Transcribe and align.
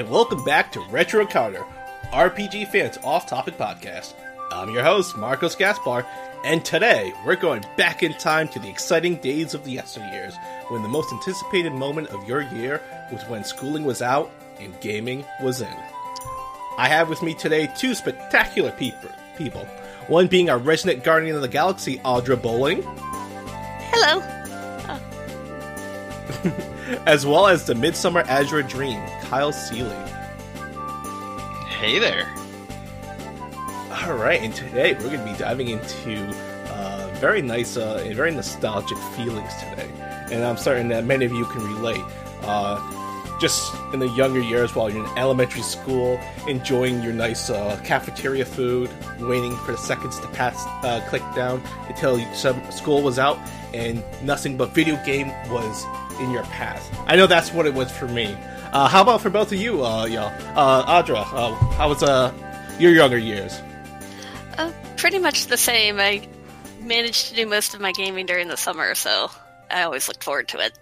And 0.00 0.08
welcome 0.08 0.42
back 0.44 0.72
to 0.72 0.80
Retro 0.88 1.20
Encounter, 1.20 1.62
RPG 2.04 2.68
fans 2.68 2.96
off 3.04 3.26
topic 3.26 3.58
podcast. 3.58 4.14
I'm 4.50 4.70
your 4.70 4.82
host, 4.82 5.14
Marcos 5.14 5.54
Gaspar, 5.54 6.06
and 6.42 6.64
today 6.64 7.12
we're 7.26 7.36
going 7.36 7.62
back 7.76 8.02
in 8.02 8.14
time 8.14 8.48
to 8.48 8.58
the 8.58 8.70
exciting 8.70 9.16
days 9.16 9.52
of 9.52 9.62
the 9.62 9.76
yesteryears 9.76 10.32
when 10.70 10.80
the 10.80 10.88
most 10.88 11.12
anticipated 11.12 11.74
moment 11.74 12.08
of 12.08 12.26
your 12.26 12.40
year 12.40 12.80
was 13.12 13.22
when 13.24 13.44
schooling 13.44 13.84
was 13.84 14.00
out 14.00 14.30
and 14.58 14.72
gaming 14.80 15.22
was 15.42 15.60
in. 15.60 15.76
I 16.78 16.88
have 16.88 17.10
with 17.10 17.20
me 17.20 17.34
today 17.34 17.70
two 17.76 17.94
spectacular 17.94 18.72
peop- 18.72 18.94
people. 19.36 19.66
One 20.08 20.28
being 20.28 20.48
our 20.48 20.56
resident 20.56 21.04
guardian 21.04 21.36
of 21.36 21.42
the 21.42 21.48
galaxy, 21.48 21.98
Audra 22.06 22.40
Bowling, 22.40 22.82
Hello. 23.92 24.22
as 27.06 27.26
well 27.26 27.48
as 27.48 27.66
the 27.66 27.74
Midsummer 27.74 28.20
Azure 28.20 28.62
Dream, 28.62 28.98
Kyle 29.30 29.52
Seeley. 29.52 29.94
Hey 31.78 32.00
there. 32.00 32.28
All 33.92 34.14
right, 34.14 34.40
and 34.42 34.52
today 34.52 34.94
we're 34.94 35.02
going 35.02 35.24
to 35.24 35.32
be 35.32 35.38
diving 35.38 35.68
into 35.68 36.26
uh, 36.66 37.08
very 37.20 37.40
nice 37.40 37.76
uh, 37.76 38.02
and 38.04 38.16
very 38.16 38.32
nostalgic 38.32 38.98
feelings 39.14 39.54
today, 39.58 39.88
and 40.32 40.42
I'm 40.42 40.56
certain 40.56 40.88
that 40.88 41.04
many 41.04 41.26
of 41.26 41.32
you 41.32 41.44
can 41.44 41.62
relate. 41.62 42.02
Uh, 42.42 42.80
just 43.40 43.72
in 43.92 44.00
the 44.00 44.08
younger 44.08 44.40
years, 44.40 44.74
while 44.74 44.90
you're 44.90 45.06
in 45.06 45.16
elementary 45.18 45.62
school, 45.62 46.18
enjoying 46.48 47.00
your 47.00 47.12
nice 47.12 47.50
uh, 47.50 47.80
cafeteria 47.84 48.44
food, 48.44 48.90
waiting 49.20 49.56
for 49.58 49.70
the 49.70 49.78
seconds 49.78 50.18
to 50.18 50.26
pass, 50.28 50.66
uh, 50.84 51.00
click 51.08 51.22
down 51.36 51.62
until 51.86 52.18
some 52.34 52.60
school 52.72 53.00
was 53.00 53.16
out, 53.16 53.38
and 53.72 54.02
nothing 54.24 54.56
but 54.56 54.74
video 54.74 55.00
game 55.06 55.28
was 55.48 55.86
in 56.20 56.32
your 56.32 56.42
path. 56.44 56.92
I 57.06 57.14
know 57.14 57.28
that's 57.28 57.52
what 57.52 57.66
it 57.66 57.74
was 57.74 57.92
for 57.92 58.08
me. 58.08 58.36
Uh, 58.72 58.86
how 58.86 59.02
about 59.02 59.20
for 59.20 59.30
both 59.30 59.50
of 59.50 59.58
you, 59.58 59.84
uh, 59.84 60.04
y'all? 60.04 60.32
Uh, 60.56 61.02
Audra, 61.02 61.26
uh, 61.32 61.54
how 61.72 61.88
was 61.88 62.04
uh, 62.04 62.32
your 62.78 62.92
younger 62.92 63.18
years? 63.18 63.60
Uh, 64.58 64.72
pretty 64.96 65.18
much 65.18 65.48
the 65.48 65.56
same. 65.56 65.98
I 65.98 66.28
managed 66.80 67.30
to 67.30 67.34
do 67.34 67.46
most 67.46 67.74
of 67.74 67.80
my 67.80 67.90
gaming 67.90 68.26
during 68.26 68.46
the 68.46 68.56
summer, 68.56 68.94
so 68.94 69.28
I 69.72 69.82
always 69.82 70.06
looked 70.06 70.22
forward 70.22 70.46
to 70.48 70.58
it. 70.64 70.78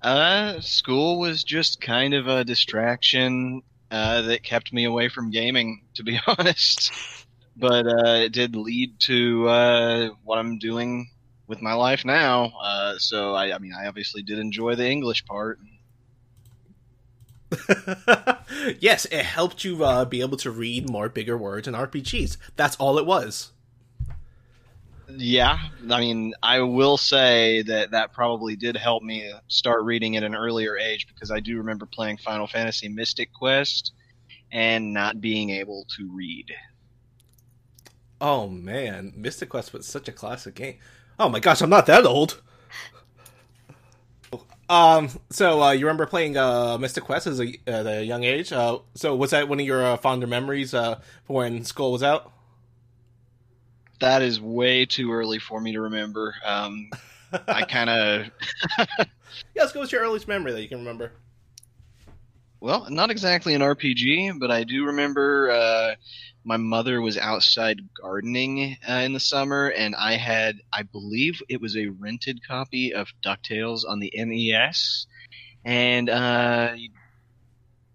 Uh, 0.00 0.60
school 0.60 1.18
was 1.18 1.42
just 1.42 1.80
kind 1.80 2.14
of 2.14 2.28
a 2.28 2.44
distraction 2.44 3.62
uh, 3.90 4.22
that 4.22 4.44
kept 4.44 4.72
me 4.72 4.84
away 4.84 5.08
from 5.08 5.30
gaming, 5.30 5.82
to 5.94 6.04
be 6.04 6.20
honest. 6.28 6.92
But 7.56 7.88
uh, 7.88 8.18
it 8.18 8.32
did 8.32 8.54
lead 8.54 9.00
to 9.00 9.48
uh, 9.48 10.08
what 10.22 10.38
I'm 10.38 10.58
doing 10.58 11.10
with 11.46 11.60
my 11.60 11.74
life 11.74 12.04
now. 12.04 12.52
Uh, 12.60 12.94
so 12.98 13.34
I, 13.34 13.54
I 13.54 13.58
mean, 13.58 13.72
I 13.72 13.86
obviously 13.86 14.22
did 14.22 14.38
enjoy 14.38 14.74
the 14.74 14.88
English 14.88 15.24
part. 15.26 15.58
yes, 18.80 19.04
it 19.06 19.24
helped 19.24 19.64
you 19.64 19.84
uh, 19.84 20.04
be 20.04 20.20
able 20.20 20.36
to 20.38 20.50
read 20.50 20.90
more 20.90 21.08
bigger 21.08 21.36
words 21.36 21.68
in 21.68 21.74
RPGs. 21.74 22.36
That's 22.56 22.76
all 22.76 22.98
it 22.98 23.06
was. 23.06 23.52
Yeah, 25.16 25.58
I 25.90 26.00
mean, 26.00 26.34
I 26.42 26.60
will 26.60 26.96
say 26.96 27.62
that 27.62 27.90
that 27.90 28.12
probably 28.12 28.56
did 28.56 28.76
help 28.76 29.02
me 29.02 29.32
start 29.48 29.84
reading 29.84 30.16
at 30.16 30.24
an 30.24 30.34
earlier 30.34 30.76
age 30.76 31.06
because 31.06 31.30
I 31.30 31.40
do 31.40 31.58
remember 31.58 31.86
playing 31.86 32.16
Final 32.16 32.46
Fantasy 32.46 32.88
Mystic 32.88 33.32
Quest 33.32 33.92
and 34.50 34.92
not 34.92 35.20
being 35.20 35.50
able 35.50 35.86
to 35.96 36.10
read. 36.10 36.46
Oh 38.20 38.48
man, 38.48 39.12
Mystic 39.14 39.50
Quest 39.50 39.72
was 39.72 39.86
such 39.86 40.08
a 40.08 40.12
classic 40.12 40.54
game. 40.54 40.78
Oh 41.18 41.28
my 41.28 41.40
gosh, 41.40 41.60
I'm 41.60 41.70
not 41.70 41.86
that 41.86 42.06
old. 42.06 42.40
Um, 44.68 45.10
so 45.30 45.62
uh, 45.62 45.72
you 45.72 45.84
remember 45.86 46.06
playing 46.06 46.36
uh, 46.38 46.78
Mystic 46.78 47.04
Quest 47.04 47.26
as 47.26 47.40
a, 47.40 47.54
at 47.66 47.86
a 47.86 48.04
young 48.04 48.24
age? 48.24 48.50
Uh, 48.52 48.78
so 48.94 49.14
was 49.14 49.30
that 49.30 49.48
one 49.48 49.60
of 49.60 49.66
your 49.66 49.84
uh, 49.84 49.96
fonder 49.98 50.26
memories 50.26 50.72
uh, 50.72 51.00
for 51.24 51.38
when 51.38 51.64
school 51.64 51.92
was 51.92 52.02
out? 52.02 52.32
That 54.00 54.22
is 54.22 54.40
way 54.40 54.86
too 54.86 55.12
early 55.12 55.38
for 55.38 55.60
me 55.60 55.72
to 55.72 55.80
remember. 55.80 56.34
Um, 56.44 56.94
I 57.50 57.62
kind 57.64 57.90
of, 57.90 58.26
Yeah, 59.54 59.62
let's 59.62 59.72
go 59.72 59.80
with 59.80 59.92
your 59.92 60.02
earliest 60.02 60.28
memory 60.28 60.52
that 60.52 60.62
you 60.62 60.68
can 60.68 60.78
remember. 60.78 61.12
well, 62.60 62.86
not 62.90 63.10
exactly 63.10 63.54
an 63.54 63.62
RPG, 63.62 64.30
but 64.32 64.50
I 64.50 64.64
do 64.64 64.86
remember 64.86 65.50
uh, 65.50 65.94
my 66.44 66.56
mother 66.58 67.00
was 67.00 67.16
outside 67.16 67.80
gardening 68.00 68.76
uh, 68.88 68.92
in 68.94 69.12
the 69.12 69.20
summer, 69.20 69.68
and 69.68 69.94
I 69.96 70.16
had, 70.16 70.60
I 70.72 70.82
believe 70.82 71.42
it 71.48 71.60
was 71.60 71.76
a 71.76 71.88
rented 71.88 72.46
copy 72.46 72.92
of 72.92 73.08
DuckTales 73.24 73.88
on 73.88 73.98
the 73.98 74.12
NES, 74.14 75.06
and 75.64 76.10
uh, 76.10 76.70
I 76.72 76.88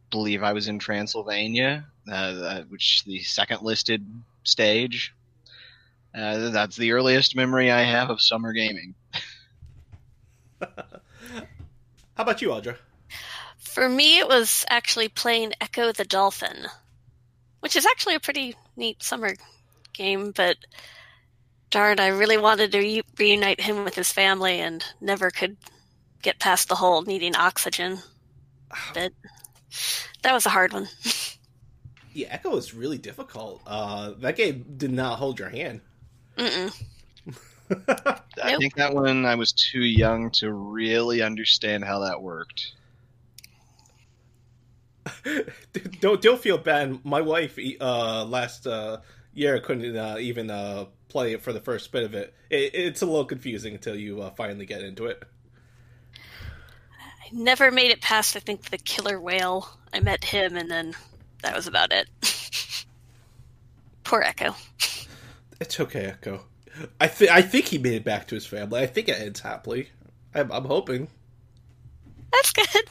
believe 0.09 0.41
I 0.41 0.53
was 0.53 0.67
in 0.67 0.79
Transylvania, 0.79 1.85
uh, 2.09 2.13
uh, 2.13 2.63
which 2.63 3.03
the 3.05 3.19
second 3.19 3.61
listed 3.61 4.05
stage. 4.43 5.13
Uh, 6.15 6.49
that's 6.49 6.75
the 6.75 6.91
earliest 6.91 7.35
memory 7.35 7.69
I 7.69 7.83
have 7.83 8.09
of 8.09 8.19
summer 8.19 8.51
gaming. 8.51 8.95
How 10.59 10.67
about 12.17 12.41
you, 12.41 12.49
Audra? 12.49 12.77
For 13.59 13.87
me, 13.87 14.17
it 14.17 14.27
was 14.27 14.65
actually 14.69 15.07
playing 15.07 15.53
Ecco 15.61 15.91
the 15.91 16.03
Dolphin, 16.03 16.65
which 17.61 17.75
is 17.75 17.85
actually 17.85 18.15
a 18.15 18.19
pretty 18.19 18.55
neat 18.75 19.03
summer 19.03 19.33
game, 19.93 20.31
but 20.31 20.57
darn, 21.69 21.99
I 21.99 22.07
really 22.07 22.37
wanted 22.37 22.71
to 22.71 22.79
re- 22.79 23.03
reunite 23.17 23.61
him 23.61 23.83
with 23.83 23.95
his 23.95 24.11
family 24.11 24.59
and 24.59 24.83
never 25.01 25.31
could 25.31 25.57
get 26.21 26.39
past 26.39 26.67
the 26.69 26.75
whole 26.75 27.01
needing 27.03 27.35
oxygen. 27.35 27.99
But 28.93 29.13
that 30.23 30.33
was 30.33 30.45
a 30.45 30.49
hard 30.49 30.73
one. 30.73 30.87
Yeah, 32.13 32.35
Ecco 32.35 32.55
is 32.57 32.73
really 32.73 32.97
difficult. 32.97 33.61
Uh, 33.65 34.11
that 34.19 34.35
game 34.35 34.65
did 34.77 34.91
not 34.91 35.19
hold 35.19 35.39
your 35.39 35.49
hand. 35.49 35.81
Mm-mm. 36.37 36.71
I 38.41 38.51
Nope. 38.51 38.59
think 38.59 38.75
that 38.75 38.93
one 38.93 39.25
I 39.25 39.35
was 39.35 39.51
too 39.53 39.81
young 39.81 40.31
to 40.31 40.51
really 40.51 41.21
understand 41.21 41.83
how 41.85 41.99
that 41.99 42.21
worked. 42.21 42.73
Don't 46.01 46.21
don't 46.21 46.41
feel 46.41 46.57
bad. 46.57 47.03
My 47.03 47.21
wife 47.21 47.59
uh, 47.81 48.25
last 48.25 48.65
uh, 48.65 48.97
year 49.33 49.59
couldn't 49.59 49.95
uh, 49.95 50.17
even 50.19 50.49
uh, 50.49 50.85
play 51.09 51.33
it 51.33 51.41
for 51.41 51.53
the 51.53 51.59
first 51.59 51.91
bit 51.91 52.03
of 52.03 52.13
it. 52.13 52.33
it 52.49 52.73
it's 52.73 53.01
a 53.01 53.05
little 53.05 53.25
confusing 53.25 53.73
until 53.73 53.95
you 53.95 54.21
uh, 54.21 54.31
finally 54.31 54.65
get 54.65 54.81
into 54.81 55.05
it. 55.05 55.23
I 56.13 57.29
never 57.31 57.69
made 57.71 57.91
it 57.91 58.01
past, 58.01 58.35
I 58.35 58.39
think, 58.39 58.69
the 58.69 58.77
killer 58.77 59.19
whale. 59.19 59.69
I 59.93 59.99
met 59.99 60.23
him, 60.23 60.55
and 60.55 60.69
then 60.69 60.95
that 61.43 61.55
was 61.55 61.67
about 61.67 61.91
it. 61.91 62.07
Poor 64.03 64.21
Ecco. 64.21 64.55
It's 65.59 65.79
okay, 65.79 66.13
Ecco. 66.19 66.41
I 66.99 67.07
think 67.07 67.31
I 67.31 67.41
think 67.41 67.65
he 67.65 67.77
made 67.77 67.93
it 67.93 68.03
back 68.03 68.27
to 68.27 68.35
his 68.35 68.45
family. 68.45 68.81
I 68.81 68.87
think 68.87 69.09
it 69.09 69.19
ends 69.19 69.41
happily. 69.41 69.89
I'm, 70.33 70.51
I'm 70.51 70.65
hoping. 70.65 71.09
That's 72.31 72.51
good. 72.51 72.85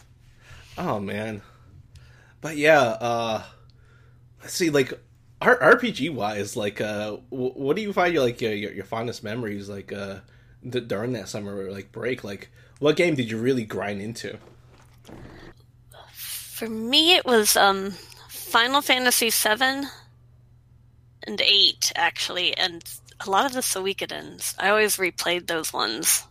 Oh 0.76 1.00
man, 1.00 1.42
but 2.40 2.56
yeah. 2.56 2.80
uh 2.80 3.42
Let's 4.40 4.54
see, 4.54 4.70
like 4.70 4.92
R- 5.40 5.58
RPG 5.58 6.14
wise, 6.14 6.56
like 6.56 6.80
uh, 6.80 7.16
w- 7.30 7.52
what 7.52 7.76
do 7.76 7.82
you 7.82 7.92
find 7.92 8.14
your 8.14 8.22
like 8.22 8.40
your, 8.40 8.52
your, 8.52 8.84
fondest 8.84 9.22
memories 9.22 9.68
like 9.68 9.92
uh 9.92 10.20
during 10.68 11.12
that 11.12 11.28
summer 11.28 11.70
like 11.70 11.92
break? 11.92 12.24
Like, 12.24 12.50
what 12.78 12.96
game 12.96 13.14
did 13.14 13.30
you 13.30 13.38
really 13.38 13.64
grind 13.64 14.00
into? 14.00 14.38
For 16.12 16.68
me, 16.68 17.14
it 17.14 17.24
was 17.24 17.56
um, 17.56 17.92
Final 18.28 18.80
Fantasy 18.80 19.30
VII 19.30 19.88
and 21.24 21.40
eight, 21.40 21.92
actually, 21.94 22.56
and 22.56 22.82
a 23.24 23.30
lot 23.30 23.46
of 23.46 23.52
the 23.52 23.60
Suikoden's. 23.60 24.54
I 24.58 24.70
always 24.70 24.96
replayed 24.96 25.46
those 25.46 25.72
ones. 25.72 26.26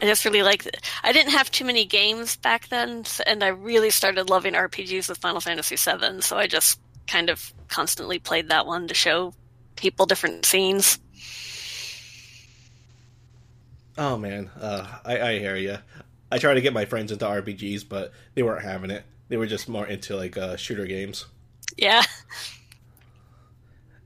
I 0.00 0.06
just 0.06 0.24
really 0.24 0.42
like. 0.42 0.66
I 1.02 1.12
didn't 1.12 1.32
have 1.32 1.50
too 1.50 1.64
many 1.64 1.84
games 1.84 2.36
back 2.36 2.68
then, 2.68 3.04
and 3.26 3.42
I 3.42 3.48
really 3.48 3.90
started 3.90 4.28
loving 4.28 4.54
RPGs 4.54 5.08
with 5.08 5.18
Final 5.18 5.40
Fantasy 5.40 5.76
VII. 5.76 6.20
So 6.20 6.36
I 6.36 6.46
just 6.46 6.80
kind 7.06 7.30
of 7.30 7.52
constantly 7.68 8.18
played 8.18 8.48
that 8.48 8.66
one 8.66 8.88
to 8.88 8.94
show 8.94 9.34
people 9.76 10.06
different 10.06 10.44
scenes. 10.44 10.98
Oh 13.96 14.16
man, 14.16 14.50
uh, 14.60 14.86
I, 15.04 15.20
I 15.20 15.38
hear 15.38 15.56
you. 15.56 15.78
I 16.30 16.38
tried 16.38 16.54
to 16.54 16.60
get 16.60 16.72
my 16.72 16.84
friends 16.84 17.12
into 17.12 17.24
RPGs, 17.24 17.88
but 17.88 18.12
they 18.34 18.42
weren't 18.42 18.64
having 18.64 18.90
it. 18.90 19.04
They 19.28 19.36
were 19.36 19.46
just 19.46 19.68
more 19.68 19.86
into 19.86 20.16
like 20.16 20.36
uh, 20.36 20.56
shooter 20.56 20.86
games. 20.86 21.26
Yeah, 21.76 22.02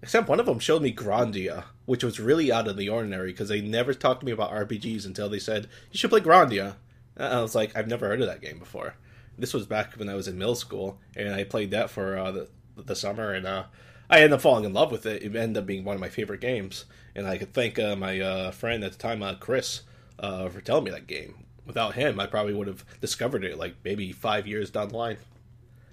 Except 0.03 0.29
one 0.29 0.39
of 0.39 0.47
them 0.47 0.61
showed 0.61 0.83
me 0.83 0.93
Grandia, 0.93 1.65
which 1.85 2.05
was 2.05 2.21
really 2.21 2.53
out 2.53 2.69
of 2.69 2.77
the 2.77 2.89
ordinary 2.89 3.33
because 3.33 3.49
they 3.49 3.61
never 3.61 3.93
talked 3.93 4.21
to 4.21 4.27
me 4.27 4.33
about 4.33 4.53
RPGs 4.53 5.05
until 5.05 5.29
they 5.29 5.41
said 5.41 5.69
you 5.91 5.99
should 5.99 6.11
play 6.11 6.21
Grandia. 6.21 6.77
And 7.17 7.35
I 7.35 7.43
was 7.43 7.55
like, 7.55 7.77
I've 7.77 7.89
never 7.89 8.06
heard 8.06 8.21
of 8.21 8.29
that 8.29 8.41
game 8.41 8.59
before. 8.59 8.95
This 9.37 9.53
was 9.53 9.67
back 9.67 9.95
when 9.95 10.09
I 10.09 10.15
was 10.15 10.29
in 10.29 10.39
middle 10.39 10.55
school, 10.55 10.99
and 11.17 11.35
I 11.35 11.45
played 11.45 11.71
that 11.73 11.91
for 11.91 12.17
uh, 12.17 12.31
the 12.31 12.49
the 12.77 12.97
summer, 12.97 13.33
and 13.33 13.47
uh, 13.47 13.65
I 14.09 14.19
ended 14.19 14.35
up 14.35 14.41
falling 14.41 14.65
in 14.65 14.73
love 14.73 14.93
with 14.93 15.05
it. 15.06 15.23
It 15.23 15.35
ended 15.35 15.62
up 15.62 15.67
being 15.67 15.85
one 15.85 15.95
of 15.95 16.00
my 16.00 16.09
favorite 16.09 16.41
games, 16.41 16.85
and 17.15 17.27
I 17.27 17.39
could 17.39 17.53
thank 17.53 17.79
uh, 17.79 17.97
my 17.97 18.21
uh, 18.21 18.50
friend 18.53 18.85
at 18.85 18.93
the 18.93 18.99
time, 18.99 19.23
uh, 19.23 19.35
Chris, 19.35 19.83
uh, 20.19 20.49
for 20.49 20.61
telling 20.61 20.85
me 20.85 20.91
that 20.93 21.06
game 21.06 21.45
without 21.67 21.95
him, 21.95 22.19
I 22.19 22.27
probably 22.27 22.55
would 22.55 22.67
have 22.67 22.85
discovered 23.00 23.45
it 23.45 23.59
like 23.59 23.77
maybe 23.85 24.11
five 24.11 24.47
years 24.47 24.71
down 24.71 24.89
the 24.89 24.97
line. 24.97 25.19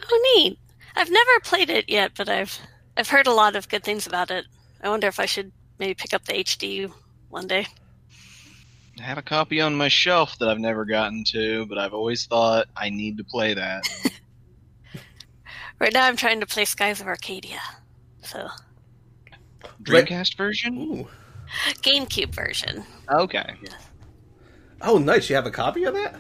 Oh, 0.10 0.36
neat. 0.36 0.58
I've 0.96 1.12
never 1.12 1.40
played 1.44 1.70
it 1.70 1.90
yet, 1.90 2.14
but 2.16 2.30
I've 2.30 2.60
I've 2.98 3.10
heard 3.10 3.28
a 3.28 3.34
lot 3.34 3.56
of 3.56 3.70
good 3.70 3.84
things 3.84 4.08
about 4.08 4.32
it. 4.32 4.46
I 4.82 4.90
wonder 4.90 5.08
if 5.08 5.20
I 5.20 5.26
should 5.26 5.52
maybe 5.80 5.94
pick 5.94 6.14
up 6.14 6.26
the 6.26 6.34
HD 6.34 6.92
one 7.30 7.48
day. 7.48 7.68
I 9.00 9.04
have 9.04 9.18
a 9.18 9.22
copy 9.22 9.60
on 9.60 9.76
my 9.76 9.90
shelf 9.90 10.38
that 10.40 10.48
I've 10.48 10.60
never 10.60 10.86
gotten 10.86 11.24
to, 11.26 11.66
but 11.66 11.78
I've 11.78 11.94
always 11.94 12.26
thought 12.26 12.68
I 12.78 12.90
need 12.90 13.18
to 13.18 13.24
play 13.24 13.54
that. 13.54 13.84
Right 15.80 15.92
now, 15.92 16.06
I'm 16.06 16.16
trying 16.16 16.40
to 16.40 16.46
play 16.46 16.64
Skies 16.64 17.02
of 17.02 17.08
Arcadia, 17.08 17.60
so 18.22 18.48
Dreamcast 19.84 20.38
version? 20.38 20.78
Ooh. 20.78 21.08
GameCube 21.82 22.34
version. 22.34 22.84
Okay. 23.10 23.56
Oh, 24.82 24.98
nice! 24.98 25.30
You 25.30 25.36
have 25.36 25.46
a 25.46 25.52
copy 25.52 25.84
of 25.84 25.94
that? 25.94 26.16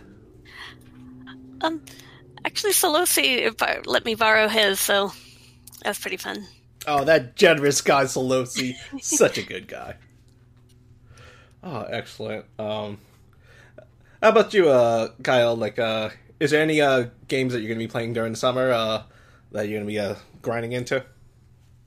Um, 1.61 1.81
actually, 2.43 2.73
Solosi 2.73 3.85
let 3.85 4.03
me 4.03 4.15
borrow 4.15 4.49
his, 4.49 4.79
so 4.79 5.13
that 5.83 5.89
was 5.89 5.99
pretty 5.99 6.17
fun. 6.17 6.45
Oh, 6.87 7.03
that 7.03 7.35
generous 7.35 7.81
guy, 7.81 8.03
Solosi. 8.03 8.75
Such 9.01 9.37
a 9.37 9.43
good 9.43 9.67
guy. 9.67 9.95
Oh, 11.63 11.81
excellent. 11.89 12.45
Um, 12.59 12.99
how 14.21 14.29
about 14.29 14.53
you, 14.53 14.69
uh, 14.69 15.09
Kyle? 15.23 15.55
Like, 15.55 15.79
uh, 15.79 16.09
is 16.39 16.51
there 16.51 16.61
any 16.61 16.81
uh 16.81 17.07
games 17.27 17.53
that 17.53 17.61
you're 17.61 17.69
gonna 17.69 17.79
be 17.79 17.87
playing 17.87 18.13
during 18.13 18.33
the 18.33 18.37
summer? 18.37 18.71
Uh, 18.71 19.03
that 19.51 19.67
you're 19.67 19.79
gonna 19.79 19.87
be 19.87 19.99
uh 19.99 20.15
grinding 20.41 20.73
into? 20.73 21.03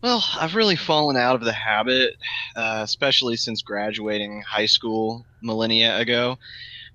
Well, 0.03 0.25
I've 0.39 0.55
really 0.55 0.77
fallen 0.77 1.17
out 1.17 1.35
of 1.35 1.45
the 1.45 1.53
habit, 1.53 2.15
uh, 2.55 2.81
especially 2.85 3.37
since 3.37 3.63
graduating 3.63 4.43
high 4.43 4.67
school 4.67 5.27
millennia 5.43 5.99
ago. 5.99 6.39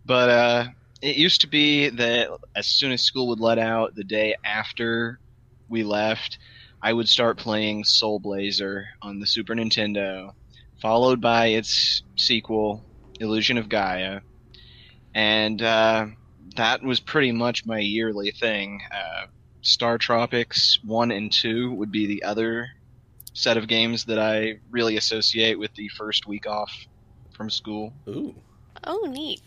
But 0.05 0.29
uh, 0.29 0.65
it 1.01 1.17
used 1.17 1.41
to 1.41 1.47
be 1.47 1.89
that 1.89 2.29
as 2.55 2.65
soon 2.67 2.93
as 2.93 3.01
school 3.01 3.27
would 3.27 3.41
let 3.41 3.59
out, 3.59 3.95
the 3.95 4.05
day 4.05 4.35
after 4.45 5.19
we 5.67 5.83
left, 5.83 6.37
I 6.83 6.91
would 6.91 7.07
start 7.07 7.37
playing 7.37 7.85
Soul 7.85 8.19
Blazer 8.19 8.89
on 9.01 9.19
the 9.21 9.25
Super 9.25 9.55
Nintendo, 9.55 10.33
followed 10.81 11.21
by 11.21 11.47
its 11.47 12.03
sequel, 12.17 12.83
Illusion 13.21 13.57
of 13.57 13.69
Gaia. 13.69 14.19
And 15.15 15.61
uh, 15.61 16.07
that 16.57 16.83
was 16.83 16.99
pretty 16.99 17.31
much 17.31 17.65
my 17.65 17.79
yearly 17.79 18.31
thing. 18.31 18.81
Uh, 18.91 19.27
StarTropics 19.63 20.83
1 20.83 21.11
and 21.11 21.31
2 21.31 21.71
would 21.71 21.89
be 21.89 22.05
the 22.05 22.23
other 22.23 22.67
set 23.31 23.55
of 23.55 23.69
games 23.69 24.03
that 24.05 24.19
I 24.19 24.59
really 24.69 24.97
associate 24.97 25.57
with 25.57 25.73
the 25.75 25.87
first 25.87 26.27
week 26.27 26.45
off 26.45 26.85
from 27.31 27.49
school. 27.49 27.93
Ooh. 28.09 28.35
Oh, 28.83 29.07
neat. 29.09 29.41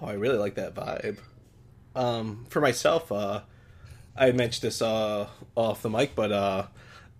Oh, 0.00 0.06
I 0.06 0.14
really 0.14 0.38
like 0.38 0.54
that 0.54 0.74
vibe. 0.74 1.18
Um, 1.94 2.46
for 2.48 2.62
myself, 2.62 3.12
uh, 3.12 3.42
I 4.16 4.32
mentioned 4.32 4.62
this 4.62 4.82
uh, 4.82 5.28
off 5.54 5.82
the 5.82 5.90
mic, 5.90 6.14
but 6.14 6.32
uh, 6.32 6.66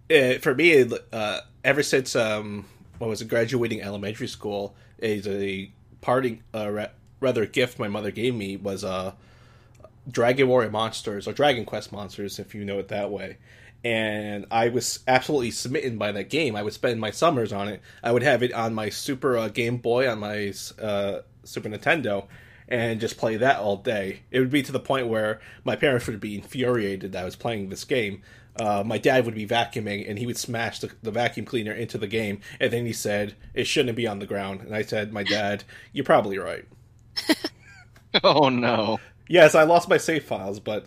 it, 0.09 0.43
for 0.43 0.55
me, 0.55 0.89
uh, 1.13 1.41
ever 1.65 1.83
since 1.83 2.17
um, 2.17 2.67
what 2.99 3.09
was 3.09 3.23
graduating 3.23 3.83
elementary 3.83 4.29
school, 4.29 4.75
is 4.99 5.27
a 5.29 5.71
parting 6.01 6.43
uh, 6.55 6.71
ra- 6.71 6.87
rather 7.21 7.47
gift 7.47 7.79
my 7.79 7.89
mother 7.89 8.11
gave 8.11 8.35
me 8.35 8.57
was 8.57 8.85
uh, 8.85 9.13
Dragon 10.11 10.49
Warrior 10.49 10.71
Monsters 10.71 11.27
or 11.27 11.33
Dragon 11.33 11.65
Quest 11.65 11.93
Monsters, 11.93 12.39
if 12.39 12.55
you 12.55 12.65
know 12.65 12.79
it 12.79 12.89
that 12.89 13.11
way. 13.11 13.39
And 13.85 14.47
I 14.51 14.69
was 14.69 15.01
absolutely 15.07 15.51
smitten 15.51 15.99
by 15.99 16.13
that 16.13 16.31
game. 16.31 16.57
I 16.57 16.63
would 16.63 16.73
spend 16.73 17.01
my 17.01 17.11
summers 17.11 17.53
on 17.53 17.69
it. 17.69 17.81
I 18.03 18.11
would 18.11 18.23
have 18.23 18.43
it 18.43 18.53
on 18.53 18.75
my 18.75 18.89
Super 18.89 19.37
uh, 19.37 19.49
Game 19.49 19.77
Boy 19.77 20.11
on 20.11 20.19
my 20.19 20.53
uh, 20.81 21.21
Super 21.45 21.69
Nintendo, 21.69 22.27
and 22.69 23.01
just 23.01 23.17
play 23.17 23.37
that 23.37 23.59
all 23.59 23.77
day. 23.77 24.21
It 24.31 24.41
would 24.41 24.51
be 24.51 24.63
to 24.63 24.73
the 24.73 24.81
point 24.81 25.09
where 25.09 25.41
my 25.65 25.77
parents 25.77 26.07
would 26.07 26.21
be 26.21 26.35
infuriated 26.35 27.13
that 27.13 27.23
I 27.23 27.25
was 27.25 27.37
playing 27.37 27.69
this 27.69 27.85
game. 27.85 28.23
Uh, 28.59 28.83
my 28.85 28.99
dad 28.99 29.25
would 29.27 29.35
be 29.35 29.47
vacuuming 29.47 30.09
and 30.09 30.19
he 30.19 30.27
would 30.27 30.39
smash 30.39 30.79
the, 30.81 30.91
the 31.03 31.11
vacuum 31.11 31.45
cleaner 31.47 31.73
into 31.73 31.99
the 31.99 32.07
game, 32.07 32.41
and 32.59 32.73
then 32.73 32.87
he 32.87 32.93
said 32.93 33.35
it 33.55 33.67
shouldn't 33.67 33.97
be 33.97 34.07
on 34.07 34.19
the 34.19 34.27
ground. 34.27 34.63
And 34.63 34.75
I 34.75 34.83
said, 34.83 35.13
"My 35.13 35.23
dad, 35.25 35.65
you're 35.93 36.05
probably 36.05 36.39
right." 36.39 36.65
Oh 38.25 38.49
no. 38.49 38.99
Yes, 39.29 39.55
I 39.55 39.65
lost 39.65 39.89
my 39.89 39.99
save 39.99 40.25
files, 40.25 40.61
but 40.61 40.87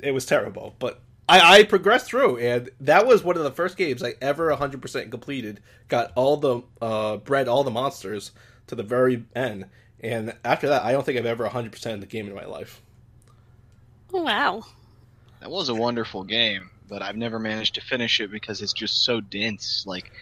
it 0.00 0.12
was 0.12 0.26
terrible. 0.26 0.74
But 0.78 1.00
I, 1.28 1.58
I 1.58 1.62
progressed 1.64 2.06
through, 2.06 2.38
and 2.38 2.70
that 2.80 3.06
was 3.06 3.22
one 3.22 3.36
of 3.36 3.42
the 3.42 3.50
first 3.50 3.76
games 3.76 4.02
I 4.02 4.14
ever 4.20 4.50
100% 4.54 5.10
completed. 5.10 5.60
Got 5.88 6.12
all 6.14 6.36
the 6.36 6.62
uh, 6.80 7.16
bred 7.18 7.48
all 7.48 7.64
the 7.64 7.70
monsters 7.70 8.32
to 8.66 8.74
the 8.74 8.82
very 8.82 9.24
end, 9.34 9.66
and 10.00 10.36
after 10.44 10.68
that, 10.68 10.84
I 10.84 10.92
don't 10.92 11.04
think 11.04 11.18
I've 11.18 11.26
ever 11.26 11.46
100% 11.48 12.00
the 12.00 12.06
game 12.06 12.28
in 12.28 12.34
my 12.34 12.44
life. 12.46 12.82
Oh, 14.12 14.22
wow. 14.22 14.64
That 15.40 15.50
was 15.50 15.68
a 15.68 15.74
wonderful 15.74 16.24
game, 16.24 16.70
but 16.88 17.02
I've 17.02 17.16
never 17.16 17.38
managed 17.38 17.74
to 17.76 17.80
finish 17.80 18.20
it 18.20 18.30
because 18.30 18.62
it's 18.62 18.72
just 18.72 19.04
so 19.04 19.20
dense. 19.20 19.84
Like 19.86 20.12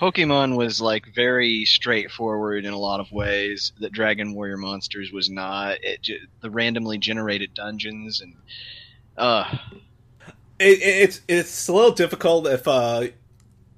Pokemon 0.00 0.56
was 0.56 0.80
like 0.80 1.06
very 1.14 1.64
straightforward 1.66 2.64
in 2.64 2.72
a 2.72 2.78
lot 2.78 3.00
of 3.00 3.12
ways 3.12 3.72
that 3.80 3.92
Dragon 3.92 4.34
Warrior 4.34 4.56
Monsters 4.58 5.12
was 5.12 5.30
not. 5.30 5.78
It 5.84 6.02
ju- 6.02 6.26
the 6.40 6.50
randomly 6.50 6.98
generated 6.98 7.54
dungeons 7.54 8.20
and 8.20 8.34
uh 9.16 9.56
It, 10.58 10.78
it, 10.82 11.02
it's 11.02 11.20
it's 11.28 11.68
a 11.68 11.72
little 11.72 11.92
difficult 11.92 12.46
if 12.46 12.66
uh 12.68 13.08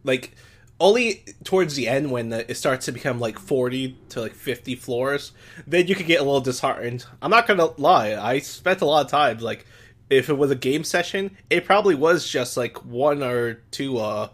like 0.04 0.32
only 0.78 1.24
towards 1.42 1.74
the 1.74 1.88
end 1.88 2.10
when 2.10 2.28
the, 2.28 2.50
it 2.50 2.56
starts 2.56 2.86
to 2.86 2.92
become 2.92 3.18
like 3.18 3.38
40 3.38 3.96
to 4.10 4.20
like 4.20 4.34
50 4.34 4.74
floors 4.76 5.32
then 5.66 5.86
you 5.86 5.94
could 5.94 6.06
get 6.06 6.20
a 6.20 6.24
little 6.24 6.40
disheartened. 6.40 7.04
I'm 7.22 7.30
not 7.30 7.46
gonna 7.46 7.70
lie 7.78 8.14
i 8.14 8.38
spent 8.40 8.82
a 8.82 8.84
lot 8.84 9.04
of 9.04 9.10
time 9.10 9.38
like 9.38 9.66
if 10.10 10.28
it 10.28 10.34
was 10.34 10.50
a 10.50 10.54
game 10.54 10.84
session 10.84 11.36
it 11.50 11.64
probably 11.64 11.94
was 11.94 12.28
just 12.28 12.56
like 12.56 12.84
one 12.84 13.22
or 13.22 13.62
two 13.70 13.98
uh 13.98 14.28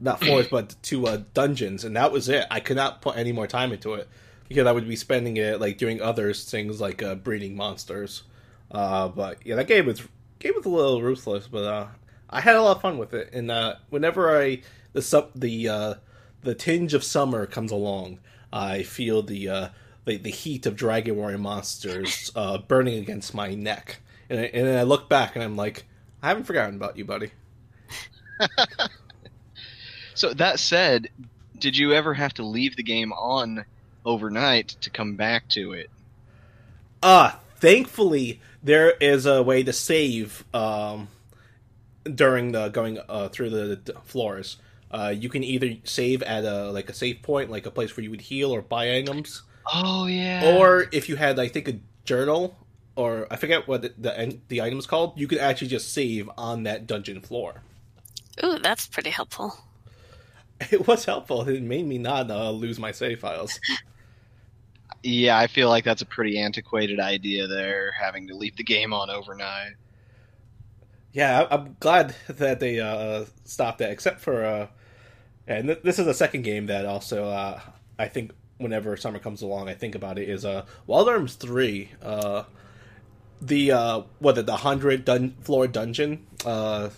not 0.00 0.20
floors 0.20 0.48
but 0.48 0.74
two 0.82 1.06
uh 1.06 1.22
dungeons 1.34 1.84
and 1.84 1.96
that 1.96 2.12
was 2.12 2.28
it. 2.28 2.46
I 2.50 2.60
could 2.60 2.76
not 2.76 3.02
put 3.02 3.16
any 3.16 3.32
more 3.32 3.46
time 3.46 3.72
into 3.72 3.94
it 3.94 4.08
because 4.48 4.66
i 4.66 4.72
would 4.72 4.86
be 4.88 4.96
spending 4.96 5.36
it 5.36 5.60
like 5.60 5.78
doing 5.78 6.00
other 6.00 6.32
things 6.32 6.80
like 6.80 7.02
uh 7.02 7.14
breeding 7.16 7.56
monsters. 7.56 8.22
Uh 8.70 9.08
but 9.08 9.44
yeah 9.44 9.56
that 9.56 9.66
game 9.66 9.86
was 9.86 10.02
game 10.38 10.52
was 10.56 10.64
a 10.64 10.68
little 10.68 11.02
ruthless 11.02 11.48
but 11.48 11.64
uh 11.64 11.86
i 12.30 12.40
had 12.40 12.54
a 12.56 12.62
lot 12.62 12.76
of 12.76 12.82
fun 12.82 12.98
with 12.98 13.14
it 13.14 13.30
and 13.32 13.50
uh 13.50 13.74
whenever 13.90 14.40
i 14.40 14.60
the 14.92 15.02
sub 15.02 15.30
the 15.34 15.68
uh 15.68 15.94
the 16.42 16.54
tinge 16.54 16.94
of 16.94 17.04
summer 17.04 17.46
comes 17.46 17.70
along 17.70 18.18
i 18.52 18.82
feel 18.82 19.22
the 19.22 19.48
uh 19.48 19.68
the, 20.04 20.16
the 20.16 20.30
heat 20.30 20.66
of 20.66 20.76
dragon 20.76 21.16
warrior 21.16 21.38
monsters 21.38 22.30
uh 22.36 22.58
burning 22.58 22.98
against 22.98 23.34
my 23.34 23.54
neck 23.54 23.98
and, 24.28 24.40
I, 24.40 24.44
and 24.44 24.66
then 24.66 24.78
i 24.78 24.82
look 24.82 25.08
back 25.08 25.34
and 25.34 25.44
i'm 25.44 25.56
like 25.56 25.84
i 26.22 26.28
haven't 26.28 26.44
forgotten 26.44 26.76
about 26.76 26.96
you 26.96 27.04
buddy 27.04 27.30
so 30.14 30.34
that 30.34 30.58
said, 30.58 31.08
did 31.58 31.76
you 31.76 31.92
ever 31.92 32.14
have 32.14 32.34
to 32.34 32.42
leave 32.42 32.76
the 32.76 32.82
game 32.82 33.12
on 33.12 33.64
overnight 34.04 34.68
to 34.80 34.90
come 34.90 35.16
back 35.16 35.48
to 35.50 35.72
it? 35.72 35.90
Uh, 37.02 37.32
thankfully, 37.56 38.40
there 38.62 38.90
is 39.00 39.26
a 39.26 39.42
way 39.42 39.62
to 39.62 39.72
save 39.72 40.44
um, 40.54 41.08
during 42.12 42.52
the 42.52 42.68
going 42.68 42.98
uh, 43.08 43.28
through 43.28 43.50
the 43.50 43.94
floors. 44.04 44.56
Uh, 44.92 45.14
you 45.16 45.28
can 45.28 45.42
either 45.44 45.74
save 45.84 46.22
at 46.22 46.44
a 46.44 46.70
like 46.70 46.88
a 46.90 46.94
save 46.94 47.22
point, 47.22 47.50
like 47.50 47.66
a 47.66 47.70
place 47.70 47.96
where 47.96 48.04
you 48.04 48.10
would 48.10 48.20
heal 48.22 48.50
or 48.54 48.62
buy 48.62 48.94
items, 48.96 49.42
Oh 49.72 50.06
yeah. 50.06 50.40
or 50.40 50.86
if 50.92 51.08
you 51.08 51.16
had, 51.16 51.38
I 51.38 51.48
think, 51.48 51.68
a 51.68 51.80
journal 52.04 52.56
or 52.96 53.26
I 53.30 53.36
forget 53.36 53.66
what 53.68 53.82
the 53.82 53.94
the, 53.98 54.38
the 54.48 54.62
item 54.62 54.78
is 54.78 54.86
called, 54.86 55.18
you 55.18 55.26
could 55.28 55.38
actually 55.38 55.68
just 55.68 55.92
save 55.92 56.28
on 56.36 56.64
that 56.64 56.86
dungeon 56.86 57.20
floor. 57.22 57.62
Ooh, 58.44 58.58
that's 58.58 58.86
pretty 58.86 59.08
helpful. 59.08 59.56
It 60.70 60.86
was 60.86 61.04
helpful. 61.04 61.48
It 61.48 61.62
made 61.62 61.86
me 61.86 61.98
not 61.98 62.30
uh, 62.30 62.50
lose 62.50 62.78
my 62.78 62.92
save 62.92 63.20
files. 63.20 63.58
yeah, 65.02 65.38
I 65.38 65.46
feel 65.46 65.68
like 65.68 65.84
that's 65.84 66.02
a 66.02 66.06
pretty 66.06 66.38
antiquated 66.38 67.00
idea 67.00 67.46
there, 67.46 67.92
having 67.92 68.28
to 68.28 68.36
leave 68.36 68.56
the 68.56 68.64
game 68.64 68.92
on 68.92 69.10
overnight. 69.10 69.72
Yeah, 71.12 71.42
I- 71.42 71.54
I'm 71.54 71.76
glad 71.80 72.14
that 72.28 72.60
they 72.60 72.80
uh, 72.80 73.26
stopped 73.44 73.78
that. 73.78 73.90
Except 73.90 74.20
for, 74.20 74.44
uh, 74.44 74.68
and 75.46 75.66
th- 75.68 75.82
this 75.82 75.98
is 75.98 76.06
the 76.06 76.14
second 76.14 76.42
game 76.42 76.66
that 76.66 76.86
also 76.86 77.26
uh, 77.28 77.60
I 77.98 78.08
think 78.08 78.32
whenever 78.58 78.96
summer 78.96 79.18
comes 79.18 79.42
along, 79.42 79.68
I 79.68 79.74
think 79.74 79.94
about 79.94 80.18
it 80.18 80.28
is 80.28 80.44
uh, 80.44 80.64
Wild 80.86 81.08
Arms 81.08 81.34
Three. 81.34 81.90
Uh, 82.02 82.44
the 83.40 83.72
uh, 83.72 84.02
what 84.20 84.36
the, 84.36 84.42
the 84.42 84.56
hundred 84.56 85.04
dun- 85.04 85.34
floor 85.42 85.66
dungeon 85.66 86.26
uh, 86.46 86.90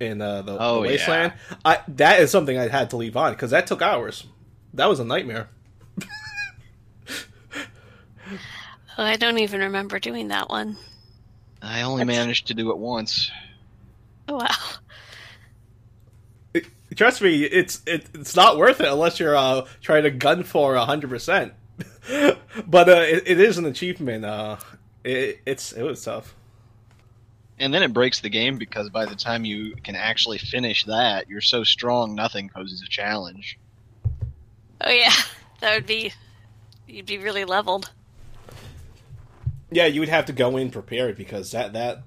in 0.00 0.20
uh, 0.20 0.42
the, 0.42 0.56
Oh, 0.58 0.82
the 0.82 0.88
yeah. 0.88 0.92
wasteland. 0.92 1.32
I 1.64 1.80
that 1.88 2.20
is 2.20 2.30
something 2.30 2.58
I 2.58 2.68
had 2.68 2.90
to 2.90 2.96
leave 2.96 3.16
on 3.16 3.32
because 3.32 3.50
that 3.52 3.66
took 3.66 3.80
hours. 3.82 4.24
That 4.74 4.88
was 4.88 4.98
a 5.00 5.04
nightmare. 5.04 5.48
Oh, 8.28 8.34
I 8.98 9.16
don't 9.16 9.38
even 9.38 9.60
remember 9.60 9.98
doing 9.98 10.28
that 10.28 10.48
one. 10.48 10.76
I 11.60 11.82
only 11.82 12.04
managed 12.04 12.48
to 12.48 12.54
do 12.54 12.70
it 12.70 12.78
once. 12.78 13.30
Oh, 14.28 14.36
wow. 14.36 14.48
It, 16.92 16.98
trust 16.98 17.22
me, 17.22 17.42
it's 17.42 17.80
it, 17.86 18.04
it's 18.12 18.36
not 18.36 18.58
worth 18.58 18.78
it 18.80 18.86
unless 18.86 19.18
you're 19.18 19.34
uh, 19.34 19.66
trying 19.80 20.02
to 20.02 20.10
gun 20.10 20.42
for 20.42 20.76
hundred 20.76 21.08
percent. 21.08 21.54
but 22.66 22.86
uh, 22.86 23.04
it, 23.06 23.22
it 23.26 23.40
is 23.40 23.56
an 23.56 23.64
achievement. 23.64 24.26
Uh, 24.26 24.58
it, 25.02 25.40
it's 25.46 25.72
it 25.72 25.82
was 25.84 26.04
tough. 26.04 26.34
And 27.58 27.72
then 27.72 27.82
it 27.82 27.94
breaks 27.94 28.20
the 28.20 28.28
game 28.28 28.58
because 28.58 28.90
by 28.90 29.06
the 29.06 29.14
time 29.14 29.46
you 29.46 29.74
can 29.76 29.96
actually 29.96 30.36
finish 30.36 30.84
that, 30.84 31.30
you're 31.30 31.40
so 31.40 31.64
strong, 31.64 32.14
nothing 32.14 32.50
poses 32.50 32.82
a 32.82 32.88
challenge. 32.90 33.58
Oh 34.82 34.90
yeah, 34.90 35.14
that 35.60 35.74
would 35.74 35.86
be 35.86 36.12
you'd 36.86 37.06
be 37.06 37.16
really 37.16 37.46
leveled. 37.46 37.90
Yeah, 39.70 39.86
you 39.86 40.00
would 40.00 40.10
have 40.10 40.26
to 40.26 40.34
go 40.34 40.58
in 40.58 40.70
prepared 40.70 41.16
because 41.16 41.52
that 41.52 41.72
that 41.72 42.02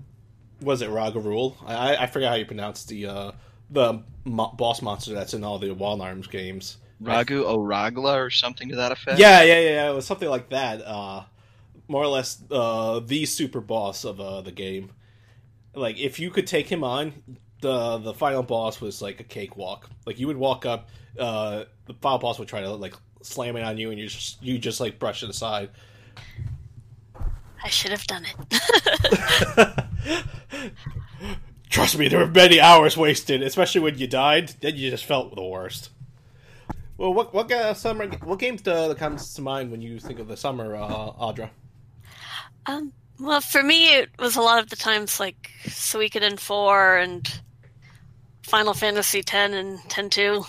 was 0.62 0.84
it 0.84 0.92
Raggarul. 0.92 1.56
I 1.66 1.96
I 1.96 2.06
forgot 2.06 2.30
how 2.30 2.36
you 2.36 2.46
pronounce 2.46 2.84
the 2.86 3.08
uh, 3.08 3.32
the 3.70 4.04
mo- 4.24 4.54
boss 4.58 4.82
monster 4.82 5.14
that's 5.14 5.34
in 5.34 5.44
all 5.44 5.60
the 5.60 5.72
Wild 5.72 6.02
Arms 6.02 6.28
games. 6.28 6.78
Ragu 7.02 7.44
Oragla 7.44 8.16
or 8.16 8.30
something 8.30 8.70
to 8.70 8.76
that 8.78 8.92
effect. 8.92 9.20
Yeah, 9.20 9.42
yeah, 9.44 9.60
yeah, 9.60 9.70
yeah. 9.70 9.90
It 9.90 9.94
was 9.94 10.06
something 10.06 10.30
like 10.30 10.50
that. 10.50 10.82
Uh, 10.86 11.24
more 11.88 12.04
or 12.04 12.08
less, 12.08 12.42
uh, 12.50 13.00
the 13.00 13.26
super 13.26 13.62
boss 13.62 14.06
of 14.06 14.20
uh, 14.20 14.42
the 14.42 14.52
game. 14.52 14.92
Like, 15.74 16.00
if 16.00 16.20
you 16.20 16.32
could 16.32 16.48
take 16.48 16.68
him 16.68 16.84
on, 16.84 17.14
the 17.62 17.98
the 17.98 18.14
final 18.14 18.44
boss 18.44 18.80
was 18.80 19.02
like 19.02 19.20
a 19.20 19.24
cakewalk. 19.24 19.90
Like, 20.06 20.20
you 20.20 20.28
would 20.28 20.38
walk 20.38 20.66
up, 20.66 20.90
uh, 21.20 21.66
the 21.86 21.94
final 21.96 22.20
boss 22.20 22.40
would 22.40 22.48
try 22.48 22.62
to 22.62 22.72
like 22.72 22.96
slam 23.22 23.58
it 23.58 23.64
on 23.64 23.78
you, 23.78 23.92
and 23.92 24.00
you 24.00 24.08
just 24.08 24.42
you 24.42 24.58
just 24.58 24.80
like 24.80 25.00
brush 25.00 25.22
it 25.22 25.30
aside. 25.30 25.70
I 27.64 27.70
should 27.70 27.92
have 27.92 28.06
done 28.08 28.26
it. 28.26 29.86
Trust 31.70 31.98
me, 31.98 32.08
there 32.08 32.20
were 32.20 32.28
many 32.28 32.60
hours 32.60 32.96
wasted, 32.96 33.42
especially 33.42 33.82
when 33.82 33.98
you 33.98 34.08
died. 34.08 34.54
Then 34.62 34.76
you 34.76 34.90
just 34.90 35.06
felt 35.06 35.36
the 35.36 35.44
worst. 35.44 35.90
Well, 36.98 37.14
what 37.14 37.34
what 37.34 37.52
uh, 37.52 37.74
summer 37.74 38.08
what 38.08 38.40
games 38.40 38.66
uh, 38.68 38.94
comes 38.94 39.34
to 39.34 39.42
mind 39.42 39.72
when 39.72 39.82
you 39.82 40.00
think 40.00 40.20
of 40.20 40.28
the 40.28 40.38
summer, 40.38 40.76
uh, 40.76 41.12
Audra? 41.20 41.50
um, 42.66 42.94
well, 43.20 43.42
for 43.42 43.62
me, 43.62 43.96
it 43.96 44.10
was 44.18 44.38
a 44.38 44.42
lot 44.42 44.60
of 44.60 44.70
the 44.70 44.76
times 44.78 45.20
like 45.20 45.52
Suikoden 45.66 46.40
four 46.40 46.96
and 46.98 47.42
Final 48.44 48.74
Fantasy 48.74 49.24
ten 49.24 49.54
and 49.54 49.80
ten 49.90 50.10
two. 50.10 50.46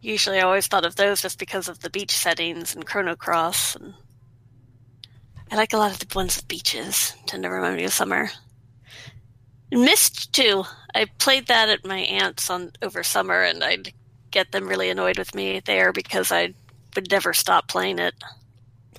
Usually, 0.00 0.38
I 0.38 0.42
always 0.42 0.66
thought 0.66 0.86
of 0.86 0.96
those 0.96 1.20
just 1.20 1.38
because 1.38 1.68
of 1.68 1.80
the 1.80 1.90
beach 1.90 2.12
settings 2.16 2.74
and 2.74 2.86
Chrono 2.86 3.14
Cross, 3.14 3.76
and 3.76 3.94
I 5.50 5.56
like 5.56 5.74
a 5.74 5.78
lot 5.78 5.92
of 5.92 5.98
the 5.98 6.14
ones 6.14 6.36
with 6.36 6.48
beaches. 6.48 7.14
Tend 7.26 7.42
to 7.42 7.50
remind 7.50 7.76
me 7.76 7.84
of 7.84 7.92
summer. 7.92 8.30
Myst 9.72 10.32
too. 10.32 10.64
I 10.94 11.06
played 11.18 11.46
that 11.46 11.68
at 11.68 11.86
my 11.86 11.98
aunt's 11.98 12.50
on 12.50 12.72
over 12.82 13.02
summer, 13.02 13.42
and 13.42 13.64
I'd 13.64 13.92
get 14.30 14.52
them 14.52 14.68
really 14.68 14.90
annoyed 14.90 15.18
with 15.18 15.34
me 15.34 15.60
there 15.60 15.92
because 15.92 16.30
I 16.30 16.54
would 16.94 17.10
never 17.10 17.32
stop 17.32 17.68
playing 17.68 17.98
it, 17.98 18.14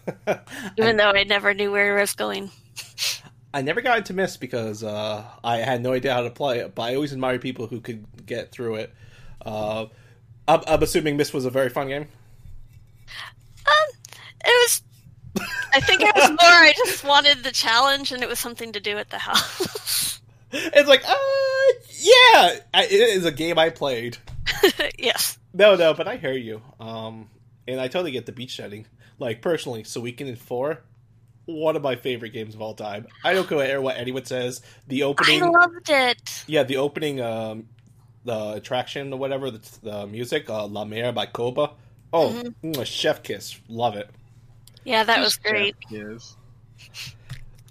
even 0.77 0.97
though 0.97 1.11
I 1.11 1.23
never 1.23 1.53
knew 1.53 1.71
where 1.71 1.97
I 1.97 2.01
was 2.01 2.13
going. 2.13 2.49
I 3.53 3.61
never 3.61 3.81
got 3.81 3.99
into 3.99 4.13
Myst 4.13 4.39
because 4.39 4.83
uh, 4.83 5.23
I 5.43 5.57
had 5.57 5.83
no 5.83 5.93
idea 5.93 6.13
how 6.13 6.21
to 6.21 6.31
play 6.31 6.59
it, 6.59 6.73
but 6.73 6.83
I 6.83 6.95
always 6.95 7.11
admired 7.13 7.41
people 7.41 7.67
who 7.67 7.79
could 7.79 8.05
get 8.25 8.51
through 8.51 8.75
it. 8.75 8.93
Uh, 9.45 9.85
I'm, 10.47 10.61
I'm 10.65 10.81
assuming 10.81 11.17
Myst 11.17 11.35
was 11.35 11.45
a 11.45 11.51
very 11.51 11.69
fun 11.69 11.87
game. 11.87 12.07
Um, 13.67 13.89
it 14.43 14.47
was. 14.47 14.81
I 15.73 15.79
think 15.79 16.01
it 16.01 16.15
was 16.15 16.29
more. 16.29 16.37
I 16.41 16.73
just 16.85 17.03
wanted 17.03 17.43
the 17.43 17.51
challenge, 17.51 18.11
and 18.11 18.23
it 18.23 18.29
was 18.29 18.39
something 18.39 18.71
to 18.71 18.79
do 18.79 18.97
at 18.97 19.11
the 19.11 19.19
house. 19.19 20.12
It's 20.75 20.87
like, 20.87 21.03
uh, 21.07 21.15
yeah, 21.99 22.59
I, 22.73 22.83
it 22.83 22.91
is 22.91 23.25
a 23.25 23.31
game 23.31 23.57
I 23.57 23.69
played. 23.69 24.17
yes. 24.99 25.39
No, 25.53 25.75
no, 25.75 25.93
but 25.95 26.07
I 26.07 26.17
hear 26.17 26.33
you. 26.33 26.61
Um, 26.79 27.29
and 27.67 27.79
I 27.81 27.87
totally 27.87 28.11
get 28.11 28.25
the 28.27 28.31
beach 28.31 28.55
setting. 28.55 28.85
Like 29.17 29.41
personally, 29.41 29.83
Suikoden 29.83 30.37
Four, 30.37 30.81
one 31.45 31.75
of 31.75 31.81
my 31.81 31.95
favorite 31.95 32.33
games 32.33 32.53
of 32.53 32.61
all 32.61 32.75
time. 32.75 33.07
I 33.23 33.33
don't 33.33 33.47
care 33.49 33.81
what 33.81 33.97
anyone 33.97 34.25
says. 34.25 34.61
The 34.87 35.03
opening, 35.03 35.41
I 35.41 35.47
loved 35.47 35.89
it. 35.89 36.43
yeah, 36.47 36.63
the 36.63 36.77
opening, 36.77 37.19
um, 37.19 37.67
the 38.23 38.53
attraction 38.53 39.11
or 39.11 39.17
whatever, 39.19 39.49
the, 39.49 39.61
the 39.81 40.07
music, 40.07 40.49
uh, 40.49 40.67
La 40.67 40.85
Mer 40.85 41.11
by 41.11 41.25
Koba. 41.25 41.71
Oh, 42.11 42.43
mm, 42.63 42.85
chef 42.85 43.23
kiss, 43.23 43.59
love 43.67 43.95
it. 43.95 44.07
Yeah, 44.83 45.03
that 45.03 45.19
was 45.19 45.37
great. 45.37 45.75
Yes. 45.89 46.35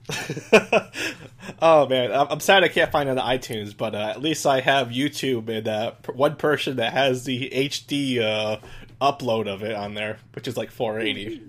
oh 1.62 1.86
man, 1.88 2.12
I'm 2.12 2.26
I'm 2.28 2.40
sad 2.40 2.64
I 2.64 2.68
can't 2.68 2.90
find 2.90 3.08
it 3.08 3.18
on 3.18 3.38
iTunes, 3.38 3.76
but 3.76 3.94
uh, 3.94 3.98
at 3.98 4.20
least 4.20 4.46
I 4.46 4.60
have 4.60 4.88
YouTube 4.88 5.48
and 5.48 5.68
uh, 5.68 5.92
one 6.12 6.36
person 6.36 6.76
that 6.76 6.92
has 6.92 7.24
the 7.24 7.50
HD 7.50 8.20
uh, 8.20 8.58
upload 9.00 9.46
of 9.46 9.62
it 9.62 9.74
on 9.74 9.94
there, 9.94 10.18
which 10.34 10.48
is 10.48 10.56
like 10.56 10.70
480. 10.70 11.42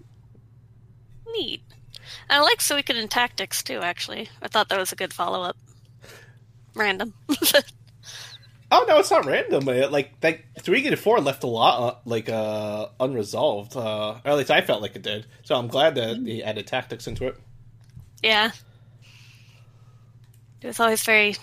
Neat. 1.31 1.62
I 2.29 2.41
like 2.41 2.60
Suikoden 2.60 3.10
Tactics 3.10 3.63
too. 3.63 3.79
Actually, 3.79 4.29
I 4.41 4.48
thought 4.48 4.69
that 4.69 4.79
was 4.79 4.91
a 4.91 4.95
good 4.95 5.13
follow 5.13 5.41
up. 5.41 5.57
Random. 6.75 7.13
Oh 8.75 8.86
no, 8.88 8.98
it's 8.98 9.12
not 9.12 9.25
random. 9.27 9.69
It, 9.69 9.91
like 9.91 10.13
like 10.24 10.48
three 10.60 10.88
and 10.88 10.98
four 10.98 11.19
left 11.19 11.43
a 11.43 11.48
lot 11.48 11.79
uh, 11.79 11.98
like 12.05 12.27
uh, 12.27 12.88
unresolved. 13.00 13.77
Uh, 13.77 14.19
or 14.25 14.31
at 14.31 14.36
least 14.36 14.50
I 14.50 14.62
felt 14.62 14.81
like 14.81 14.95
it 14.95 15.03
did. 15.03 15.27
So 15.43 15.53
I'm 15.53 15.67
glad 15.67 15.93
that 15.93 16.25
they 16.25 16.41
added 16.41 16.65
tactics 16.65 17.05
into 17.05 17.27
it. 17.27 17.38
Yeah. 18.24 18.51
It 20.62 20.68
was 20.68 20.80
always 20.80 21.03
very 21.03 21.36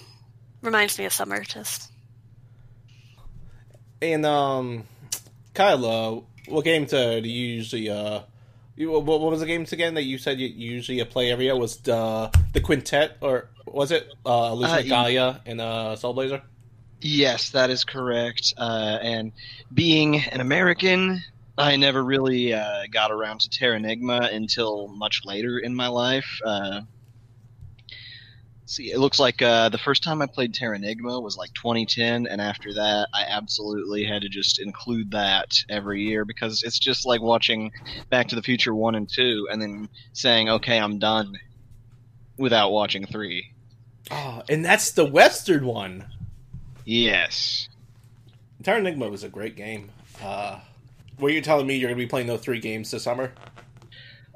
reminds 0.62 0.98
me 0.98 1.04
of 1.04 1.12
summer. 1.12 1.44
Just 1.44 1.92
And 4.00 4.24
um, 4.24 4.84
Kyle, 5.54 5.84
uh, 5.84 6.20
what 6.48 6.64
games 6.64 6.92
uh, 6.92 7.20
do 7.20 7.28
you 7.28 7.56
usually 7.56 7.90
uh, 7.90 8.20
you, 8.76 8.90
what, 8.90 9.04
what 9.04 9.20
was 9.20 9.40
the 9.40 9.46
games 9.46 9.72
again 9.72 9.94
that 9.94 10.04
you 10.04 10.16
said 10.18 10.40
you 10.40 10.48
usually 10.48 11.04
play 11.04 11.30
every 11.30 11.44
year? 11.44 11.56
Was 11.56 11.76
the 11.78 12.30
the 12.52 12.60
quintet 12.60 13.18
or 13.20 13.48
was 13.66 13.92
it 13.92 14.10
uh, 14.24 14.50
Illusion 14.52 14.76
Uh, 14.76 14.80
of 14.80 14.88
Gaia 14.88 15.34
and 15.46 15.60
uh, 15.60 15.96
Soul 15.96 16.14
Blazer? 16.14 16.42
Yes, 17.02 17.50
that 17.50 17.70
is 17.70 17.84
correct. 17.84 18.54
Uh, 18.58 18.98
and 19.00 19.32
being 19.72 20.16
an 20.16 20.40
American, 20.40 21.22
I 21.60 21.76
never 21.76 22.02
really 22.02 22.54
uh, 22.54 22.84
got 22.90 23.10
around 23.10 23.40
to 23.40 23.50
Terranigma 23.50 24.34
until 24.34 24.88
much 24.88 25.22
later 25.26 25.58
in 25.58 25.74
my 25.74 25.88
life. 25.88 26.40
Uh, 26.42 26.80
see, 28.64 28.90
it 28.90 28.98
looks 28.98 29.18
like 29.18 29.42
uh, 29.42 29.68
the 29.68 29.76
first 29.76 30.02
time 30.02 30.22
I 30.22 30.26
played 30.26 30.54
Terranigma 30.54 31.22
was 31.22 31.36
like 31.36 31.52
2010, 31.52 32.26
and 32.26 32.40
after 32.40 32.72
that, 32.72 33.08
I 33.12 33.24
absolutely 33.28 34.04
had 34.04 34.22
to 34.22 34.30
just 34.30 34.58
include 34.58 35.10
that 35.10 35.52
every 35.68 36.02
year 36.02 36.24
because 36.24 36.62
it's 36.62 36.78
just 36.78 37.04
like 37.04 37.20
watching 37.20 37.72
Back 38.08 38.28
to 38.28 38.36
the 38.36 38.42
Future 38.42 38.74
1 38.74 38.94
and 38.94 39.06
2 39.06 39.48
and 39.52 39.60
then 39.60 39.88
saying, 40.14 40.48
okay, 40.48 40.78
I'm 40.78 40.98
done 40.98 41.38
without 42.38 42.70
watching 42.70 43.04
3. 43.04 43.52
Oh, 44.10 44.42
and 44.48 44.64
that's 44.64 44.92
the 44.92 45.04
Western 45.04 45.66
one. 45.66 46.06
Yes. 46.86 47.68
Terranigma 48.62 49.10
was 49.10 49.24
a 49.24 49.28
great 49.28 49.56
game. 49.56 49.90
Uh, 50.22 50.60
were 51.20 51.30
you 51.30 51.40
telling 51.40 51.66
me 51.66 51.76
you're 51.76 51.88
going 51.88 51.98
to 51.98 52.04
be 52.04 52.08
playing 52.08 52.26
those 52.26 52.40
three 52.40 52.60
games 52.60 52.90
this 52.90 53.02
summer? 53.02 53.32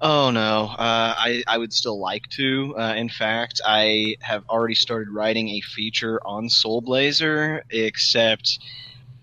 Oh 0.00 0.30
no, 0.30 0.66
uh, 0.70 1.14
I 1.16 1.42
I 1.46 1.56
would 1.56 1.72
still 1.72 1.98
like 1.98 2.28
to. 2.30 2.74
Uh, 2.76 2.94
in 2.94 3.08
fact, 3.08 3.60
I 3.64 4.16
have 4.20 4.44
already 4.48 4.74
started 4.74 5.08
writing 5.08 5.48
a 5.50 5.60
feature 5.60 6.20
on 6.26 6.48
Soul 6.48 6.80
Blazer, 6.80 7.64
except 7.70 8.58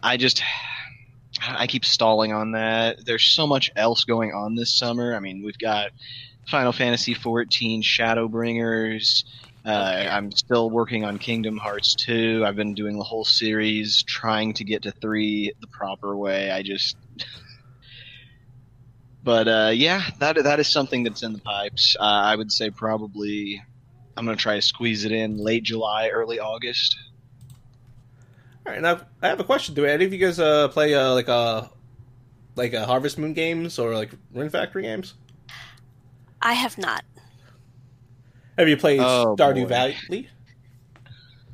I 0.01 0.17
just 0.17 0.41
I 1.41 1.67
keep 1.67 1.85
stalling 1.85 2.33
on 2.33 2.51
that. 2.51 3.05
There's 3.05 3.25
so 3.25 3.45
much 3.45 3.69
else 3.75 4.05
going 4.05 4.33
on 4.33 4.55
this 4.55 4.73
summer. 4.73 5.13
I 5.13 5.19
mean, 5.19 5.43
we've 5.43 5.57
got 5.57 5.91
Final 6.47 6.71
Fantasy 6.71 7.15
XIV 7.15 7.83
Shadowbringers. 7.83 9.23
Uh, 9.63 10.07
I'm 10.09 10.31
still 10.31 10.69
working 10.71 11.05
on 11.05 11.19
Kingdom 11.19 11.57
Hearts 11.57 11.93
2. 11.95 12.43
I've 12.45 12.55
been 12.55 12.73
doing 12.73 12.97
the 12.97 13.03
whole 13.03 13.23
series, 13.23 14.01
trying 14.03 14.53
to 14.55 14.63
get 14.63 14.83
to 14.83 14.91
3 14.91 15.53
the 15.61 15.67
proper 15.67 16.15
way. 16.17 16.49
I 16.49 16.63
just 16.63 16.97
but 19.23 19.47
uh, 19.47 19.71
yeah, 19.73 20.03
that 20.19 20.43
that 20.43 20.59
is 20.59 20.67
something 20.67 21.03
that's 21.03 21.23
in 21.23 21.33
the 21.33 21.39
pipes. 21.39 21.95
Uh, 21.99 22.03
I 22.03 22.35
would 22.35 22.51
say 22.51 22.69
probably 22.69 23.61
I'm 24.17 24.25
gonna 24.25 24.37
try 24.37 24.55
to 24.55 24.61
squeeze 24.61 25.05
it 25.05 25.11
in 25.11 25.37
late 25.37 25.63
July, 25.63 26.09
early 26.09 26.39
August. 26.39 26.97
All 28.65 28.73
right, 28.73 28.81
now 28.81 29.01
I 29.21 29.27
have 29.27 29.39
a 29.39 29.43
question. 29.43 29.73
Do 29.75 29.85
any 29.85 30.05
of 30.05 30.13
you 30.13 30.19
guys 30.19 30.39
uh, 30.39 30.67
play 30.67 30.93
uh, 30.93 31.13
like 31.13 31.27
a 31.27 31.69
like 32.55 32.73
a 32.73 32.85
Harvest 32.85 33.17
Moon 33.17 33.33
games 33.33 33.79
or 33.79 33.93
like 33.95 34.11
Rune 34.33 34.49
Factory 34.49 34.83
games? 34.83 35.13
I 36.41 36.53
have 36.53 36.77
not. 36.77 37.03
Have 38.57 38.67
you 38.67 38.77
played 38.77 38.99
Oh, 38.99 39.35
Stardew 39.37 39.63
boy. 39.63 39.67
Valley? 39.67 40.29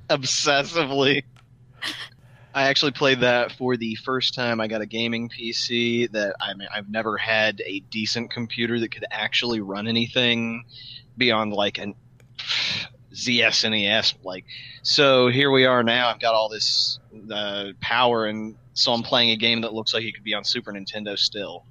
Obsessively. 0.09 1.23
I 2.53 2.69
actually 2.69 2.91
played 2.93 3.19
that 3.21 3.51
for 3.51 3.77
the 3.77 3.95
first 3.95 4.33
time. 4.33 4.59
I 4.59 4.67
got 4.67 4.81
a 4.81 4.85
gaming 4.87 5.29
PC 5.29 6.11
that 6.11 6.35
I 6.41 6.53
mean, 6.55 6.67
I've 6.73 6.89
never 6.89 7.17
had 7.17 7.61
a 7.65 7.81
decent 7.81 8.31
computer 8.31 8.79
that 8.79 8.89
could 8.89 9.05
actually 9.11 9.61
run 9.61 9.87
anything 9.87 10.65
beyond 11.17 11.53
like 11.53 11.77
an 11.77 11.93
ZSNES. 13.13 14.15
Like, 14.23 14.45
so 14.81 15.27
here 15.27 15.51
we 15.51 15.65
are 15.65 15.83
now. 15.83 16.09
I've 16.09 16.19
got 16.19 16.33
all 16.35 16.49
this 16.49 16.99
uh, 17.31 17.73
power, 17.79 18.25
and 18.25 18.55
so 18.73 18.91
I'm 18.91 19.03
playing 19.03 19.31
a 19.31 19.37
game 19.37 19.61
that 19.61 19.73
looks 19.73 19.93
like 19.93 20.03
it 20.03 20.13
could 20.13 20.23
be 20.23 20.33
on 20.33 20.43
Super 20.43 20.71
Nintendo 20.71 21.17
still. 21.17 21.65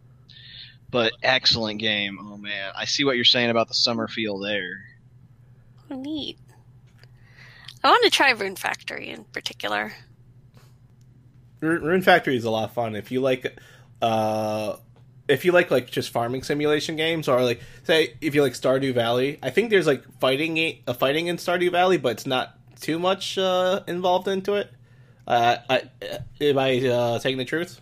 but 0.90 1.12
excellent 1.22 1.80
game. 1.80 2.18
Oh 2.20 2.36
man, 2.36 2.72
I 2.76 2.84
see 2.84 3.04
what 3.04 3.16
you're 3.16 3.24
saying 3.24 3.50
about 3.50 3.68
the 3.68 3.74
summer 3.74 4.08
feel 4.08 4.38
there. 4.38 4.84
Oh, 5.90 6.00
neat. 6.00 6.38
I 7.84 7.88
want 7.90 8.04
to 8.04 8.10
try 8.10 8.30
Rune 8.30 8.56
Factory 8.56 9.08
in 9.08 9.24
particular. 9.24 9.92
Rune 11.60 12.02
Factory 12.02 12.36
is 12.36 12.44
a 12.44 12.50
lot 12.50 12.64
of 12.64 12.72
fun 12.72 12.94
if 12.96 13.10
you 13.10 13.20
like. 13.20 13.58
Uh, 14.02 14.76
if 15.28 15.44
you 15.44 15.52
like 15.52 15.70
like 15.70 15.90
just 15.90 16.10
farming 16.10 16.42
simulation 16.42 16.96
games, 16.96 17.28
or 17.28 17.42
like 17.42 17.60
say 17.84 18.14
if 18.20 18.34
you 18.34 18.42
like 18.42 18.52
Stardew 18.52 18.94
Valley, 18.94 19.38
I 19.42 19.50
think 19.50 19.70
there's 19.70 19.86
like 19.86 20.04
fighting 20.20 20.58
a 20.58 20.94
fighting 20.94 21.26
in 21.26 21.36
Stardew 21.36 21.72
Valley, 21.72 21.98
but 21.98 22.12
it's 22.12 22.26
not 22.26 22.56
too 22.80 22.98
much 22.98 23.38
uh, 23.38 23.80
involved 23.86 24.28
into 24.28 24.54
it. 24.54 24.70
Uh, 25.26 25.56
I, 25.68 25.82
am 26.40 26.58
I 26.58 26.78
uh, 26.86 27.18
taking 27.18 27.38
the 27.38 27.44
truth? 27.44 27.80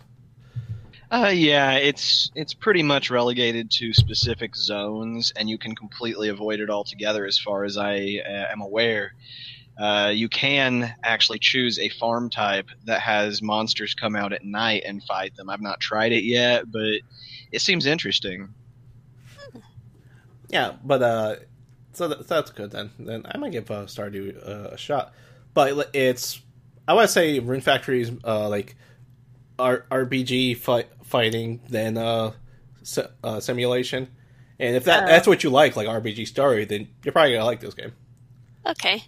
Uh, 1.11 1.31
yeah, 1.33 1.73
it's 1.73 2.31
it's 2.33 2.53
pretty 2.53 2.81
much 2.81 3.11
relegated 3.11 3.69
to 3.69 3.93
specific 3.93 4.55
zones, 4.55 5.31
and 5.35 5.49
you 5.49 5.57
can 5.57 5.75
completely 5.75 6.29
avoid 6.29 6.59
it 6.59 6.69
altogether, 6.69 7.25
as 7.25 7.37
far 7.37 7.63
as 7.63 7.77
I 7.77 8.21
uh, 8.25 8.51
am 8.51 8.61
aware. 8.61 9.13
Uh, 9.77 10.11
you 10.13 10.29
can 10.29 10.95
actually 11.03 11.39
choose 11.39 11.77
a 11.79 11.89
farm 11.89 12.29
type 12.29 12.69
that 12.85 13.01
has 13.01 13.41
monsters 13.41 13.93
come 13.93 14.15
out 14.15 14.31
at 14.31 14.45
night 14.45 14.83
and 14.85 15.03
fight 15.03 15.35
them. 15.35 15.49
I've 15.49 15.61
not 15.61 15.79
tried 15.79 16.13
it 16.13 16.23
yet, 16.23 16.71
but 16.71 17.01
it 17.51 17.61
seems 17.61 17.85
interesting. 17.85 18.53
Yeah, 20.49 20.73
but 20.83 21.01
uh, 21.01 21.35
so, 21.93 22.07
that, 22.07 22.19
so 22.19 22.35
that's 22.35 22.51
good 22.51 22.71
then. 22.71 22.91
Then 22.99 23.23
I 23.25 23.37
might 23.37 23.51
give 23.51 23.69
uh, 23.69 23.85
Stardew 23.85 24.47
uh, 24.47 24.69
a 24.73 24.77
shot. 24.77 25.13
But 25.53 25.89
it's 25.93 26.41
I 26.87 26.93
want 26.93 27.07
to 27.07 27.11
say 27.11 27.39
Rune 27.39 27.61
Factory 27.61 28.01
is 28.01 28.11
uh, 28.23 28.47
like 28.49 28.75
R- 29.57 29.85
RPG 29.89 30.57
fight, 30.57 30.87
fighting 31.03 31.61
than 31.69 31.97
uh, 31.97 32.31
si- 32.83 33.01
uh, 33.23 33.39
simulation. 33.39 34.09
And 34.59 34.75
if 34.75 34.85
that 34.85 35.03
uh, 35.03 35.07
that's 35.07 35.27
what 35.27 35.43
you 35.43 35.49
like, 35.49 35.75
like 35.75 35.87
RPG 35.87 36.27
story, 36.27 36.65
then 36.65 36.87
you're 37.03 37.11
probably 37.11 37.33
gonna 37.33 37.45
like 37.45 37.59
this 37.59 37.73
game. 37.73 37.93
Okay. 38.65 39.03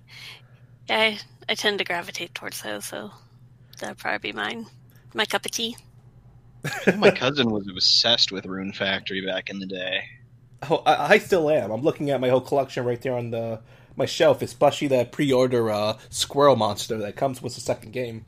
Yeah, 0.90 1.00
I, 1.00 1.20
I 1.50 1.56
tend 1.56 1.80
to 1.80 1.84
gravitate 1.84 2.34
towards 2.34 2.62
those, 2.62 2.86
so 2.86 3.12
that'd 3.80 3.98
probably 3.98 4.32
be 4.32 4.36
mine. 4.36 4.68
My 5.14 5.26
cup 5.26 5.46
of 5.46 5.52
tea. 5.52 5.76
My 6.98 7.12
cousin 7.12 7.50
was 7.50 7.68
obsessed 7.68 8.32
with 8.32 8.46
Rune 8.46 8.74
Factory 8.74 9.26
back 9.26 9.50
in 9.50 9.60
the 9.60 9.66
day. 9.66 10.04
Oh, 10.70 10.82
I, 10.86 11.14
I, 11.14 11.18
still 11.20 11.50
am. 11.50 11.72
I'm 11.72 11.82
looking 11.82 12.10
at 12.10 12.20
my 12.20 12.30
whole 12.30 12.42
collection 12.42 12.84
right 12.84 13.00
there 13.02 13.14
on 13.14 13.30
the 13.32 13.60
my 13.96 14.06
shelf, 14.06 14.42
especially 14.42 14.88
that 14.90 15.12
pre-order 15.12 15.70
uh, 15.70 15.98
squirrel 16.10 16.56
monster 16.56 16.98
that 16.98 17.16
comes 17.16 17.42
with 17.42 17.56
the 17.56 17.62
second 17.62 17.92
game. 17.92 18.26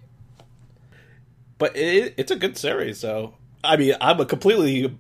But 1.58 1.76
it, 1.76 2.16
it's 2.18 2.32
a 2.32 2.36
good 2.36 2.58
series, 2.58 3.00
so 3.00 3.36
I 3.64 3.78
mean, 3.78 3.96
I'm 4.00 4.20
a 4.20 4.26
completely 4.26 4.98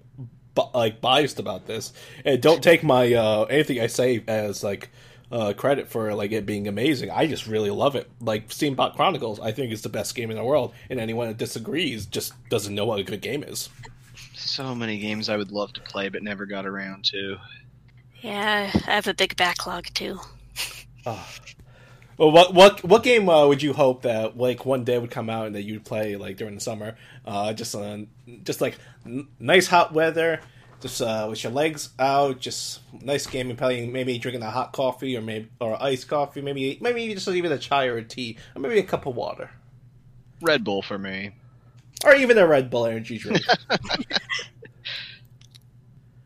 like 0.73 1.01
biased 1.01 1.39
about 1.39 1.67
this, 1.67 1.93
and 2.25 2.41
don't 2.41 2.63
take 2.63 2.83
my 2.83 3.13
uh, 3.13 3.43
anything 3.43 3.79
I 3.79 3.87
say 3.87 4.23
as 4.27 4.63
like 4.63 4.89
uh, 5.31 5.53
credit 5.53 5.87
for 5.89 6.13
like 6.13 6.31
it 6.31 6.45
being 6.45 6.67
amazing. 6.67 7.11
I 7.11 7.27
just 7.27 7.47
really 7.47 7.69
love 7.69 7.95
it. 7.95 8.09
Like 8.19 8.49
Steambot 8.49 8.95
Chronicles, 8.95 9.39
I 9.39 9.51
think 9.51 9.71
is 9.71 9.81
the 9.81 9.89
best 9.89 10.15
game 10.15 10.31
in 10.31 10.37
the 10.37 10.43
world, 10.43 10.73
and 10.89 10.99
anyone 10.99 11.27
that 11.27 11.37
disagrees 11.37 12.05
just 12.05 12.33
doesn't 12.49 12.73
know 12.73 12.85
what 12.85 12.99
a 12.99 13.03
good 13.03 13.21
game 13.21 13.43
is. 13.43 13.69
So 14.33 14.73
many 14.73 14.97
games 14.99 15.29
I 15.29 15.37
would 15.37 15.51
love 15.51 15.73
to 15.73 15.81
play, 15.81 16.09
but 16.09 16.23
never 16.23 16.45
got 16.45 16.65
around 16.65 17.05
to. 17.05 17.37
Yeah, 18.21 18.71
I 18.73 18.91
have 18.91 19.07
a 19.07 19.13
big 19.13 19.35
backlog 19.35 19.85
too. 19.93 20.19
oh. 21.05 21.27
Well, 22.17 22.31
what 22.31 22.53
what 22.53 22.83
what 22.83 23.03
game 23.03 23.29
uh, 23.29 23.47
would 23.47 23.63
you 23.63 23.71
hope 23.71 24.01
that 24.01 24.37
like 24.37 24.65
one 24.65 24.83
day 24.83 24.97
would 24.97 25.09
come 25.09 25.29
out 25.29 25.47
and 25.47 25.55
that 25.55 25.63
you'd 25.63 25.85
play 25.85 26.17
like 26.17 26.35
during 26.35 26.53
the 26.55 26.59
summer? 26.59 26.97
Uh, 27.25 27.53
just 27.53 27.73
uh, 27.73 27.99
just 28.43 28.59
like 28.59 28.77
n- 29.05 29.29
nice 29.39 29.67
hot 29.67 29.93
weather, 29.93 30.41
just 30.81 31.01
uh, 31.01 31.27
with 31.29 31.43
your 31.43 31.51
legs 31.51 31.89
out, 31.99 32.39
just 32.39 32.81
nice 33.01 33.27
game 33.27 33.49
and 33.49 33.57
playing. 33.57 33.91
Maybe 33.91 34.17
drinking 34.17 34.43
a 34.43 34.49
hot 34.49 34.71
coffee 34.71 35.17
or 35.17 35.21
maybe 35.21 35.49
or 35.59 35.81
iced 35.81 36.07
coffee. 36.07 36.41
Maybe 36.41 36.77
maybe 36.81 37.13
just 37.13 37.27
even 37.27 37.51
a 37.51 37.57
chai 37.57 37.85
or 37.87 37.97
a 37.97 38.03
tea 38.03 38.37
or 38.55 38.61
maybe 38.61 38.79
a 38.79 38.83
cup 38.83 39.05
of 39.05 39.15
water. 39.15 39.51
Red 40.41 40.63
Bull 40.63 40.81
for 40.81 40.97
me, 40.97 41.31
or 42.05 42.15
even 42.15 42.37
a 42.37 42.47
Red 42.47 42.69
Bull 42.69 42.85
energy 42.85 43.17
drink. 43.17 43.41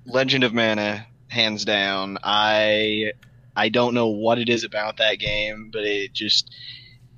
Legend 0.06 0.44
of 0.44 0.54
Mana, 0.54 1.08
hands 1.28 1.66
down. 1.66 2.20
I 2.24 3.14
I 3.56 3.70
don't 3.70 3.94
know 3.94 4.08
what 4.08 4.38
it 4.38 4.50
is 4.50 4.64
about 4.64 4.98
that 4.98 5.20
game, 5.20 5.70
but 5.72 5.84
it 5.84 6.14
just 6.14 6.54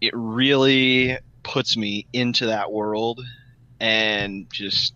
it 0.01 0.13
really 0.15 1.17
puts 1.43 1.75
me 1.77 2.07
into 2.13 2.47
that 2.47 2.71
world 2.71 3.21
and 3.79 4.47
just 4.51 4.93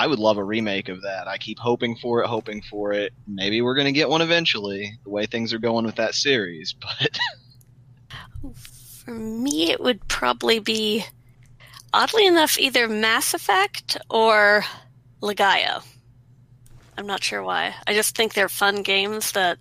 I 0.00 0.06
would 0.06 0.18
love 0.18 0.38
a 0.38 0.44
remake 0.44 0.88
of 0.88 1.02
that. 1.02 1.28
I 1.28 1.36
keep 1.36 1.58
hoping 1.58 1.94
for 1.94 2.22
it, 2.22 2.26
hoping 2.26 2.62
for 2.62 2.90
it. 2.94 3.12
Maybe 3.26 3.60
we're 3.60 3.74
going 3.74 3.84
to 3.84 3.92
get 3.92 4.08
one 4.08 4.22
eventually, 4.22 4.98
the 5.04 5.10
way 5.10 5.26
things 5.26 5.52
are 5.52 5.58
going 5.58 5.84
with 5.84 5.96
that 5.96 6.14
series, 6.14 6.72
but 6.80 7.18
for 8.54 9.10
me 9.12 9.70
it 9.70 9.78
would 9.78 10.08
probably 10.08 10.58
be 10.58 11.04
oddly 11.92 12.26
enough 12.26 12.58
either 12.58 12.88
Mass 12.88 13.34
Effect 13.34 13.98
or 14.08 14.64
Legaia. 15.20 15.84
I'm 16.96 17.06
not 17.06 17.22
sure 17.22 17.42
why. 17.42 17.74
I 17.86 17.92
just 17.92 18.16
think 18.16 18.32
they're 18.32 18.48
fun 18.48 18.82
games 18.82 19.32
that 19.32 19.58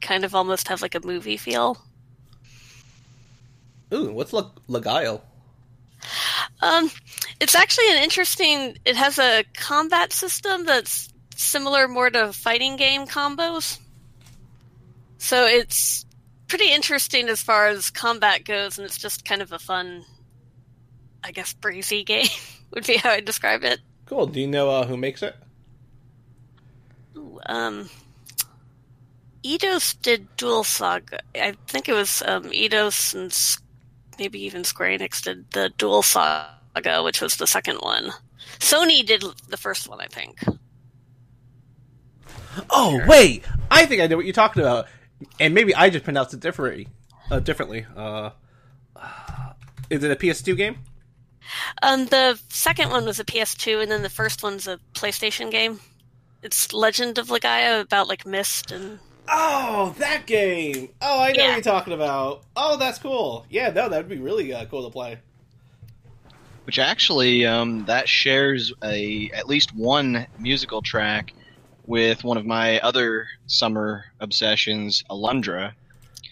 kind 0.00 0.24
of 0.24 0.34
almost 0.34 0.68
have 0.68 0.80
like 0.80 0.94
a 0.94 1.06
movie 1.06 1.36
feel. 1.36 1.76
Ooh, 3.92 4.12
what's 4.12 4.32
Le- 4.32 4.54
Legaia? 4.66 5.20
Um, 6.66 6.90
it's 7.40 7.54
actually 7.54 7.90
an 7.92 8.02
interesting. 8.02 8.76
It 8.84 8.96
has 8.96 9.18
a 9.18 9.44
combat 9.54 10.12
system 10.12 10.64
that's 10.64 11.12
similar 11.36 11.86
more 11.86 12.10
to 12.10 12.32
fighting 12.32 12.76
game 12.76 13.06
combos. 13.06 13.78
So 15.18 15.46
it's 15.46 16.04
pretty 16.48 16.72
interesting 16.72 17.28
as 17.28 17.42
far 17.42 17.68
as 17.68 17.90
combat 17.90 18.44
goes, 18.44 18.78
and 18.78 18.84
it's 18.84 18.98
just 18.98 19.24
kind 19.24 19.42
of 19.42 19.52
a 19.52 19.58
fun, 19.58 20.04
I 21.22 21.30
guess, 21.30 21.52
breezy 21.52 22.04
game 22.12 22.26
would 22.72 22.86
be 22.86 22.96
how 22.96 23.10
I 23.10 23.20
describe 23.20 23.62
it. 23.62 23.80
Cool. 24.06 24.26
Do 24.26 24.40
you 24.40 24.46
know 24.46 24.68
uh, 24.70 24.86
who 24.86 24.96
makes 24.96 25.22
it? 25.22 25.36
Ooh, 27.16 27.40
um, 27.46 27.88
Eidos 29.44 30.00
did 30.02 30.36
Duel 30.36 30.64
Saga. 30.64 31.20
I 31.34 31.54
think 31.68 31.88
it 31.88 31.92
was 31.92 32.22
um, 32.26 32.44
Eidos 32.44 33.14
and 33.14 33.32
maybe 34.18 34.42
even 34.44 34.64
Square 34.64 34.98
Enix 34.98 35.22
did 35.22 35.50
the 35.52 35.70
Duel 35.78 36.02
Saga, 36.02 36.55
which 37.02 37.20
was 37.20 37.36
the 37.36 37.46
second 37.46 37.78
one. 37.78 38.12
Sony 38.58 39.04
did 39.04 39.24
the 39.48 39.56
first 39.56 39.88
one, 39.88 40.00
I 40.00 40.06
think. 40.06 40.42
Oh 42.70 42.98
sure. 42.98 43.06
wait, 43.06 43.44
I 43.70 43.86
think 43.86 44.00
I 44.00 44.06
know 44.06 44.16
what 44.16 44.24
you're 44.24 44.32
talking 44.32 44.62
about, 44.62 44.86
and 45.38 45.54
maybe 45.54 45.74
I 45.74 45.90
just 45.90 46.04
pronounced 46.04 46.34
it 46.34 46.40
differently. 46.40 46.88
Uh, 47.30 47.40
differently. 47.40 47.86
Uh, 47.96 48.30
is 49.90 50.02
it 50.02 50.10
a 50.10 50.16
PS2 50.16 50.56
game? 50.56 50.78
Um, 51.82 52.06
the 52.06 52.38
second 52.48 52.90
one 52.90 53.04
was 53.04 53.20
a 53.20 53.24
PS2, 53.24 53.82
and 53.82 53.90
then 53.90 54.02
the 54.02 54.10
first 54.10 54.42
one's 54.42 54.66
a 54.66 54.80
PlayStation 54.94 55.50
game. 55.50 55.80
It's 56.42 56.72
Legend 56.72 57.18
of 57.18 57.28
Legaia 57.28 57.80
about 57.80 58.08
like 58.08 58.26
mist 58.26 58.72
and. 58.72 58.98
Oh, 59.28 59.92
that 59.98 60.26
game! 60.26 60.90
Oh, 61.02 61.20
I 61.20 61.32
know 61.32 61.42
yeah. 61.42 61.48
what 61.48 61.54
you're 61.54 61.74
talking 61.74 61.92
about. 61.92 62.44
Oh, 62.54 62.76
that's 62.76 62.98
cool. 62.98 63.44
Yeah, 63.50 63.70
no, 63.70 63.88
that'd 63.88 64.08
be 64.08 64.18
really 64.18 64.52
uh, 64.52 64.66
cool 64.66 64.84
to 64.84 64.90
play. 64.90 65.18
Which 66.66 66.80
actually, 66.80 67.46
um, 67.46 67.84
that 67.84 68.08
shares 68.08 68.72
a 68.82 69.30
at 69.32 69.46
least 69.46 69.72
one 69.72 70.26
musical 70.36 70.82
track 70.82 71.32
with 71.86 72.24
one 72.24 72.36
of 72.36 72.44
my 72.44 72.80
other 72.80 73.28
summer 73.46 74.06
obsessions, 74.18 75.04
Alundra. 75.08 75.74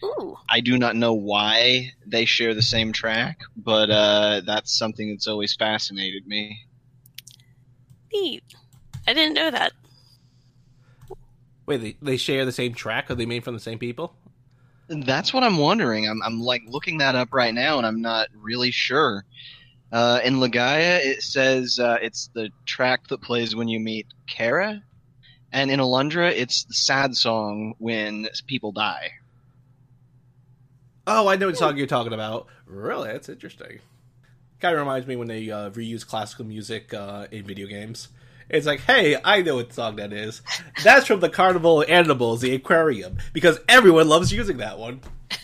Ooh. 0.03 0.37
I 0.49 0.59
do 0.59 0.77
not 0.77 0.97
know 0.97 1.14
why 1.14 1.92
they 2.05 2.25
share 2.25 2.53
the 2.53 2.62
same 2.62 2.92
track, 2.92 3.42
but 3.57 3.90
uh, 3.90 4.40
that's 4.44 4.77
something 4.77 5.09
that's 5.09 5.29
always 5.29 5.55
fascinated 5.55 6.27
me. 6.27 6.66
Neat. 8.12 8.42
I 9.07 9.14
didn't 9.14 9.35
know 9.35 9.53
that. 9.53 9.73
Wait, 11.66 11.81
they, 11.81 11.97
they 12.03 12.16
share 12.16 12.44
the 12.44 12.51
same 12.53 12.75
track? 12.75 13.09
Are 13.09 13.14
they 13.14 13.25
made 13.25 13.44
from 13.44 13.55
the 13.55 13.61
same 13.61 13.79
people? 13.79 14.16
That's 14.88 15.33
what 15.33 15.44
I'm 15.44 15.59
wondering. 15.59 16.09
I'm, 16.09 16.20
I'm 16.23 16.40
like 16.40 16.62
looking 16.66 16.99
that 16.99 17.14
up 17.14 17.33
right 17.33 17.55
now, 17.55 17.79
and 17.79 17.87
I'm 17.87 18.03
not 18.03 18.29
really 18.37 18.73
sure. 18.73 19.25
Uh, 19.92 20.20
in 20.25 20.37
Legaia, 20.37 20.99
it 21.05 21.23
says 21.23 21.79
uh, 21.79 21.99
it's 22.03 22.29
the 22.35 22.51
track 22.66 23.07
that 23.09 23.23
plays 23.23 23.55
when 23.55 23.68
you 23.68 23.79
meet 23.79 24.07
Kara, 24.27 24.83
and 25.53 25.70
in 25.70 25.79
Alundra, 25.79 26.33
it's 26.33 26.64
the 26.64 26.75
sad 26.75 27.16
song 27.16 27.75
when 27.79 28.29
people 28.47 28.73
die. 28.73 29.12
Oh, 31.07 31.29
I 31.29 31.37
know 31.37 31.47
what 31.47 31.57
song 31.59 31.77
you're 31.77 31.87
talking 31.87 32.12
about. 32.12 32.49
Really, 32.66 33.12
that's 33.12 33.29
interesting. 33.29 33.79
Kind 34.61 34.75
of 34.75 34.81
reminds 34.81 35.07
me 35.07 35.16
when 35.16 35.29
they 35.29 35.51
uh, 35.51 35.70
reuse 35.70 36.07
classical 36.07 36.47
music 36.47 36.92
uh, 36.94 37.27
in 37.31 37.44
video 37.44 37.66
games. 37.66 38.09
It's 38.49 38.66
like, 38.66 38.81
hey, 38.81 39.16
I 39.23 39.42
know 39.42 39.57
what 39.57 39.73
song 39.73 39.97
that 39.97 40.12
is. 40.12 40.42
That's 40.83 41.07
from 41.07 41.20
the 41.20 41.29
Carnival 41.29 41.83
of 41.83 41.88
Animals, 41.90 42.40
the 42.40 42.55
aquarium, 42.55 43.18
because 43.33 43.59
everyone 43.68 44.09
loves 44.09 44.33
using 44.33 44.57
that 44.59 44.79
one. 44.79 45.01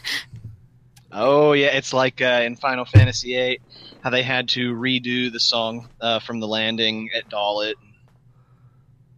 Oh 1.12 1.54
yeah, 1.54 1.68
it's 1.68 1.92
like 1.92 2.22
uh, 2.22 2.42
in 2.44 2.54
Final 2.54 2.84
Fantasy 2.84 3.34
VIII, 3.34 3.60
how 4.02 4.10
they 4.10 4.22
had 4.22 4.48
to 4.50 4.74
redo 4.74 5.30
the 5.32 5.40
song 5.40 5.88
uh, 6.00 6.20
from 6.20 6.40
the 6.40 6.48
landing 6.48 7.10
at 7.14 7.28
Dollet. 7.28 7.74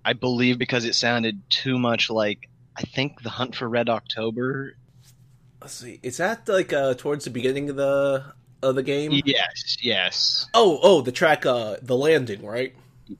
I 0.04 0.14
believe 0.14 0.58
because 0.58 0.84
it 0.84 0.94
sounded 0.94 1.42
too 1.48 1.78
much 1.78 2.10
like 2.10 2.48
I 2.76 2.82
think 2.82 3.22
the 3.22 3.30
Hunt 3.30 3.54
for 3.54 3.68
Red 3.68 3.88
October. 3.88 4.74
Let's 5.60 5.74
see. 5.74 6.00
Is 6.02 6.16
that 6.16 6.48
like 6.48 6.72
uh, 6.72 6.94
towards 6.94 7.24
the 7.24 7.30
beginning 7.30 7.70
of 7.70 7.76
the 7.76 8.24
of 8.62 8.74
the 8.74 8.82
game? 8.82 9.12
Yes, 9.24 9.76
yes, 9.80 10.46
Oh, 10.54 10.78
oh, 10.82 11.00
the 11.02 11.12
track, 11.12 11.46
uh, 11.46 11.76
the 11.82 11.96
landing, 11.96 12.44
right? 12.44 12.74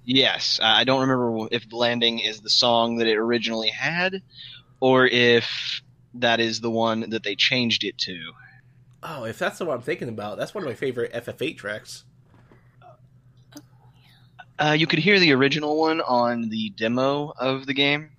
yes. 0.05 0.59
I 0.63 0.81
I 0.81 0.85
don't 0.85 1.03
remember 1.03 1.49
if 1.53 1.69
the 1.69 1.77
landing 1.77 2.19
is 2.19 2.41
the 2.41 2.51
song 2.51 2.97
that 2.97 3.07
it 3.07 3.17
originally 3.17 3.69
had, 3.69 4.23
or 4.81 5.07
if 5.07 5.83
that 6.15 6.41
is 6.41 6.61
the 6.61 6.71
one 6.71 7.11
that 7.11 7.23
they 7.23 7.37
changed 7.37 7.85
it 7.85 7.97
to. 7.99 8.33
Oh, 9.03 9.25
if 9.25 9.39
that's 9.39 9.59
the 9.59 9.65
one 9.65 9.77
I'm 9.77 9.83
thinking 9.83 10.09
about, 10.09 10.39
that's 10.39 10.55
one 10.55 10.63
of 10.63 10.69
my 10.69 10.75
favorite 10.75 11.13
FF8 11.13 11.57
tracks. 11.57 12.05
Uh, 14.59 14.77
you 14.79 14.87
could 14.87 15.01
hear 15.01 15.19
the 15.19 15.33
original 15.33 15.77
one 15.77 16.01
on 16.01 16.49
the 16.49 16.71
demo 16.71 17.33
of 17.37 17.67
the 17.67 17.75
game. 17.75 18.11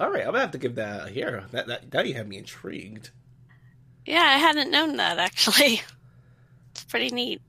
All 0.00 0.10
right, 0.10 0.20
I'm 0.20 0.28
gonna 0.28 0.40
have 0.40 0.52
to 0.52 0.58
give 0.58 0.76
that 0.76 1.08
a 1.08 1.10
hear. 1.10 1.44
That, 1.50 1.66
that 1.66 1.92
now 1.92 2.00
you 2.02 2.14
have 2.14 2.28
me 2.28 2.38
intrigued. 2.38 3.10
Yeah, 4.06 4.22
I 4.22 4.38
hadn't 4.38 4.70
known 4.70 4.96
that 4.96 5.18
actually. 5.18 5.82
It's 6.70 6.84
pretty 6.84 7.08
neat. 7.08 7.42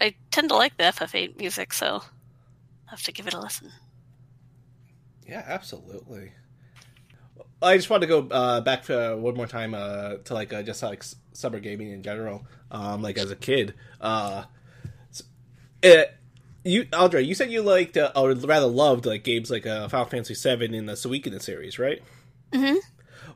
I 0.00 0.14
tend 0.30 0.50
to 0.50 0.56
like 0.56 0.76
the 0.76 0.84
FF8 0.84 1.38
music, 1.38 1.72
so 1.72 1.86
I'll 1.86 2.04
have 2.86 3.02
to 3.02 3.12
give 3.12 3.26
it 3.26 3.34
a 3.34 3.40
listen. 3.40 3.72
Yeah, 5.26 5.42
absolutely. 5.44 6.32
I 7.62 7.76
just 7.76 7.88
want 7.88 8.02
to 8.02 8.06
go 8.06 8.28
uh, 8.30 8.60
back 8.60 8.84
to 8.84 9.16
one 9.16 9.34
more 9.34 9.46
time 9.46 9.74
uh, 9.74 10.16
to 10.24 10.34
like 10.34 10.52
uh, 10.52 10.62
just 10.62 10.82
like 10.82 11.00
s- 11.00 11.16
summer 11.32 11.58
gaming 11.60 11.90
in 11.90 12.02
general. 12.02 12.46
Um, 12.70 13.02
like 13.02 13.16
as 13.18 13.30
a 13.30 13.36
kid, 13.36 13.74
uh, 14.00 14.44
it, 15.82 16.14
you 16.64 16.86
Audrey, 16.92 17.22
you 17.24 17.34
said 17.34 17.50
you 17.50 17.62
liked 17.62 17.96
uh, 17.96 18.12
or 18.14 18.32
rather 18.34 18.66
loved 18.66 19.06
like 19.06 19.24
games 19.24 19.50
like 19.50 19.66
uh, 19.66 19.88
Final 19.88 20.06
Fantasy 20.06 20.34
VII 20.34 20.74
in 20.74 20.86
the 20.86 20.94
Suikoden 20.94 21.40
series, 21.40 21.78
right? 21.78 22.02
Mhm. 22.52 22.76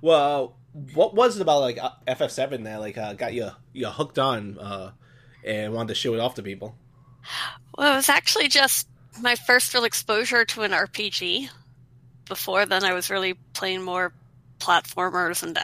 Well, 0.00 0.56
what 0.94 1.14
was 1.14 1.36
it 1.36 1.42
about 1.42 1.60
like 1.60 1.78
uh, 1.78 1.90
FF7 2.06 2.64
that 2.64 2.80
like 2.80 2.98
uh, 2.98 3.14
got 3.14 3.32
you 3.34 3.50
you 3.72 3.86
hooked 3.86 4.18
on 4.18 4.58
uh, 4.58 4.92
and 5.44 5.72
wanted 5.72 5.88
to 5.88 5.94
show 5.94 6.14
it 6.14 6.20
off 6.20 6.34
to 6.34 6.42
people? 6.42 6.74
Well, 7.76 7.92
it 7.92 7.96
was 7.96 8.08
actually 8.08 8.48
just 8.48 8.88
my 9.20 9.34
first 9.34 9.72
real 9.74 9.84
exposure 9.84 10.44
to 10.44 10.62
an 10.62 10.72
RPG. 10.72 11.48
Before 12.30 12.64
then, 12.64 12.84
I 12.84 12.94
was 12.94 13.10
really 13.10 13.34
playing 13.54 13.82
more 13.82 14.12
platformers 14.60 15.42
and 15.42 15.58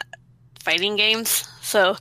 fighting 0.59 0.97
games. 0.97 1.47
So 1.61 1.95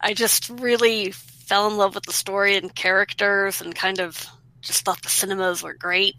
I 0.00 0.14
just 0.14 0.48
really 0.48 1.10
fell 1.10 1.66
in 1.66 1.76
love 1.76 1.96
with 1.96 2.04
the 2.04 2.12
story 2.12 2.56
and 2.56 2.72
characters 2.72 3.60
and 3.60 3.74
kind 3.74 3.98
of 3.98 4.24
just 4.62 4.84
thought 4.84 5.02
the 5.02 5.08
cinemas 5.08 5.64
were 5.64 5.74
great. 5.74 6.14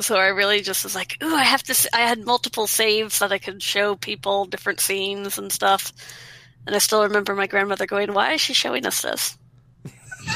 So 0.00 0.16
I 0.16 0.28
really 0.28 0.62
just 0.62 0.84
was 0.84 0.94
like, 0.94 1.18
ooh, 1.22 1.34
I 1.34 1.42
have 1.42 1.62
to. 1.64 1.90
I 1.92 2.00
had 2.00 2.24
multiple 2.24 2.66
saves 2.66 3.18
that 3.18 3.30
I 3.30 3.38
could 3.38 3.62
show 3.62 3.94
people 3.94 4.46
different 4.46 4.80
scenes 4.80 5.36
and 5.36 5.52
stuff. 5.52 5.92
And 6.66 6.74
I 6.74 6.78
still 6.78 7.02
remember 7.02 7.34
my 7.34 7.46
grandmother 7.46 7.86
going, 7.86 8.14
"Why 8.14 8.32
is 8.32 8.40
she 8.40 8.54
showing 8.54 8.86
us 8.86 9.02
this?" 9.02 9.36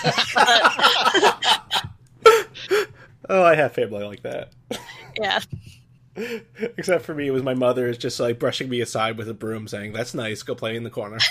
Oh, 3.28 3.42
I 3.42 3.56
have 3.56 3.72
family 3.72 4.04
like 4.04 4.22
that. 4.22 4.52
Yeah. 5.18 5.40
Except 6.78 7.04
for 7.04 7.14
me, 7.14 7.26
it 7.26 7.30
was 7.30 7.42
my 7.42 7.54
mother 7.54 7.88
is 7.88 7.98
just 7.98 8.18
like 8.18 8.38
brushing 8.38 8.68
me 8.68 8.80
aside 8.80 9.18
with 9.18 9.28
a 9.28 9.34
broom, 9.34 9.68
saying, 9.68 9.92
"That's 9.92 10.14
nice. 10.14 10.42
Go 10.42 10.54
play 10.54 10.76
in 10.76 10.84
the 10.84 10.90
corner." 10.90 11.18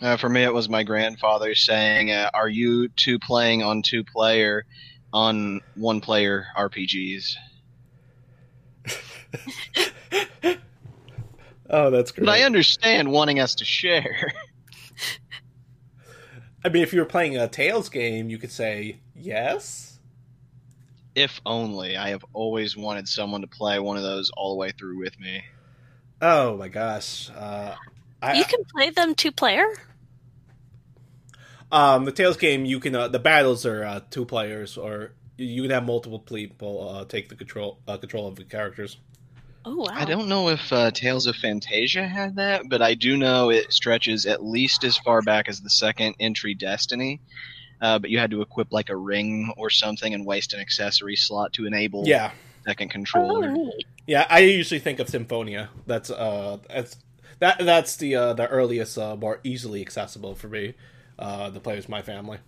Uh, 0.00 0.16
for 0.16 0.28
me, 0.28 0.44
it 0.44 0.54
was 0.54 0.68
my 0.68 0.84
grandfather 0.84 1.56
saying, 1.56 2.12
uh, 2.12 2.30
"Are 2.32 2.48
you 2.48 2.86
two 2.86 3.18
playing 3.18 3.64
on 3.64 3.82
two 3.82 4.04
player, 4.04 4.64
on 5.12 5.60
one 5.74 6.00
player 6.00 6.46
RPGs?" 6.56 7.34
oh, 11.68 11.90
that's 11.90 12.12
great. 12.12 12.26
But 12.26 12.32
I 12.32 12.42
understand 12.42 13.10
wanting 13.10 13.40
us 13.40 13.56
to 13.56 13.64
share. 13.64 14.32
I 16.64 16.68
mean, 16.68 16.84
if 16.84 16.92
you 16.92 17.00
were 17.00 17.06
playing 17.06 17.36
a 17.36 17.48
Tales 17.48 17.88
game, 17.88 18.30
you 18.30 18.38
could 18.38 18.52
say 18.52 19.00
yes. 19.16 19.87
If 21.18 21.40
only 21.44 21.96
I 21.96 22.10
have 22.10 22.24
always 22.32 22.76
wanted 22.76 23.08
someone 23.08 23.40
to 23.40 23.48
play 23.48 23.80
one 23.80 23.96
of 23.96 24.04
those 24.04 24.30
all 24.36 24.52
the 24.52 24.56
way 24.56 24.70
through 24.70 25.00
with 25.00 25.18
me. 25.18 25.42
Oh 26.22 26.56
my 26.56 26.68
gosh. 26.68 27.28
Uh, 27.28 27.74
I, 28.22 28.34
You 28.34 28.44
can 28.44 28.60
play 28.72 28.90
them 28.90 29.16
two 29.16 29.32
player. 29.32 29.66
um, 31.72 32.04
the 32.04 32.12
Tales 32.12 32.36
game, 32.36 32.64
you 32.64 32.78
can 32.78 32.94
uh, 32.94 33.08
the 33.08 33.18
battles 33.18 33.66
are 33.66 33.82
uh, 33.82 34.00
two 34.10 34.24
players, 34.24 34.76
or 34.76 35.10
you 35.36 35.62
can 35.62 35.72
have 35.72 35.84
multiple 35.84 36.20
people 36.20 36.88
uh, 36.88 37.04
take 37.04 37.28
the 37.28 37.34
control 37.34 37.80
uh, 37.88 37.96
control 37.96 38.28
of 38.28 38.36
the 38.36 38.44
characters. 38.44 38.96
Oh 39.64 39.74
wow! 39.74 39.86
I 39.90 40.04
don't 40.04 40.28
know 40.28 40.50
if 40.50 40.72
uh, 40.72 40.92
Tales 40.92 41.26
of 41.26 41.34
Phantasia 41.34 42.08
had 42.08 42.36
that, 42.36 42.68
but 42.68 42.80
I 42.80 42.94
do 42.94 43.16
know 43.16 43.50
it 43.50 43.72
stretches 43.72 44.24
at 44.24 44.44
least 44.44 44.84
as 44.84 44.96
far 44.96 45.20
back 45.22 45.48
as 45.48 45.60
the 45.60 45.70
second 45.70 46.14
entry 46.20 46.54
Destiny. 46.54 47.20
Uh, 47.80 47.98
but 47.98 48.10
you 48.10 48.18
had 48.18 48.30
to 48.32 48.40
equip 48.42 48.72
like 48.72 48.88
a 48.90 48.96
ring 48.96 49.52
or 49.56 49.70
something 49.70 50.12
and 50.14 50.26
waste 50.26 50.52
an 50.52 50.60
accessory 50.60 51.14
slot 51.16 51.52
to 51.52 51.66
enable 51.66 52.06
Yeah, 52.06 52.32
second 52.64 52.88
Oh, 52.88 52.92
controller. 52.92 53.52
neat. 53.52 53.86
yeah. 54.06 54.26
I 54.28 54.40
usually 54.40 54.80
think 54.80 54.98
of 54.98 55.08
Symphonia. 55.08 55.70
That's 55.86 56.10
uh, 56.10 56.58
that's 56.68 56.96
that 57.38 57.58
that's 57.60 57.96
the 57.96 58.16
uh, 58.16 58.32
the 58.32 58.48
earliest, 58.48 58.98
uh, 58.98 59.14
more 59.16 59.38
easily 59.44 59.80
accessible 59.80 60.34
for 60.34 60.48
me. 60.48 60.74
Uh, 61.18 61.50
the 61.50 61.60
players, 61.60 61.88
my 61.88 62.02
family. 62.02 62.38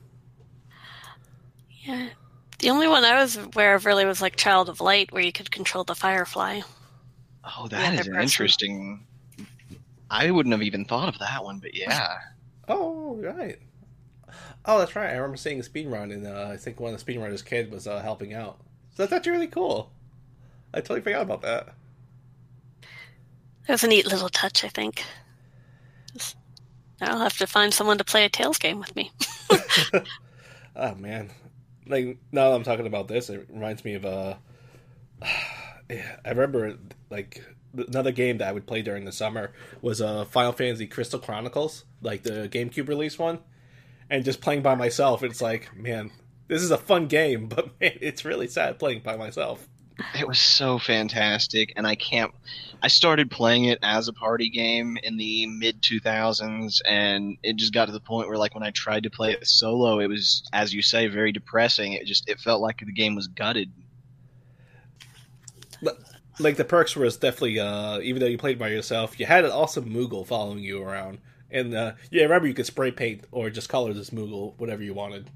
Yeah. 1.83 2.09
The 2.59 2.71
only 2.71 2.89
one 2.89 3.05
I 3.05 3.21
was 3.23 3.37
aware 3.37 3.75
of 3.75 3.87
really 3.87 4.05
was 4.05 4.21
like 4.21 4.37
Child 4.37 4.69
of 4.69 4.81
Light, 4.81 5.13
where 5.13 5.23
you 5.23 5.33
could 5.33 5.51
control 5.51 5.83
the 5.85 5.95
Firefly. 5.95 6.61
Oh, 7.45 7.65
The 7.69 7.77
that 7.77 7.93
other 7.95 8.01
is 8.01 8.07
an 8.07 8.13
person. 8.15 8.23
interesting. 8.23 9.07
I 10.11 10.31
wouldn't 10.31 10.53
have 10.53 10.63
even 10.63 10.85
thought 10.85 11.09
of 11.09 11.19
that 11.21 11.43
one, 11.45 11.59
but 11.61 11.75
yeah. 11.75 12.19
Oh 12.69 13.15
right. 13.17 13.59
Oh, 14.65 14.79
that's 14.79 14.95
right. 14.95 15.11
I 15.11 15.15
remember 15.15 15.37
seeing 15.37 15.59
a 15.59 15.63
speed 15.63 15.89
run, 15.89 16.11
and 16.11 16.27
uh, 16.27 16.49
I 16.53 16.57
think 16.57 16.81
one 16.81 16.93
of 16.93 17.03
the 17.03 17.13
speedrunners' 17.13 17.45
kid 17.45 17.71
was 17.71 17.87
uh, 17.87 18.01
helping 18.01 18.35
out. 18.35 18.59
So 18.95 19.03
that's 19.03 19.13
actually 19.13 19.33
really 19.33 19.47
cool. 19.47 19.91
I 20.75 20.81
totally 20.81 21.01
forgot 21.01 21.23
about 21.23 21.43
that. 21.43 21.75
It 23.69 23.73
was 23.73 23.85
a 23.85 23.89
neat 23.89 24.07
little 24.07 24.29
touch, 24.29 24.65
I 24.65 24.69
think. 24.69 25.03
I'll 27.01 27.19
have 27.19 27.39
to 27.39 27.47
find 27.47 27.73
someone 27.73 27.99
to 27.99 28.05
play 28.05 28.25
a 28.25 28.29
Tales 28.29 28.59
game 28.59 28.79
with 28.79 28.95
me. 28.95 29.11
Oh 30.77 30.95
man, 30.95 31.31
like 31.87 32.19
now 32.33 32.51
that 32.51 32.57
I'm 32.57 32.63
talking 32.63 32.87
about 32.87 33.09
this, 33.09 33.29
it 33.29 33.47
reminds 33.51 33.85
me 33.85 33.95
of 33.95 34.07
uh, 34.07 34.35
I 35.23 36.03
remember 36.29 36.79
like 37.11 37.45
another 37.77 38.13
game 38.13 38.39
that 38.39 38.49
I 38.49 38.53
would 38.53 38.67
play 38.67 38.83
during 38.83 39.05
the 39.05 39.13
summer 39.13 39.53
was 39.83 40.01
uh 40.01 40.25
Final 40.27 40.53
Fantasy 40.53 40.87
Crystal 40.87 41.19
Chronicles, 41.19 41.85
like 42.01 42.23
the 42.23 42.49
GameCube 42.49 42.89
release 42.89 43.19
one, 43.19 43.41
and 44.11 44.25
just 44.25 44.41
playing 44.41 44.63
by 44.63 44.75
myself. 44.75 45.23
It's 45.23 45.41
like, 45.41 45.75
man, 45.77 46.11
this 46.49 46.63
is 46.63 46.71
a 46.71 46.77
fun 46.77 47.07
game, 47.07 47.47
but 47.49 47.67
man, 47.81 47.99
it's 48.01 48.25
really 48.25 48.49
sad 48.49 48.79
playing 48.79 49.01
by 49.01 49.17
myself. 49.17 49.67
It 50.19 50.27
was 50.27 50.41
so 50.41 50.79
fantastic, 50.79 51.75
and 51.77 51.87
I 51.87 51.95
can't. 51.95 52.33
I 52.83 52.89
started 52.89 53.31
playing 53.31 53.67
it 53.67 53.79
as 53.83 54.09
a 54.09 54.15
party 54.15 54.49
game 54.49 54.97
in 55.03 55.19
the 55.19 55.45
mid 55.45 55.83
2000s, 55.83 56.81
and 56.89 57.37
it 57.43 57.57
just 57.57 57.75
got 57.75 57.85
to 57.87 57.93
the 57.93 58.01
point 58.01 58.27
where, 58.27 58.39
like, 58.39 58.55
when 58.55 58.63
I 58.63 58.71
tried 58.71 59.03
to 59.03 59.11
play 59.11 59.33
it 59.33 59.47
solo, 59.47 60.01
it 60.01 60.07
was, 60.07 60.49
as 60.55 60.73
you 60.73 60.81
say, 60.81 61.07
very 61.09 61.33
depressing. 61.33 61.93
It 61.93 62.07
just 62.07 62.31
it 62.31 62.41
felt 62.41 62.63
like 62.63 62.79
the 62.79 62.93
game 62.93 63.15
was 63.15 63.29
gutted. 63.29 63.71
Like 66.39 66.57
the 66.57 66.65
perks 66.65 66.97
was 66.97 67.19
definitely, 67.19 67.61
uh, 67.61 68.01
even 68.01 68.21
though 68.21 68.27
you 68.27 68.39
played 68.39 68.59
by 68.59 68.69
yourself, 68.69 69.21
you 69.21 69.27
had 69.27 69.45
an 69.45 69.51
awesome 69.51 69.91
Moogle 69.91 70.27
following 70.27 70.61
you 70.61 70.83
around, 70.83 71.19
and 71.51 71.75
uh, 71.75 71.93
yeah, 72.11 72.23
remember 72.25 72.47
you 72.49 72.55
could 72.55 72.67
spray 72.67 72.91
paint 72.91 73.25
or 73.33 73.51
just 73.51 73.69
color 73.69 73.93
this 73.93 74.11
Moogle 74.11 74.55
whatever 74.59 74.83
you 74.83 74.95
wanted. 74.95 75.29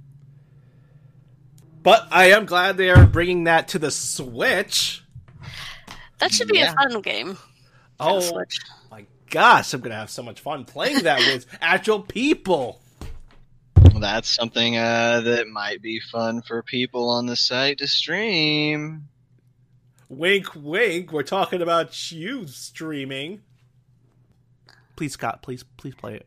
But 1.83 2.09
I 2.11 2.31
am 2.31 2.47
glad 2.47 2.77
they 2.77 2.91
are 2.91 3.07
bringing 3.07 3.45
that 3.45 3.69
to 3.69 3.79
the 3.79 3.91
Switch. 3.91 5.03
That 6.19 6.33
should 6.33 6.49
be 6.49 6.59
Yeah. 6.59 6.73
a 6.73 6.75
fun 6.91 7.01
game. 7.03 7.37
Oh 8.01 8.43
my 8.91 9.05
gosh, 9.31 9.75
I'm 9.75 9.81
gonna 9.81 9.95
have 9.97 10.11
so 10.11 10.23
much 10.23 10.41
fun 10.41 10.65
playing 10.65 11.03
that 11.05 11.19
with 11.33 11.47
actual 11.61 12.01
people. 12.01 12.81
That's 14.01 14.35
something 14.35 14.77
uh, 14.77 15.21
that 15.21 15.47
might 15.49 15.81
be 15.81 16.01
fun 16.01 16.43
for 16.43 16.63
people 16.63 17.11
on 17.11 17.27
the 17.27 17.37
site 17.37 17.79
to 17.79 17.87
stream. 17.87 19.09
Wink, 20.09 20.49
wink. 20.55 21.13
We're 21.13 21.23
talking 21.23 21.63
about 21.63 22.11
you 22.11 22.47
streaming. 22.47 23.43
Please, 24.97 25.13
Scott. 25.13 25.43
Please, 25.43 25.65
please 25.77 25.95
play 25.95 26.15
it. 26.17 26.27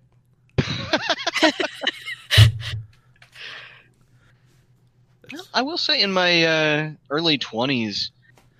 I 5.53 5.62
will 5.62 5.77
say, 5.77 6.01
in 6.01 6.12
my 6.12 6.43
uh, 6.43 6.91
early 7.10 7.38
20s, 7.38 8.12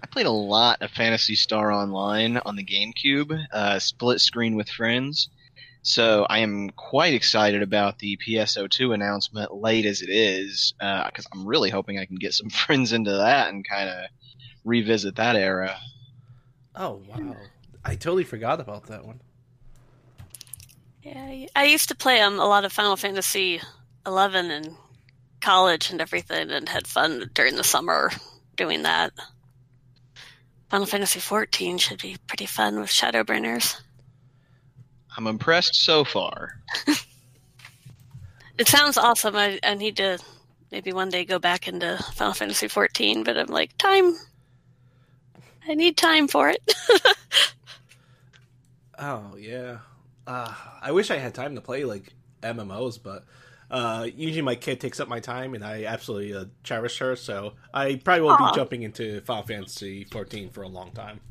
I 0.02 0.08
played 0.08 0.26
a 0.26 0.32
lot 0.32 0.82
of 0.82 0.92
Phantasy 0.92 1.36
Star 1.36 1.72
Online 1.72 2.38
on 2.38 2.56
the 2.56 2.64
GameCube, 2.64 3.38
uh, 3.52 3.80
split 3.80 4.22
screen 4.22 4.56
with 4.56 4.70
friends. 4.70 5.30
So 5.82 6.26
I 6.30 6.40
am 6.40 6.70
quite 6.72 7.14
excited 7.14 7.62
about 7.62 8.00
the 8.00 8.18
PSO2 8.18 8.94
announcement, 8.94 9.54
late 9.54 9.86
as 9.86 10.02
it 10.02 10.10
is, 10.10 10.74
because 10.78 11.26
uh, 11.26 11.30
I'm 11.34 11.48
really 11.48 11.70
hoping 11.70 11.98
I 11.98 12.06
can 12.06 12.18
get 12.18 12.34
some 12.34 12.50
friends 12.66 12.94
into 12.94 13.12
that 13.12 13.50
and 13.50 13.68
kind 13.68 13.90
of 13.90 14.10
revisit 14.66 15.16
that 15.16 15.36
era. 15.36 15.78
Oh 16.76 17.02
wow, 17.08 17.36
I 17.84 17.96
totally 17.96 18.26
forgot 18.26 18.60
about 18.60 18.88
that 18.88 19.06
one. 19.06 19.22
Yeah, 21.08 21.46
I 21.56 21.64
used 21.64 21.88
to 21.88 21.96
play 21.96 22.20
um, 22.20 22.38
a 22.38 22.46
lot 22.46 22.66
of 22.66 22.74
Final 22.74 22.98
Fantasy 22.98 23.62
11 24.06 24.52
in 24.52 24.76
college 25.40 25.90
and 25.90 26.02
everything, 26.02 26.52
and 26.52 26.68
had 26.68 26.86
fun 26.86 27.30
during 27.34 27.56
the 27.56 27.64
summer 27.64 28.12
doing 28.58 28.84
that. 28.84 29.14
Final 30.70 30.86
Fantasy 30.86 31.22
14 31.22 31.78
should 31.78 32.02
be 32.02 32.18
pretty 32.28 32.46
fun 32.46 32.78
with 32.78 32.90
Shadowbringers. 32.90 33.80
I'm 35.16 35.28
impressed 35.28 35.76
so 35.76 36.04
far. 36.04 36.62
it 38.58 38.68
sounds 38.68 38.98
awesome. 38.98 39.38
I, 39.38 39.62
I 39.64 39.76
need 39.76 39.96
to 39.98 40.20
maybe 40.74 40.92
one 40.92 41.10
day 41.10 41.24
go 41.24 41.40
back 41.40 41.70
into 41.70 41.98
Final 42.16 42.34
Fantasy 42.34 42.68
14, 42.68 43.24
but 43.24 43.38
I'm 43.38 43.48
like, 43.48 43.78
time. 43.78 44.14
I 45.70 45.74
need 45.74 45.96
time 45.96 46.28
for 46.28 46.50
it. 46.50 46.74
oh, 49.00 49.38
yeah. 49.38 49.78
Uh, 50.28 50.54
I 50.82 50.92
wish 50.92 51.10
I 51.10 51.18
had 51.18 51.34
time 51.34 51.56
to 51.56 51.62
play 51.62 51.86
like 51.86 52.14
MMOs, 52.44 53.00
but 53.02 53.24
uh, 53.72 54.08
usually 54.16 54.42
my 54.42 54.56
kid 54.56 54.80
takes 54.80 55.00
up 55.00 55.08
my 55.08 55.22
time, 55.22 55.56
and 55.56 55.64
I 55.64 55.86
absolutely 55.86 56.36
uh, 56.36 56.46
cherish 56.64 57.00
her. 57.00 57.16
So 57.16 57.54
I 57.74 57.96
probably 57.96 58.24
won't 58.24 58.42
Aww. 58.42 58.52
be 58.52 58.56
jumping 58.58 58.84
into 58.84 59.22
Final 59.22 59.44
Fantasy 59.44 60.04
14 60.04 60.50
for 60.50 60.64
a 60.64 60.68
long 60.68 60.92
time. 60.92 61.22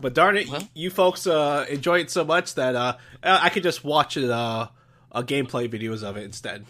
But 0.00 0.14
darn 0.14 0.36
it, 0.36 0.48
well, 0.48 0.68
you 0.74 0.90
folks 0.90 1.26
uh, 1.26 1.66
enjoy 1.68 2.00
it 2.00 2.10
so 2.10 2.24
much 2.24 2.54
that 2.56 2.74
uh, 2.74 2.96
I 3.22 3.50
could 3.50 3.62
just 3.62 3.84
watch 3.84 4.16
it, 4.16 4.30
uh, 4.30 4.68
gameplay 5.14 5.68
videos 5.68 6.02
of 6.02 6.16
it 6.16 6.24
instead. 6.24 6.64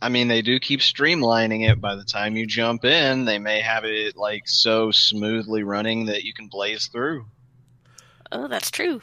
I 0.00 0.08
mean, 0.08 0.28
they 0.28 0.42
do 0.42 0.58
keep 0.58 0.80
streamlining 0.80 1.68
it. 1.68 1.80
By 1.80 1.94
the 1.94 2.04
time 2.04 2.36
you 2.36 2.46
jump 2.46 2.84
in, 2.84 3.24
they 3.24 3.38
may 3.38 3.60
have 3.60 3.84
it 3.84 4.16
like 4.16 4.48
so 4.48 4.90
smoothly 4.90 5.62
running 5.62 6.06
that 6.06 6.24
you 6.24 6.32
can 6.32 6.48
blaze 6.48 6.86
through. 6.86 7.26
Oh, 8.30 8.48
that's 8.48 8.70
true. 8.70 9.00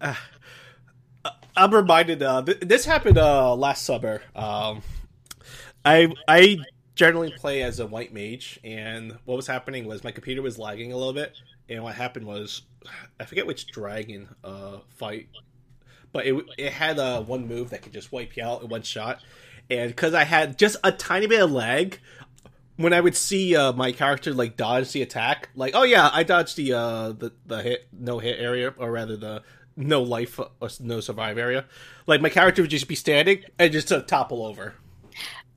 Uh, 0.00 0.14
I'm 1.56 1.74
reminded. 1.74 2.22
Uh, 2.22 2.42
th- 2.42 2.60
this 2.60 2.84
happened 2.84 3.18
uh, 3.18 3.54
last 3.54 3.84
summer. 3.84 4.22
Um, 4.34 4.82
I 5.84 6.12
I 6.28 6.58
generally 6.94 7.32
play 7.38 7.62
as 7.62 7.80
a 7.80 7.86
white 7.86 8.12
mage, 8.12 8.60
and 8.62 9.18
what 9.24 9.36
was 9.36 9.46
happening 9.46 9.86
was 9.86 10.04
my 10.04 10.10
computer 10.10 10.42
was 10.42 10.58
lagging 10.58 10.92
a 10.92 10.96
little 10.96 11.12
bit, 11.12 11.34
and 11.68 11.82
what 11.82 11.94
happened 11.94 12.26
was 12.26 12.62
I 13.18 13.24
forget 13.24 13.46
which 13.46 13.66
dragon 13.66 14.28
uh, 14.44 14.78
fight, 14.96 15.28
but 16.12 16.26
it 16.26 16.44
it 16.58 16.72
had 16.72 16.98
uh, 16.98 17.22
one 17.22 17.46
move 17.46 17.70
that 17.70 17.82
could 17.82 17.92
just 17.92 18.12
wipe 18.12 18.36
you 18.36 18.44
out 18.44 18.62
in 18.62 18.68
one 18.68 18.82
shot, 18.82 19.20
and 19.68 19.90
because 19.90 20.14
I 20.14 20.24
had 20.24 20.58
just 20.58 20.76
a 20.84 20.92
tiny 20.92 21.26
bit 21.26 21.42
of 21.42 21.50
lag, 21.50 21.98
when 22.76 22.92
I 22.92 23.00
would 23.00 23.16
see 23.16 23.56
uh, 23.56 23.72
my 23.72 23.92
character 23.92 24.32
like 24.32 24.56
dodge 24.56 24.92
the 24.92 25.02
attack, 25.02 25.50
like 25.54 25.72
oh 25.74 25.84
yeah, 25.84 26.10
I 26.12 26.22
dodged 26.22 26.56
the 26.56 26.74
uh, 26.74 27.12
the 27.12 27.32
the 27.46 27.62
hit 27.62 27.88
no 27.92 28.18
hit 28.18 28.38
area, 28.40 28.74
or 28.76 28.90
rather 28.90 29.16
the 29.16 29.42
no 29.76 30.02
life 30.02 30.38
or 30.38 30.68
no 30.80 31.00
survive 31.00 31.38
area, 31.38 31.64
like 32.06 32.20
my 32.20 32.28
character 32.28 32.62
would 32.62 32.70
just 32.70 32.88
be 32.88 32.94
standing 32.94 33.44
and 33.58 33.72
just 33.72 33.90
uh, 33.92 34.02
topple 34.02 34.44
over. 34.44 34.74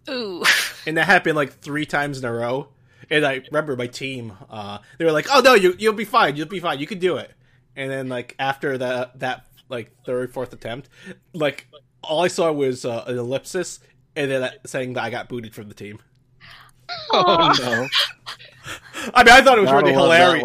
Ooh, 0.10 0.44
and 0.88 0.98
that 0.98 1.06
happened 1.06 1.36
like 1.36 1.60
three 1.60 1.86
times 1.86 2.20
in 2.20 2.26
a 2.26 2.32
row 2.32 2.70
and 3.10 3.26
I 3.26 3.42
remember 3.48 3.76
my 3.76 3.88
team, 3.88 4.34
uh, 4.50 4.80
they 4.98 5.06
were 5.06 5.12
like, 5.12 5.28
"Oh 5.32 5.42
no, 5.42 5.54
you 5.54 5.76
you'll 5.78 5.94
be 5.94 6.06
fine. 6.06 6.36
You'll 6.36 6.48
be 6.48 6.60
fine. 6.60 6.80
You 6.80 6.88
can 6.88 7.00
do 7.00 7.18
it." 7.18 7.32
And 7.76 7.90
then 7.92 8.10
like 8.10 8.36
after 8.40 8.78
that 8.78 9.20
that 9.20 9.48
like 9.70 9.92
third 10.06 10.34
fourth 10.34 10.54
attempt, 10.54 10.90
like 11.34 11.68
all 12.02 12.24
I 12.24 12.28
saw 12.28 12.52
was 12.52 12.86
uh, 12.86 13.04
an 13.08 13.18
ellipsis, 13.18 13.80
and 14.16 14.32
then 14.32 14.52
saying 14.66 14.94
that 14.94 15.04
I 15.04 15.10
got 15.10 15.30
booted 15.30 15.54
from 15.54 15.68
the 15.68 15.76
team. 15.76 16.00
Oh 17.12 17.54
no! 17.60 17.88
I 19.14 19.24
mean, 19.24 19.34
I 19.34 19.42
thought 19.42 19.58
it 19.58 19.62
was 19.62 19.70
Gotta 19.70 19.86
really 19.86 19.94
hilarious. 19.94 20.44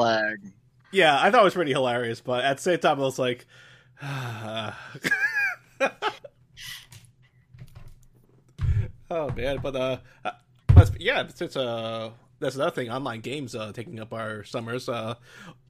Yeah, 0.91 1.21
I 1.21 1.31
thought 1.31 1.43
it 1.43 1.45
was 1.45 1.55
pretty 1.55 1.73
hilarious, 1.73 2.21
but 2.21 2.45
at 2.45 2.57
the 2.57 2.63
same 2.63 2.79
time, 2.79 2.99
I 2.99 3.03
was 3.03 3.19
like. 3.19 3.47
oh 9.11 9.31
man, 9.37 9.59
but 9.61 9.77
uh, 9.77 9.99
uh 10.25 10.31
yeah, 10.99 11.27
since 11.29 11.57
uh, 11.57 12.11
that's 12.41 12.55
another 12.55 12.71
thing. 12.71 12.91
Online 12.91 13.21
games 13.21 13.55
uh, 13.55 13.73
taking 13.73 14.01
up 14.01 14.13
our 14.13 14.45
summers. 14.45 14.89
Uh, 14.89 15.15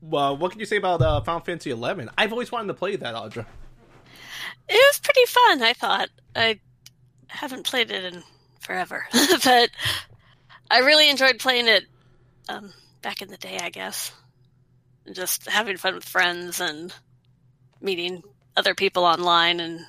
well, 0.01 0.37
what 0.37 0.51
can 0.51 0.61
you 0.61 0.67
say 0.67 0.77
about 0.77 1.01
uh, 1.03 1.21
Final 1.23 1.41
Fantasy 1.41 1.71
Eleven? 1.71 2.11
I've 2.19 2.33
always 2.33 2.53
wanted 2.53 2.69
to 2.69 2.75
play 2.75 2.97
that, 2.97 3.15
Audra. 3.15 3.47
It 4.69 4.75
was 4.75 5.01
pretty 5.01 5.25
fun. 5.27 5.63
I 5.63 5.73
thought 5.73 6.09
I 6.37 6.61
haven't 7.29 7.67
played 7.67 7.91
it 7.91 8.13
in 8.13 8.23
forever, 8.61 9.07
but 9.45 9.71
I 10.71 10.81
really 10.81 11.09
enjoyed 11.09 11.39
playing 11.39 11.69
it 11.69 11.85
um, 12.49 12.73
back 13.03 13.23
in 13.23 13.29
the 13.29 13.39
day. 13.39 13.59
I 13.63 13.71
guess, 13.71 14.13
and 15.09 15.17
just 15.17 15.49
having 15.49 15.79
fun 15.79 15.95
with 15.95 16.05
friends 16.05 16.61
and 16.61 16.93
meeting 17.81 18.23
other 18.57 18.75
people 18.75 19.05
online, 19.05 19.59
and 19.59 19.81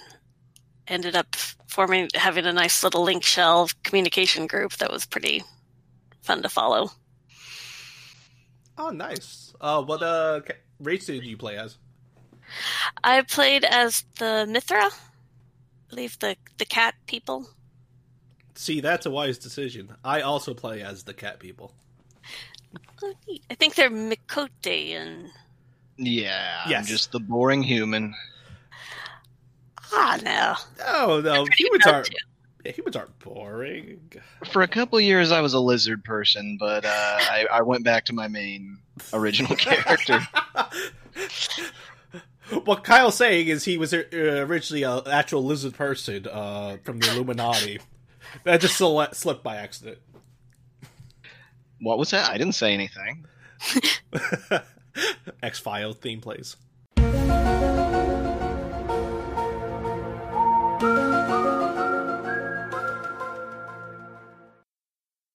ended 0.88 1.16
up 1.16 1.36
forming 1.68 2.08
having 2.16 2.46
a 2.46 2.54
nice 2.54 2.84
little 2.84 3.04
link 3.04 3.24
shell 3.24 3.70
communication 3.84 4.48
group 4.48 4.74
that 4.78 4.92
was 4.92 5.06
pretty 5.06 5.44
fun 6.22 6.42
to 6.42 6.50
follow. 6.50 6.90
Oh, 8.78 8.92
nice. 8.92 9.54
Uh, 9.60 9.84
what 9.84 10.02
uh, 10.02 10.40
race 10.80 11.06
did 11.06 11.26
you 11.26 11.36
play 11.36 11.58
as? 11.58 11.78
I 13.04 13.22
played 13.24 13.66
as 13.66 14.06
the 14.20 14.48
Mithra. 14.50 14.86
I 14.86 14.92
believe 15.90 16.18
the 16.20 16.38
the 16.58 16.66
cat 16.66 16.96
people. 17.08 17.50
See, 18.56 18.80
that's 18.80 19.06
a 19.06 19.12
wise 19.12 19.38
decision. 19.38 19.96
I 20.04 20.22
also 20.22 20.54
play 20.54 20.82
as 20.82 21.04
the 21.04 21.14
cat 21.14 21.40
people. 21.40 21.74
Oh, 23.02 23.14
I 23.50 23.56
think 23.56 23.76
they're 23.76 23.90
Miqo'te 23.90 24.96
and. 24.96 25.30
Yeah, 25.98 26.62
yes. 26.68 26.80
I'm 26.80 26.86
just 26.86 27.12
the 27.12 27.20
boring 27.20 27.62
human. 27.64 28.14
Ah, 29.92 30.20
no. 30.24 30.56
Oh, 30.88 31.22
no. 31.24 31.46
Humans 31.58 31.86
are. 31.88 32.04
Too. 32.04 32.16
Yeah, 32.66 32.72
humans 32.74 32.96
aren't 32.96 33.18
boring. 33.20 34.00
For 34.52 34.62
a 34.62 34.68
couple 34.68 35.00
years, 35.00 35.32
I 35.32 35.42
was 35.42 35.54
a 35.54 35.60
lizard 35.60 36.04
person, 36.04 36.58
but 36.60 36.86
uh, 36.86 36.90
I, 36.92 37.48
I 37.52 37.62
went 37.62 37.84
back 37.84 38.06
to 38.06 38.14
my 38.14 38.28
main 38.28 38.78
original 39.14 39.56
character. 39.58 40.20
what 42.64 42.84
Kyle's 42.84 43.16
saying 43.16 43.48
is 43.48 43.64
he 43.64 43.78
was 43.78 43.94
uh, 43.94 44.04
originally 44.14 44.84
an 44.84 45.04
actual 45.08 45.44
lizard 45.44 45.74
person 45.74 46.28
uh, 46.28 46.78
from 46.84 47.00
the 47.00 47.12
Illuminati. 47.12 47.80
that 48.44 48.62
just 48.62 48.78
slipped 48.78 49.44
by 49.44 49.56
accident. 49.56 50.00
What 51.82 51.98
was 51.98 52.12
that? 52.12 52.30
I 52.30 52.38
didn't 52.38 52.56
say 52.56 52.74
anything. 52.74 53.26
X 55.44 55.60
File 55.60 55.94
theme 55.94 56.22
plays. 56.22 56.56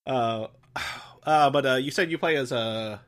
Uh, 0.07 0.49
uh, 1.27 1.51
but 1.51 1.67
uh, 1.67 1.75
you 1.77 1.91
said 1.91 2.11
you 2.11 2.19
play 2.19 2.37
as 2.37 2.53
a 2.53 3.01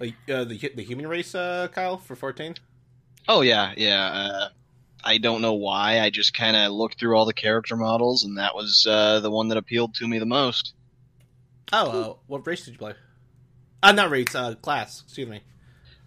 like 0.00 0.14
uh, 0.28 0.44
the 0.44 0.56
the 0.74 0.82
human 0.82 1.06
race, 1.06 1.34
uh, 1.34 1.68
Kyle, 1.72 1.98
for 1.98 2.14
fourteen. 2.14 2.54
Oh 3.26 3.40
yeah, 3.40 3.72
yeah. 3.76 4.06
Uh, 4.06 4.48
I 5.04 5.18
don't 5.18 5.42
know 5.42 5.54
why. 5.54 6.00
I 6.00 6.10
just 6.10 6.34
kind 6.34 6.56
of 6.56 6.72
looked 6.72 6.98
through 6.98 7.16
all 7.16 7.24
the 7.24 7.32
character 7.32 7.76
models, 7.76 8.24
and 8.24 8.38
that 8.38 8.54
was 8.54 8.86
uh, 8.88 9.20
the 9.20 9.30
one 9.30 9.48
that 9.48 9.58
appealed 9.58 9.94
to 9.96 10.06
me 10.06 10.18
the 10.18 10.26
most. 10.26 10.74
Oh, 11.72 11.90
uh, 11.90 12.14
what 12.26 12.46
race 12.46 12.64
did 12.64 12.72
you 12.72 12.78
play? 12.78 12.94
Uh, 13.82 13.92
not 13.92 14.10
race, 14.10 14.34
uh, 14.34 14.54
class. 14.56 15.02
Excuse 15.04 15.28
me. 15.28 15.40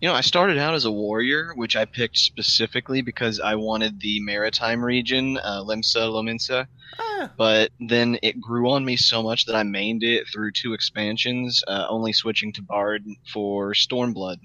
You 0.01 0.07
know, 0.07 0.15
I 0.15 0.21
started 0.21 0.57
out 0.57 0.73
as 0.73 0.85
a 0.85 0.91
warrior, 0.91 1.53
which 1.55 1.75
I 1.75 1.85
picked 1.85 2.17
specifically 2.17 3.03
because 3.03 3.39
I 3.39 3.55
wanted 3.55 3.99
the 3.99 4.19
maritime 4.21 4.83
region, 4.83 5.37
uh, 5.37 5.63
Limsa 5.63 6.09
Lominsa. 6.09 6.65
Ah. 6.97 7.31
But 7.37 7.71
then 7.79 8.17
it 8.23 8.41
grew 8.41 8.71
on 8.71 8.83
me 8.83 8.95
so 8.95 9.21
much 9.21 9.45
that 9.45 9.55
I 9.55 9.61
mained 9.61 10.01
it 10.01 10.27
through 10.27 10.53
two 10.53 10.73
expansions, 10.73 11.63
uh, 11.67 11.85
only 11.87 12.13
switching 12.13 12.51
to 12.53 12.63
Bard 12.63 13.05
for 13.31 13.73
Stormblood. 13.73 14.37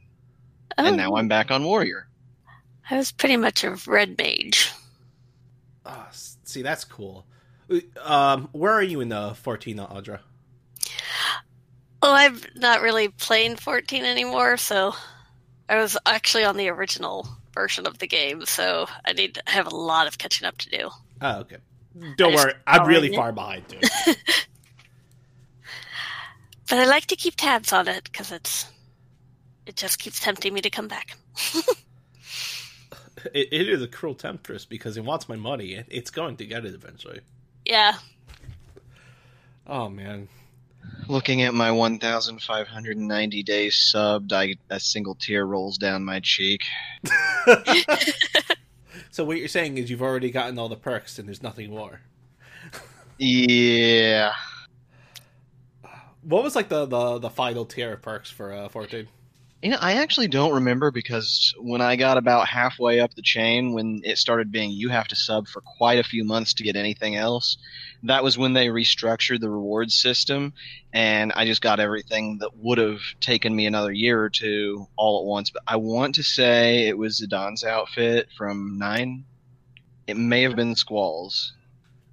Oh. 0.77 0.85
And 0.85 0.99
now 0.99 1.13
oh. 1.13 1.17
I'm 1.17 1.29
back 1.29 1.51
on 1.51 1.65
warrior. 1.65 2.07
I 2.91 2.99
was 2.99 3.11
pretty 3.11 3.39
much 3.39 3.65
a 3.65 3.77
red 3.87 4.19
mage. 4.19 4.71
Oh, 5.87 6.07
see, 6.13 6.63
that's 6.63 6.85
cool. 6.85 7.27
Um, 8.03 8.49
where 8.53 8.73
are 8.73 8.83
you 8.83 9.01
in 9.01 9.09
the 9.09 9.35
14, 9.35 9.79
Audra? 9.79 10.21
Oh, 12.09 12.13
I'm 12.13 12.41
not 12.55 12.83
really 12.83 13.09
playing 13.09 13.57
14 13.57 14.05
anymore, 14.05 14.57
so 14.59 14.95
I 15.69 15.75
was 15.77 15.99
actually 16.07 16.45
on 16.45 16.57
the 16.57 16.69
original 16.69 17.27
version 17.53 17.85
of 17.85 17.99
the 17.99 18.07
game, 18.07 18.47
so 18.47 18.87
I 19.05 19.13
need 19.13 19.35
to 19.35 19.43
have 19.47 19.67
a 19.67 19.75
lot 19.75 20.07
of 20.07 20.17
catching 20.17 20.47
up 20.47 20.57
to 20.59 20.71
do. 20.71 20.91
Oh, 21.21 21.39
okay. 21.41 21.57
Hmm. 21.99 22.13
Don't 22.17 22.33
worry, 22.35 22.53
I'm 22.65 22.87
really 22.87 23.13
far 23.13 23.33
behind 23.33 23.69
too. 23.69 23.81
But 26.69 26.79
I 26.81 26.87
like 26.87 27.07
to 27.07 27.17
keep 27.17 27.35
tabs 27.37 27.73
on 27.73 27.87
it 27.89 28.05
because 28.05 28.31
it's 28.33 28.67
it 29.67 29.77
just 29.77 29.99
keeps 29.99 30.19
tempting 30.21 30.53
me 30.55 30.61
to 30.63 30.71
come 30.71 30.89
back. 30.89 31.17
It, 33.35 33.49
it 33.51 33.69
is 33.69 33.83
a 33.83 33.89
cruel 33.89 34.15
temptress 34.15 34.65
because 34.67 34.97
it 34.97 35.05
wants 35.05 35.29
my 35.29 35.35
money. 35.35 35.73
It, 35.73 35.87
it's 35.89 36.11
going 36.11 36.37
to 36.37 36.47
get 36.47 36.65
it 36.65 36.75
eventually. 36.75 37.21
yeah. 37.65 37.95
Oh 39.67 39.89
man. 39.89 40.29
Looking 41.09 41.43
at 41.43 41.55
my 41.55 41.71
1,590 41.71 43.43
days 43.43 43.93
subbed, 43.95 44.33
I, 44.33 44.57
a 44.71 44.81
single 44.81 45.15
tear 45.15 45.47
rolls 45.47 45.79
down 45.79 46.05
my 46.05 46.21
cheek. 46.21 46.63
so 49.11 49.25
what 49.25 49.37
you're 49.39 49.47
saying 49.47 49.79
is 49.79 49.89
you've 49.89 50.03
already 50.03 50.31
gotten 50.31 50.59
all 50.59 50.69
the 50.69 50.77
perks 50.77 51.19
and 51.19 51.29
there's 51.29 51.43
nothing 51.43 51.71
more. 51.71 52.01
Yeah. 53.19 54.33
What 56.23 56.43
was 56.43 56.57
like 56.57 56.69
the 56.69 56.87
the, 56.87 57.19
the 57.19 57.31
final 57.31 57.65
tier 57.65 57.93
of 57.93 58.03
perks 58.03 58.31
for 58.31 58.53
uh, 58.53 58.69
14? 58.69 59.07
You 59.63 59.71
know, 59.71 59.79
I 59.81 59.95
actually 59.95 60.29
don't 60.29 60.55
remember 60.55 60.91
because 60.91 61.55
when 61.59 61.81
I 61.81 61.97
got 61.97 62.19
about 62.19 62.47
halfway 62.47 63.01
up 63.01 63.15
the 63.15 63.23
chain, 63.23 63.73
when 63.73 64.03
it 64.05 64.19
started 64.19 64.53
being 64.53 64.71
you 64.71 64.91
have 64.91 65.09
to 65.09 65.17
sub 65.17 65.49
for 65.49 65.63
quite 65.63 65.99
a 65.99 66.05
few 66.05 66.25
months 66.25 66.55
to 66.55 66.63
get 66.63 66.77
anything 66.77 67.17
else, 67.17 67.57
that 68.03 68.23
was 68.23 68.37
when 68.37 68.53
they 68.53 68.67
restructured 68.67 69.41
the 69.41 69.49
reward 69.49 69.91
system, 69.91 70.53
and 70.93 71.33
I 71.35 71.47
just 71.47 71.63
got 71.63 71.81
everything 71.81 72.39
that 72.39 72.51
would 72.57 72.77
have 72.77 73.01
taken 73.21 73.57
me 73.57 73.65
another 73.67 73.93
year 73.93 74.23
or 74.23 74.29
two 74.29 74.87
all 74.95 75.21
at 75.21 75.27
once. 75.27 75.51
But 75.51 75.63
I 75.67 75.77
want 75.77 76.17
to 76.17 76.23
say 76.23 76.87
it 76.87 76.99
was 76.99 77.21
Zidane 77.21 77.65
outfit 77.65 78.29
from 78.37 78.77
Nine. 78.79 79.25
It 80.07 80.19
may 80.19 80.43
have 80.43 80.55
been 80.55 80.77
Squalls. 80.77 81.55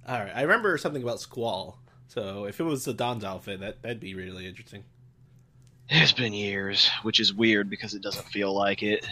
All 0.08 0.18
right, 0.18 0.32
I 0.34 0.42
remember 0.42 0.76
something 0.78 1.02
about 1.02 1.20
Squall. 1.20 1.78
So 2.08 2.46
if 2.46 2.58
it 2.58 2.64
was 2.64 2.84
the 2.84 3.04
outfit, 3.04 3.60
that 3.60 3.82
that'd 3.82 4.00
be 4.00 4.14
really 4.14 4.46
interesting. 4.46 4.84
It's 5.88 6.12
been 6.12 6.32
years, 6.32 6.90
which 7.02 7.20
is 7.20 7.32
weird 7.32 7.68
because 7.68 7.94
it 7.94 8.02
doesn't 8.02 8.26
feel 8.26 8.54
like 8.54 8.82
it. 8.82 9.06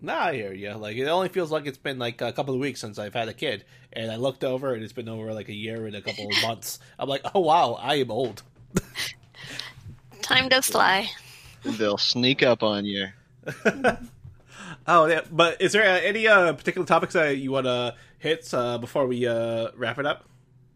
Nah, 0.00 0.26
I 0.26 0.34
hear 0.34 0.52
you. 0.52 0.72
Like 0.72 0.96
it 0.96 1.06
only 1.06 1.28
feels 1.28 1.50
like 1.50 1.66
it's 1.66 1.78
been 1.78 1.98
like 1.98 2.20
a 2.20 2.32
couple 2.32 2.54
of 2.54 2.60
weeks 2.60 2.80
since 2.80 2.98
I've 2.98 3.14
had 3.14 3.28
a 3.28 3.34
kid, 3.34 3.64
and 3.92 4.10
I 4.10 4.16
looked 4.16 4.44
over 4.44 4.74
and 4.74 4.82
it's 4.82 4.92
been 4.92 5.08
over 5.08 5.32
like 5.32 5.48
a 5.48 5.54
year 5.54 5.86
and 5.86 5.94
a 5.96 6.02
couple 6.02 6.26
of 6.26 6.42
months. 6.42 6.78
I'm 6.98 7.08
like, 7.08 7.22
oh 7.34 7.40
wow, 7.40 7.74
I 7.80 7.96
am 7.96 8.10
old. 8.10 8.42
Time 10.22 10.48
does 10.48 10.66
fly. 10.66 11.08
They'll 11.64 11.98
sneak 11.98 12.42
up 12.42 12.62
on 12.62 12.84
you. 12.84 13.08
oh 14.86 15.06
yeah, 15.06 15.20
but 15.30 15.60
is 15.60 15.72
there 15.72 15.84
uh, 15.84 16.00
any 16.00 16.26
uh, 16.26 16.52
particular 16.52 16.86
topics 16.86 17.14
that 17.14 17.38
you 17.38 17.52
want 17.52 17.66
to 17.66 17.94
hit 18.18 18.52
uh, 18.54 18.78
before 18.78 19.06
we 19.06 19.26
uh, 19.26 19.70
wrap 19.76 19.98
it 19.98 20.06
up? 20.06 20.28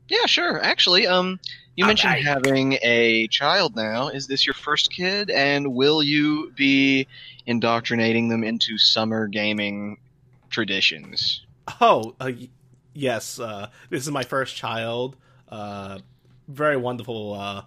Yeah, 0.09 0.27
sure. 0.27 0.62
Actually, 0.62 1.07
um, 1.07 1.40
you 1.75 1.85
All 1.85 1.88
mentioned 1.88 2.12
right. 2.14 2.25
having 2.25 2.79
a 2.83 3.27
child 3.29 3.77
now. 3.77 4.09
Is 4.09 4.27
this 4.27 4.47
your 4.47 4.55
first 4.55 4.90
kid? 4.90 5.31
And 5.31 5.75
will 5.75 6.03
you 6.03 6.53
be 6.57 7.07
indoctrinating 7.47 8.29
them 8.29 8.45
into 8.45 8.79
summer 8.79 9.27
gaming 9.27 9.99
traditions? 10.51 11.45
Oh, 11.81 12.14
uh, 12.21 12.33
yes. 12.95 13.40
Uh, 13.40 13.69
this 13.90 14.03
is 14.03 14.11
my 14.11 14.23
first 14.23 14.57
child. 14.57 15.16
Uh, 15.49 15.99
very 16.49 16.77
wonderful. 16.77 17.35
Uh, 17.35 17.62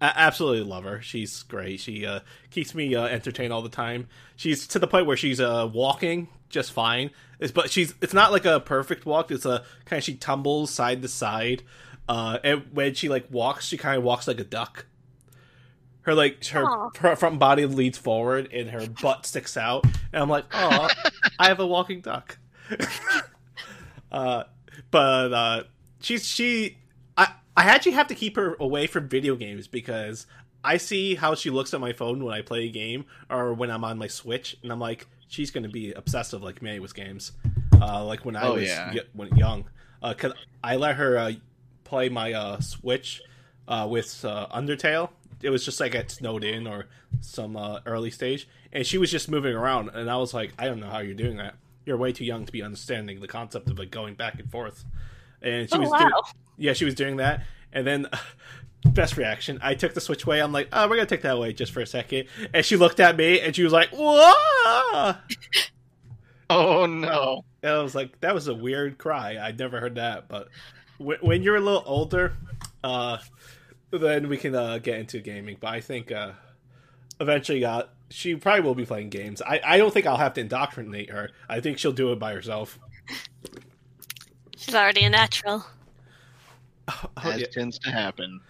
a- 0.00 0.18
absolutely 0.18 0.62
love 0.64 0.84
her. 0.84 1.00
She's 1.00 1.42
great. 1.44 1.80
She 1.80 2.04
uh, 2.04 2.20
keeps 2.50 2.74
me 2.74 2.94
uh, 2.94 3.06
entertained 3.06 3.52
all 3.52 3.62
the 3.62 3.68
time. 3.68 4.08
She's 4.36 4.66
to 4.68 4.78
the 4.78 4.86
point 4.86 5.06
where 5.06 5.16
she's 5.16 5.40
uh, 5.40 5.70
walking 5.72 6.28
just 6.50 6.72
fine. 6.72 7.10
It's, 7.42 7.52
but 7.52 7.70
she's 7.70 7.94
it's 8.00 8.14
not 8.14 8.30
like 8.30 8.44
a 8.44 8.60
perfect 8.60 9.04
walk. 9.04 9.30
It's 9.30 9.44
a 9.44 9.64
kind 9.84 9.98
of 9.98 10.04
she 10.04 10.14
tumbles 10.14 10.70
side 10.70 11.02
to 11.02 11.08
side. 11.08 11.62
Uh, 12.08 12.38
and 12.44 12.66
when 12.72 12.94
she 12.94 13.08
like 13.08 13.26
walks, 13.30 13.66
she 13.66 13.76
kind 13.76 13.98
of 13.98 14.04
walks 14.04 14.28
like 14.28 14.38
a 14.38 14.44
duck. 14.44 14.86
Her 16.02 16.14
like 16.14 16.44
her, 16.46 16.90
her 16.98 17.16
front 17.16 17.38
body 17.38 17.66
leads 17.66 17.98
forward 17.98 18.52
and 18.52 18.70
her 18.70 18.86
butt 18.88 19.26
sticks 19.26 19.56
out, 19.56 19.84
and 19.84 20.22
I'm 20.22 20.28
like, 20.28 20.44
oh, 20.52 20.88
I 21.38 21.48
have 21.48 21.60
a 21.60 21.66
walking 21.66 22.00
duck. 22.00 22.38
uh, 24.12 24.44
but 24.90 25.32
uh, 25.32 25.62
she's 26.00 26.26
she. 26.26 26.78
I 27.16 27.32
I 27.56 27.64
actually 27.64 27.92
have 27.92 28.08
to 28.08 28.14
keep 28.14 28.36
her 28.36 28.56
away 28.58 28.86
from 28.86 29.08
video 29.08 29.36
games 29.36 29.66
because 29.66 30.26
I 30.64 30.76
see 30.76 31.16
how 31.16 31.34
she 31.34 31.50
looks 31.50 31.74
at 31.74 31.80
my 31.80 31.92
phone 31.92 32.24
when 32.24 32.34
I 32.34 32.42
play 32.42 32.66
a 32.66 32.70
game 32.70 33.04
or 33.28 33.52
when 33.52 33.70
I'm 33.70 33.84
on 33.84 33.98
my 33.98 34.06
Switch, 34.08 34.56
and 34.62 34.70
I'm 34.70 34.80
like, 34.80 35.06
she's 35.32 35.50
going 35.50 35.62
to 35.64 35.68
be 35.70 35.92
obsessive 35.92 36.42
like 36.42 36.60
me 36.62 36.78
with 36.78 36.94
games. 36.94 37.32
Uh, 37.80 38.04
like 38.04 38.24
when 38.24 38.36
I 38.36 38.48
Oh, 38.48 38.54
was 38.54 38.68
yeah. 38.68 38.92
y- 38.94 39.00
when 39.14 39.34
young, 39.36 39.64
because 40.06 40.32
I 40.62 40.76
let 40.76 40.96
her 40.96 41.16
uh, 41.18 41.32
play 41.84 42.08
my 42.10 42.32
uh, 42.32 42.60
Switch 42.60 43.22
uh, 43.66 43.88
with 43.90 44.24
uh, 44.24 44.46
Undertale. 44.54 45.10
It 45.42 45.50
was 45.50 45.64
just 45.64 45.80
like 45.80 45.94
at 45.94 46.08
Snowdin 46.08 46.70
or 46.70 46.86
some 47.20 47.56
uh, 47.56 47.80
early 47.86 48.10
stage, 48.10 48.46
and 48.72 48.86
she 48.86 48.98
was 48.98 49.10
just 49.10 49.28
moving 49.30 49.54
around, 49.54 49.88
and 49.94 50.08
I 50.10 50.16
was 50.16 50.32
like, 50.34 50.52
I 50.58 50.66
don't 50.66 50.78
know 50.80 50.90
how 50.90 50.98
you're 50.98 51.14
doing 51.14 51.38
that. 51.38 51.54
You're 51.84 51.96
way 51.96 52.12
too 52.12 52.24
young 52.24 52.44
to 52.44 52.52
be 52.52 52.62
understanding 52.62 53.20
the 53.20 53.26
concept 53.26 53.68
of 53.70 53.78
like 53.78 53.90
going 53.90 54.14
back 54.14 54.38
and 54.38 54.48
forth. 54.50 54.84
And 55.40 55.68
she 55.68 55.78
Oh 55.78 55.80
was 55.80 55.90
wow. 55.90 55.98
doing, 55.98 56.12
yeah, 56.58 56.74
she 56.74 56.84
was 56.84 56.94
doing 56.94 57.16
that, 57.16 57.42
and 57.72 57.84
then 57.86 58.06
best 58.90 59.16
reaction. 59.16 59.58
I 59.62 59.74
took 59.74 59.94
the 59.94 60.00
Switch 60.00 60.24
away. 60.24 60.40
I'm 60.40 60.52
like, 60.52 60.68
oh, 60.72 60.88
we're 60.88 60.96
gonna 60.96 61.06
take 61.06 61.22
that 61.22 61.36
away 61.36 61.52
just 61.52 61.72
for 61.72 61.80
a 61.80 61.86
second, 61.86 62.26
and 62.52 62.64
she 62.64 62.76
looked 62.76 63.00
at 63.00 63.16
me 63.16 63.40
and 63.40 63.54
she 63.54 63.62
was 63.64 63.72
like, 63.72 63.90
whoa. 63.90 65.14
Oh 66.50 66.84
no! 66.84 67.44
And 67.62 67.72
I 67.72 67.82
was 67.82 67.94
like, 67.94 68.20
that 68.20 68.34
was 68.34 68.46
a 68.46 68.52
weird 68.54 68.98
cry. 68.98 69.38
I'd 69.40 69.58
never 69.58 69.80
heard 69.80 69.94
that. 69.94 70.28
But 70.28 70.48
w- 70.98 71.18
when 71.22 71.42
you're 71.42 71.56
a 71.56 71.60
little 71.60 71.82
older, 71.86 72.34
uh, 72.84 73.18
then 73.90 74.28
we 74.28 74.36
can 74.36 74.54
uh, 74.54 74.76
get 74.76 74.98
into 74.98 75.20
gaming. 75.20 75.56
But 75.58 75.68
I 75.68 75.80
think 75.80 76.12
uh, 76.12 76.32
eventually, 77.20 77.64
uh, 77.64 77.84
she 78.10 78.34
probably 78.34 78.60
will 78.60 78.74
be 78.74 78.84
playing 78.84 79.08
games. 79.08 79.40
I, 79.40 79.62
I 79.64 79.78
don't 79.78 79.94
think 79.94 80.04
I'll 80.06 80.18
have 80.18 80.34
to 80.34 80.42
indoctrinate 80.42 81.08
her. 81.10 81.30
I 81.48 81.60
think 81.60 81.78
she'll 81.78 81.92
do 81.92 82.12
it 82.12 82.18
by 82.18 82.34
herself. 82.34 82.78
She's 84.58 84.74
already 84.74 85.04
a 85.04 85.10
natural. 85.10 85.64
Oh, 86.88 87.10
As 87.22 87.40
yeah. 87.40 87.46
tends 87.46 87.78
to 87.78 87.90
happen. 87.90 88.40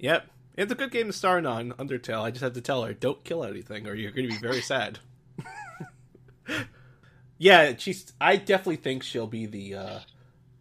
Yep. 0.00 0.26
It's 0.56 0.72
a 0.72 0.74
good 0.74 0.90
game 0.90 1.06
to 1.06 1.12
start 1.12 1.46
on, 1.46 1.72
Undertale. 1.72 2.22
I 2.22 2.30
just 2.30 2.42
have 2.42 2.54
to 2.54 2.60
tell 2.60 2.82
her, 2.84 2.92
don't 2.92 3.22
kill 3.24 3.44
anything, 3.44 3.86
or 3.86 3.94
you're 3.94 4.10
going 4.10 4.28
to 4.28 4.34
be 4.34 4.40
very 4.40 4.60
sad. 4.60 4.98
yeah, 7.38 7.74
she's. 7.78 8.12
I 8.20 8.36
definitely 8.36 8.76
think 8.76 9.02
she'll 9.02 9.26
be 9.26 9.46
the 9.46 9.74
uh, 9.76 9.98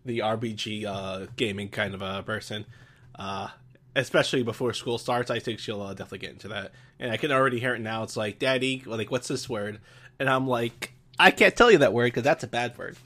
the 0.05 0.19
RPG 0.19 0.85
uh, 0.85 1.27
gaming 1.35 1.69
kind 1.69 1.93
of 1.93 2.01
a 2.01 2.23
person. 2.23 2.65
Uh, 3.15 3.49
especially 3.95 4.43
before 4.43 4.73
school 4.73 4.97
starts, 4.97 5.31
I 5.31 5.39
think 5.39 5.59
she'll 5.59 5.81
uh, 5.81 5.93
definitely 5.93 6.19
get 6.19 6.31
into 6.31 6.49
that. 6.49 6.71
And 6.99 7.11
I 7.11 7.17
can 7.17 7.31
already 7.31 7.59
hear 7.59 7.75
it 7.75 7.81
now. 7.81 8.03
It's 8.03 8.15
like, 8.15 8.39
Daddy, 8.39 8.83
like, 8.85 9.11
what's 9.11 9.27
this 9.27 9.49
word? 9.49 9.79
And 10.19 10.29
I'm 10.29 10.47
like, 10.47 10.93
I 11.17 11.31
can't 11.31 11.55
tell 11.55 11.71
you 11.71 11.79
that 11.79 11.93
word 11.93 12.05
because 12.05 12.23
that's 12.23 12.43
a 12.43 12.47
bad 12.47 12.77
word. 12.77 12.97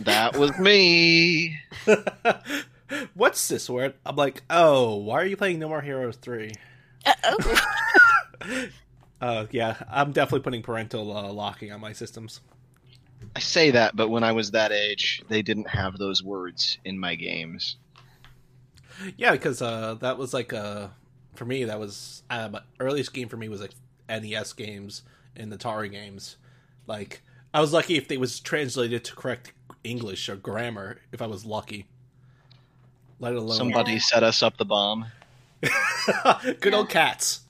That 0.00 0.36
was 0.36 0.58
me. 0.58 1.58
what's 3.14 3.48
this 3.48 3.68
word? 3.68 3.94
I'm 4.04 4.16
like, 4.16 4.42
oh, 4.50 4.96
why 4.96 5.20
are 5.22 5.26
you 5.26 5.36
playing 5.36 5.58
No 5.58 5.68
More 5.68 5.80
Heroes 5.80 6.16
3? 6.16 6.52
Uh-oh. 7.06 7.58
Uh, 9.22 9.46
yeah, 9.52 9.76
I'm 9.88 10.10
definitely 10.10 10.40
putting 10.40 10.62
parental 10.62 11.16
uh, 11.16 11.32
locking 11.32 11.70
on 11.70 11.80
my 11.80 11.92
systems. 11.92 12.40
I 13.36 13.38
say 13.38 13.70
that, 13.70 13.94
but 13.94 14.08
when 14.08 14.24
I 14.24 14.32
was 14.32 14.50
that 14.50 14.72
age, 14.72 15.22
they 15.28 15.42
didn't 15.42 15.68
have 15.68 15.96
those 15.96 16.24
words 16.24 16.78
in 16.84 16.98
my 16.98 17.14
games. 17.14 17.76
Yeah, 19.16 19.30
because 19.30 19.62
uh, 19.62 19.94
that 20.00 20.18
was 20.18 20.34
like 20.34 20.52
uh, 20.52 20.88
for 21.36 21.44
me 21.44 21.62
that 21.64 21.78
was 21.78 22.24
uh, 22.30 22.48
my 22.48 22.62
earliest 22.80 23.14
game 23.14 23.28
for 23.28 23.36
me 23.36 23.48
was 23.48 23.60
like 23.60 23.74
NES 24.08 24.52
games 24.54 25.02
and 25.36 25.52
the 25.52 25.56
Atari 25.56 25.90
games. 25.90 26.36
Like 26.88 27.22
I 27.54 27.60
was 27.60 27.72
lucky 27.72 27.96
if 27.96 28.08
they 28.08 28.16
was 28.16 28.40
translated 28.40 29.04
to 29.04 29.14
correct 29.14 29.52
English 29.84 30.28
or 30.28 30.34
grammar 30.34 30.98
if 31.12 31.22
I 31.22 31.26
was 31.26 31.44
lucky. 31.44 31.86
Let 33.22 33.34
alone 33.36 33.56
Somebody 33.56 34.00
set 34.00 34.24
us 34.24 34.42
up 34.42 34.56
the 34.56 34.64
bomb. 34.64 35.06
good 36.60 36.74
old 36.74 36.88
cats. 36.88 37.42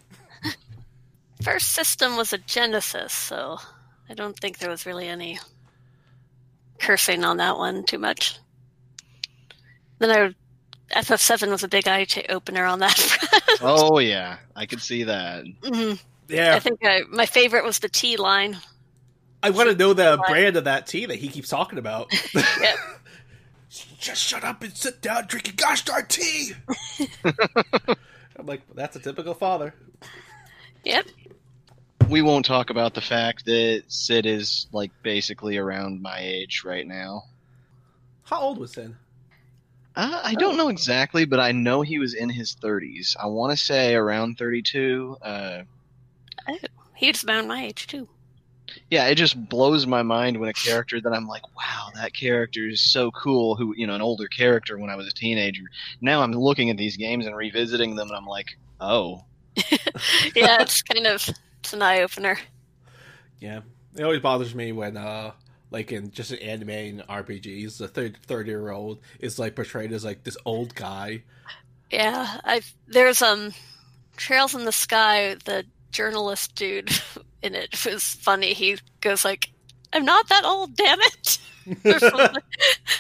First 1.43 1.70
system 1.73 2.14
was 2.14 2.35
a 2.35 2.39
Genesis, 2.39 3.11
so 3.14 3.57
I 4.07 4.12
don't 4.12 4.39
think 4.39 4.59
there 4.59 4.68
was 4.68 4.85
really 4.85 5.09
any 5.09 5.41
cursing 6.79 7.25
on 7.25 7.39
that 7.39 7.57
one 7.57 7.85
too 7.85 7.97
much. 7.97 8.37
Then 9.99 10.35
I 10.93 11.01
FF7 11.01 11.49
was 11.51 11.62
a 11.64 11.68
big 11.68 11.89
eye 11.89 12.05
cha- 12.05 12.20
opener 12.29 12.64
on 12.66 12.79
that. 12.81 13.18
Oh 13.64 13.99
yeah, 13.99 14.39
I 14.57 14.66
could 14.66 14.81
see 14.81 15.05
that. 15.05 15.45
Mhm. 15.62 16.01
I 16.31 16.59
think 16.59 16.81
I, 16.83 17.03
my 17.11 17.27
favorite 17.27 17.64
was 17.64 17.79
the 17.79 17.89
tea 17.89 18.16
line. 18.16 18.57
I 19.43 19.51
want 19.51 19.70
to 19.70 19.77
know 19.77 19.93
the 19.93 20.16
What? 20.18 20.29
brand 20.29 20.57
of 20.57 20.64
that 20.64 20.87
tea 20.89 21.07
that 21.07 21.16
he 21.16 21.29
keeps 21.29 21.49
talking 21.49 21.79
about. 21.79 22.12
Yep. 22.35 22.77
Just 23.99 24.23
shut 24.23 24.45
up 24.45 24.62
and 24.62 24.77
sit 24.77 25.01
down 25.01 25.27
drinking 25.27 25.55
gosh 25.57 25.85
darn 25.85 26.07
tea. 26.07 26.53
I'm 27.25 28.47
like, 28.47 28.61
that's 28.75 28.97
a 28.97 29.01
typical 29.01 29.33
father. 29.35 29.75
Yep. 30.85 31.07
We 32.09 32.20
won't 32.20 32.45
talk 32.45 32.68
about 32.70 32.93
the 32.95 33.01
fact 33.01 33.47
that 33.47 33.85
Sid 33.89 34.27
is 34.27 34.66
like 34.73 34.91
basically 35.03 35.57
around 35.57 36.03
my 36.03 36.18
age 36.20 36.62
right 36.64 36.87
now. 36.87 37.23
How 38.25 38.41
old 38.41 38.59
was 38.59 38.73
Sid? 38.73 38.95
Uh, 39.95 40.20
I 40.25 40.35
don't 40.35 40.57
know 40.57 40.68
exactly, 40.68 41.25
but 41.25 41.41
I 41.41 41.53
know 41.53 41.83
he 41.83 41.99
was 41.99 42.14
in 42.14 42.29
his 42.29 42.55
30s. 42.57 43.16
I 43.23 43.27
want 43.27 43.53
to 43.53 43.57
say 43.57 43.95
around 43.95 44.39
32. 44.39 45.16
Uh, 45.23 45.62
He's 46.95 47.23
about 47.23 47.47
my 47.47 47.64
age 47.64 47.87
too. 47.87 48.09
Yeah, 48.90 49.06
it 49.06 49.16
just 49.16 49.48
blows 49.48 49.86
my 49.86 50.02
mind 50.02 50.38
when 50.38 50.48
a 50.48 50.54
character 50.54 51.00
that 51.00 51.12
I'm 51.12 51.26
like, 51.26 51.42
wow, 51.56 51.88
that 51.94 52.14
character 52.14 52.68
is 52.68 52.80
so 52.80 53.10
cool. 53.10 53.54
Who 53.56 53.74
you 53.76 53.86
know, 53.86 53.94
an 53.94 54.02
older 54.02 54.26
character 54.28 54.78
when 54.78 54.90
I 54.90 54.96
was 54.96 55.06
a 55.06 55.12
teenager. 55.12 55.64
Now 56.00 56.22
I'm 56.22 56.32
looking 56.32 56.70
at 56.70 56.76
these 56.76 56.96
games 56.96 57.26
and 57.26 57.36
revisiting 57.36 57.96
them, 57.96 58.08
and 58.08 58.16
I'm 58.16 58.26
like, 58.26 58.56
oh, 58.80 59.24
Yeah, 60.34 60.62
it's 60.62 60.82
kind 60.82 61.06
of 61.06 61.28
it's 61.60 61.72
an 61.72 61.82
eye 61.82 62.02
opener. 62.02 62.38
Yeah, 63.40 63.60
it 63.96 64.02
always 64.02 64.20
bothers 64.20 64.54
me 64.54 64.72
when, 64.72 64.96
uh, 64.96 65.32
like 65.70 65.92
in 65.92 66.10
just 66.10 66.32
an 66.32 66.38
anime 66.38 66.70
and 66.70 67.06
RPGs, 67.08 67.78
the 67.78 67.88
third 67.88 68.18
thirty 68.26 68.50
year 68.50 68.70
old 68.70 69.00
is 69.20 69.38
like 69.38 69.54
portrayed 69.54 69.92
as 69.92 70.04
like 70.04 70.24
this 70.24 70.36
old 70.44 70.74
guy. 70.74 71.22
Yeah, 71.90 72.40
I 72.44 72.62
there's 72.86 73.22
um 73.22 73.52
Trails 74.16 74.54
in 74.54 74.64
the 74.64 74.72
Sky, 74.72 75.36
the 75.44 75.64
journalist 75.90 76.54
dude 76.54 76.90
in 77.43 77.55
it 77.55 77.84
was 77.84 78.05
funny. 78.05 78.53
He 78.53 78.78
goes 79.01 79.24
like, 79.24 79.51
"I'm 79.93 80.05
not 80.05 80.28
that 80.28 80.45
old, 80.45 80.76
damn 80.76 81.01
it." 81.01 81.38
or 81.84 81.99
something, 81.99 82.43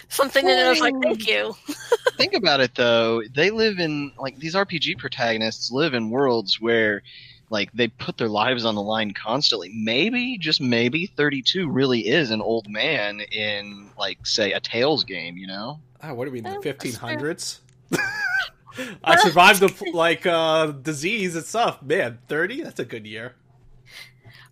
something 0.08 0.48
and 0.48 0.60
I 0.60 0.70
was 0.70 0.80
like, 0.80 0.94
"Thank 1.02 1.26
you." 1.26 1.54
think 2.16 2.34
about 2.34 2.60
it 2.60 2.74
though. 2.74 3.22
They 3.34 3.50
live 3.50 3.78
in 3.78 4.12
like 4.18 4.38
these 4.38 4.54
RPG 4.54 4.98
protagonists 4.98 5.70
live 5.70 5.94
in 5.94 6.10
worlds 6.10 6.60
where 6.60 7.02
like 7.50 7.70
they 7.72 7.88
put 7.88 8.16
their 8.16 8.28
lives 8.28 8.64
on 8.64 8.74
the 8.74 8.82
line 8.82 9.12
constantly. 9.12 9.70
Maybe, 9.74 10.38
just 10.38 10.60
maybe, 10.60 11.06
32 11.06 11.68
really 11.68 12.08
is 12.08 12.30
an 12.30 12.40
old 12.40 12.68
man 12.68 13.20
in 13.20 13.90
like 13.98 14.26
say 14.26 14.52
a 14.52 14.60
Tales 14.60 15.04
game. 15.04 15.36
You 15.36 15.46
know? 15.46 15.80
Ah, 16.02 16.12
what 16.14 16.26
are 16.26 16.30
we 16.30 16.38
in 16.38 16.44
the 16.44 16.56
Oh, 16.56 16.62
fifteen 16.62 16.94
hundreds? 16.94 17.60
I 19.04 19.16
survived 19.16 19.60
the 19.60 19.90
like 19.92 20.26
uh 20.26 20.68
disease 20.68 21.36
and 21.36 21.44
stuff. 21.44 21.82
Man, 21.82 22.18
thirty? 22.28 22.62
That's 22.62 22.80
a 22.80 22.84
good 22.84 23.06
year. 23.06 23.34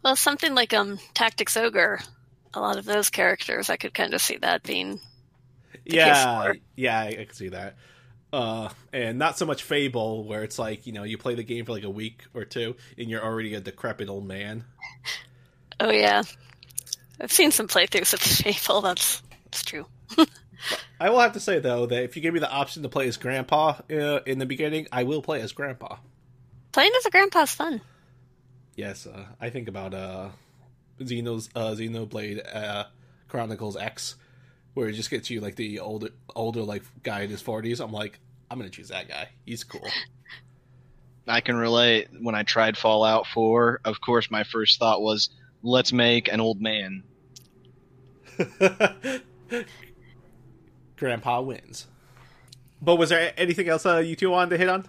Well, 0.03 0.17
something 0.17 0.55
like 0.55 0.73
um 0.73 0.99
Tactics 1.15 1.57
Ogre, 1.57 2.01
a 2.55 2.61
lot 2.61 2.79
of 2.79 2.85
those 2.85 3.11
characters, 3.11 3.71
I 3.71 3.77
could 3.77 3.95
kind 3.95 4.15
of 4.15 4.21
see 4.21 4.37
that 4.39 4.63
being. 4.63 5.01
Yeah, 5.85 6.53
yeah, 6.77 6.99
I, 6.99 7.07
I 7.09 7.25
can 7.25 7.33
see 7.33 7.49
that. 7.49 7.77
Uh, 8.33 8.69
and 8.93 9.19
not 9.19 9.37
so 9.37 9.45
much 9.45 9.65
Fable, 9.65 10.25
where 10.25 10.45
it's 10.45 10.59
like 10.59 10.87
you 10.87 10.93
know 10.93 11.03
you 11.03 11.19
play 11.19 11.35
the 11.35 11.43
game 11.43 11.65
for 11.65 11.73
like 11.73 11.85
a 11.85 11.91
week 11.91 12.23
or 12.33 12.45
two, 12.45 12.77
and 12.97 13.09
you're 13.09 13.25
already 13.25 13.55
a 13.55 13.61
decrepit 13.61 14.09
old 14.09 14.27
man. 14.27 14.65
Oh 15.81 15.91
yeah, 15.91 16.23
I've 17.21 17.33
seen 17.33 17.51
some 17.51 17.67
playthroughs 17.67 18.15
of 18.15 18.21
Fable. 18.21 18.83
That's 18.83 19.23
that's 19.45 19.65
true. 19.65 19.87
I 21.01 21.11
will 21.11 21.21
have 21.21 21.33
to 21.33 21.41
say 21.41 21.59
though 21.59 21.87
that 21.87 22.05
if 22.05 22.15
you 22.15 22.23
give 22.23 22.35
me 22.35 22.41
the 22.41 22.51
option 22.51 22.83
to 22.83 22.89
play 22.89 23.09
as 23.09 23.17
Grandpa 23.17 23.81
uh, 23.91 24.21
in 24.27 24.39
the 24.39 24.47
beginning, 24.47 24.87
I 24.93 25.05
will 25.05 25.23
play 25.23 25.41
as 25.41 25.53
Grandpa. 25.53 25.97
Playing 26.73 26.93
as 26.99 27.07
a 27.07 27.11
grandpa's 27.11 27.53
fun. 27.53 27.81
Yes, 28.81 29.07
uh, 29.07 29.27
I 29.39 29.51
think 29.51 29.69
about 29.69 29.93
uh, 29.93 30.31
Xeno's 30.99 31.51
uh, 31.55 31.73
Xenoblade 31.73 32.41
uh, 32.51 32.85
Chronicles 33.29 33.77
X, 33.77 34.17
where 34.73 34.89
it 34.89 34.95
just 34.95 35.11
gets 35.11 35.29
you 35.29 35.43
like 35.43 35.57
the 35.57 35.81
older 35.81 36.09
older 36.35 36.63
like 36.63 36.83
guy 37.03 37.21
in 37.21 37.29
his 37.29 37.43
forties. 37.43 37.81
I'm 37.81 37.93
like, 37.93 38.19
I'm 38.51 38.57
gonna 38.57 38.71
choose 38.71 38.89
that 38.89 39.07
guy. 39.07 39.29
He's 39.45 39.65
cool. 39.65 39.87
I 41.29 41.43
can 41.43 41.57
relate. 41.57 42.09
When 42.23 42.35
I 42.35 42.43
tried 42.43 42.79
Fallout 42.79 43.27
4, 43.27 43.83
of 43.85 44.01
course, 44.01 44.31
my 44.31 44.45
first 44.45 44.79
thought 44.79 45.03
was, 45.03 45.29
let's 45.63 45.93
make 45.93 46.33
an 46.33 46.41
old 46.41 46.63
man. 46.63 47.03
Grandpa 50.97 51.43
wins. 51.43 51.87
But 52.81 52.97
was 52.97 53.11
there 53.11 53.35
anything 53.37 53.69
else 53.69 53.85
uh, 53.85 53.99
you 53.99 54.17
two 54.17 54.31
wanted 54.31 54.51
to 54.51 54.57
hit 54.57 54.71
on? 54.71 54.87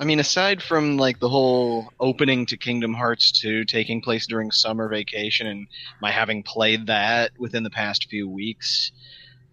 I 0.00 0.04
mean, 0.06 0.18
aside 0.20 0.62
from 0.62 0.96
like 0.96 1.20
the 1.20 1.28
whole 1.28 1.92
opening 2.00 2.46
to 2.46 2.56
Kingdom 2.56 2.94
Hearts 2.94 3.32
2 3.32 3.66
taking 3.66 4.00
place 4.02 4.26
during 4.26 4.50
summer 4.50 4.88
vacation 4.88 5.46
and 5.46 5.68
my 6.00 6.10
having 6.10 6.42
played 6.42 6.86
that 6.88 7.32
within 7.38 7.64
the 7.64 7.70
past 7.70 8.08
few 8.10 8.28
weeks, 8.28 8.92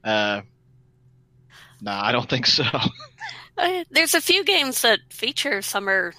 uh, 0.06 0.42
nah, 1.82 2.04
I 2.06 2.12
don't 2.14 2.30
think 2.30 2.48
so. 2.48 2.64
Uh, 3.58 3.84
there's 3.92 4.14
a 4.14 4.22
few 4.22 4.44
games 4.44 4.82
that 4.84 5.00
feature 5.10 5.62
summer, 5.64 6.14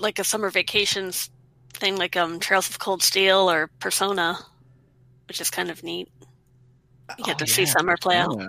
like 0.00 0.18
a 0.18 0.24
summer 0.24 0.50
vacations 0.50 1.30
thing, 1.74 1.96
like 1.96 2.16
um 2.16 2.40
Trails 2.40 2.68
of 2.70 2.78
Cold 2.78 3.02
Steel 3.02 3.50
or 3.50 3.68
Persona, 3.80 4.38
which 5.28 5.40
is 5.40 5.50
kind 5.50 5.70
of 5.70 5.82
neat. 5.82 6.08
You 7.16 7.24
get 7.24 7.38
Oh, 7.38 7.38
to 7.38 7.46
see 7.46 7.62
yeah, 7.62 7.66
summer 7.66 7.96
play 7.96 8.16
out. 8.18 8.40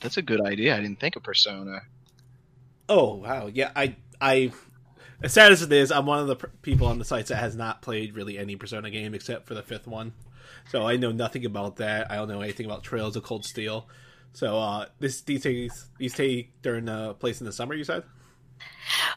That's 0.00 0.16
a 0.16 0.22
good 0.22 0.40
idea. 0.40 0.76
I 0.76 0.80
didn't 0.80 1.00
think 1.00 1.16
of 1.16 1.22
Persona. 1.22 1.82
Oh 2.88 3.14
wow, 3.14 3.46
yeah. 3.52 3.70
I 3.74 3.96
I 4.20 4.52
as 5.22 5.32
sad 5.32 5.52
as 5.52 5.62
it 5.62 5.72
is, 5.72 5.92
I'm 5.92 6.06
one 6.06 6.18
of 6.18 6.26
the 6.26 6.36
pr- 6.36 6.46
people 6.62 6.86
on 6.86 6.98
the 6.98 7.04
sites 7.04 7.28
that 7.28 7.36
has 7.36 7.54
not 7.56 7.80
played 7.82 8.14
really 8.14 8.38
any 8.38 8.56
Persona 8.56 8.90
game 8.90 9.14
except 9.14 9.46
for 9.46 9.54
the 9.54 9.62
fifth 9.62 9.86
one. 9.86 10.12
So 10.70 10.86
I 10.86 10.96
know 10.96 11.12
nothing 11.12 11.44
about 11.44 11.76
that. 11.76 12.10
I 12.10 12.16
don't 12.16 12.28
know 12.28 12.40
anything 12.40 12.66
about 12.66 12.82
Trails 12.84 13.16
of 13.16 13.22
Cold 13.22 13.44
Steel. 13.44 13.88
So 14.32 14.58
uh, 14.58 14.86
this 14.98 15.20
these 15.22 15.42
take 15.42 15.70
these 15.98 16.14
take 16.14 16.60
during 16.62 16.88
uh, 16.88 17.14
place 17.14 17.40
in 17.40 17.46
the 17.46 17.52
summer. 17.52 17.74
You 17.74 17.84
said. 17.84 18.04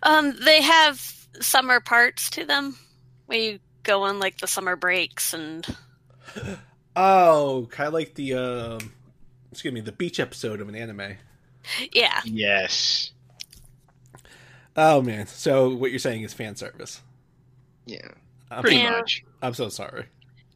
Um, 0.03 0.35
they 0.43 0.61
have 0.61 0.99
summer 1.41 1.79
parts 1.79 2.29
to 2.31 2.45
them 2.45 2.77
where 3.25 3.39
you 3.39 3.59
go 3.83 4.03
on 4.03 4.19
like 4.19 4.37
the 4.39 4.47
summer 4.47 4.75
breaks 4.75 5.33
and 5.33 5.65
Oh, 6.95 7.67
kind 7.71 7.87
of 7.87 7.93
like 7.93 8.15
the 8.15 8.33
um, 8.35 8.93
excuse 9.51 9.73
me, 9.73 9.81
the 9.81 9.91
beach 9.91 10.19
episode 10.19 10.61
of 10.61 10.69
an 10.69 10.75
anime. 10.75 11.15
yeah, 11.91 12.21
Yes. 12.23 13.11
Oh 14.75 15.01
man, 15.01 15.27
so 15.27 15.73
what 15.73 15.91
you're 15.91 15.99
saying 15.99 16.23
is 16.23 16.33
fan 16.33 16.55
service. 16.55 17.01
Yeah, 17.85 18.07
I'm, 18.51 18.61
pretty 18.61 18.77
Yeah. 18.77 18.91
much. 18.91 19.23
I'm 19.41 19.53
so 19.53 19.69
sorry. 19.69 20.05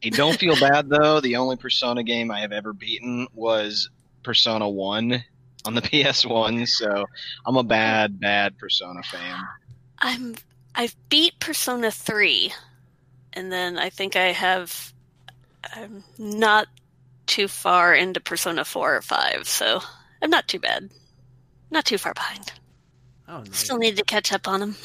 Hey, 0.00 0.10
don't 0.10 0.38
feel 0.38 0.56
bad 0.58 0.88
though. 0.88 1.20
The 1.20 1.36
only 1.36 1.56
Persona 1.56 2.02
game 2.02 2.30
I 2.30 2.40
have 2.40 2.52
ever 2.52 2.72
beaten 2.72 3.26
was 3.34 3.88
Persona 4.22 4.68
One 4.68 5.24
on 5.64 5.74
the 5.74 5.82
PS1, 5.82 6.66
so 6.66 7.04
I'm 7.46 7.56
a 7.56 7.62
bad, 7.62 8.20
bad 8.20 8.58
Persona 8.58 9.02
fan. 9.02 9.36
I'm 9.98 10.36
I've 10.74 10.96
beat 11.08 11.38
Persona 11.40 11.90
three, 11.90 12.52
and 13.32 13.50
then 13.52 13.78
I 13.78 13.90
think 13.90 14.16
I 14.16 14.32
have 14.32 14.92
I'm 15.74 16.02
not 16.18 16.68
too 17.26 17.48
far 17.48 17.94
into 17.94 18.20
Persona 18.20 18.64
four 18.64 18.96
or 18.96 19.02
five, 19.02 19.46
so 19.46 19.80
I'm 20.22 20.30
not 20.30 20.48
too 20.48 20.58
bad. 20.58 20.90
Not 21.70 21.84
too 21.84 21.98
far 21.98 22.12
behind. 22.14 22.52
Oh, 23.30 23.38
nice. 23.38 23.56
Still 23.56 23.78
need 23.78 23.96
to 23.96 24.04
catch 24.04 24.32
up 24.32 24.46
on 24.48 24.60
them. 24.60 24.76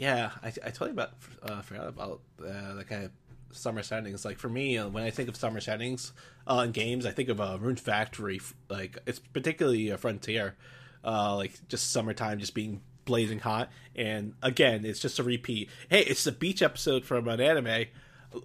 Yeah, 0.00 0.30
I, 0.42 0.46
I 0.46 0.70
totally 0.70 0.92
about 0.92 1.12
uh, 1.42 1.60
forgot 1.60 1.86
about 1.88 2.20
uh, 2.42 2.72
the 2.72 2.84
kind 2.84 3.04
of 3.04 3.10
summer 3.52 3.82
settings. 3.82 4.24
Like 4.24 4.38
for 4.38 4.48
me, 4.48 4.78
uh, 4.78 4.88
when 4.88 5.04
I 5.04 5.10
think 5.10 5.28
of 5.28 5.36
summer 5.36 5.60
settings 5.60 6.14
uh, 6.46 6.62
in 6.64 6.72
games, 6.72 7.04
I 7.04 7.10
think 7.10 7.28
of 7.28 7.38
uh, 7.38 7.58
Rune 7.60 7.76
Factory. 7.76 8.40
Like 8.70 8.96
it's 9.04 9.18
particularly 9.18 9.90
a 9.90 9.98
Frontier, 9.98 10.56
uh, 11.04 11.36
like 11.36 11.52
just 11.68 11.92
summertime, 11.92 12.38
just 12.38 12.54
being 12.54 12.80
blazing 13.04 13.40
hot. 13.40 13.68
And 13.94 14.32
again, 14.42 14.86
it's 14.86 15.00
just 15.00 15.18
a 15.18 15.22
repeat. 15.22 15.68
Hey, 15.90 16.00
it's 16.00 16.24
the 16.24 16.32
beach 16.32 16.62
episode 16.62 17.04
from 17.04 17.28
an 17.28 17.38
anime. 17.38 17.84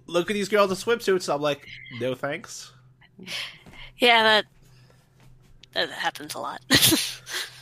Look 0.06 0.30
at 0.30 0.34
these 0.34 0.50
girls 0.50 0.70
in 0.70 0.76
swimsuits. 0.76 1.32
I'm 1.32 1.40
like, 1.40 1.66
no 2.00 2.14
thanks. 2.14 2.70
yeah, 3.96 4.22
that 4.22 4.44
that 5.72 5.88
happens 5.88 6.34
a 6.34 6.38
lot. 6.38 6.60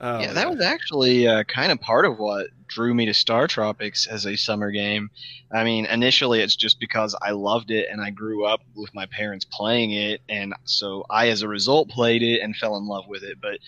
Oh, 0.00 0.20
yeah, 0.20 0.32
that 0.32 0.48
was 0.48 0.60
actually 0.60 1.26
uh, 1.26 1.42
kind 1.44 1.72
of 1.72 1.80
part 1.80 2.04
of 2.04 2.18
what 2.18 2.48
drew 2.68 2.94
me 2.94 3.06
to 3.06 3.12
StarTropics 3.12 4.06
as 4.06 4.26
a 4.26 4.36
summer 4.36 4.70
game. 4.70 5.10
I 5.52 5.64
mean, 5.64 5.86
initially 5.86 6.40
it's 6.40 6.54
just 6.54 6.78
because 6.78 7.16
I 7.20 7.32
loved 7.32 7.70
it 7.70 7.88
and 7.90 8.00
I 8.00 8.10
grew 8.10 8.44
up 8.44 8.60
with 8.76 8.94
my 8.94 9.06
parents 9.06 9.44
playing 9.44 9.92
it, 9.92 10.20
and 10.28 10.54
so 10.64 11.04
I, 11.10 11.28
as 11.28 11.42
a 11.42 11.48
result, 11.48 11.88
played 11.88 12.22
it 12.22 12.40
and 12.40 12.54
fell 12.54 12.76
in 12.76 12.86
love 12.86 13.08
with 13.08 13.24
it. 13.24 13.40
But 13.40 13.58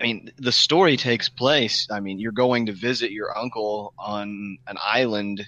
I 0.00 0.04
mean, 0.04 0.32
the 0.38 0.52
story 0.52 0.96
takes 0.96 1.28
place. 1.28 1.86
I 1.90 2.00
mean, 2.00 2.18
you're 2.18 2.32
going 2.32 2.66
to 2.66 2.72
visit 2.72 3.12
your 3.12 3.36
uncle 3.36 3.92
on 3.98 4.58
an 4.66 4.78
island 4.82 5.46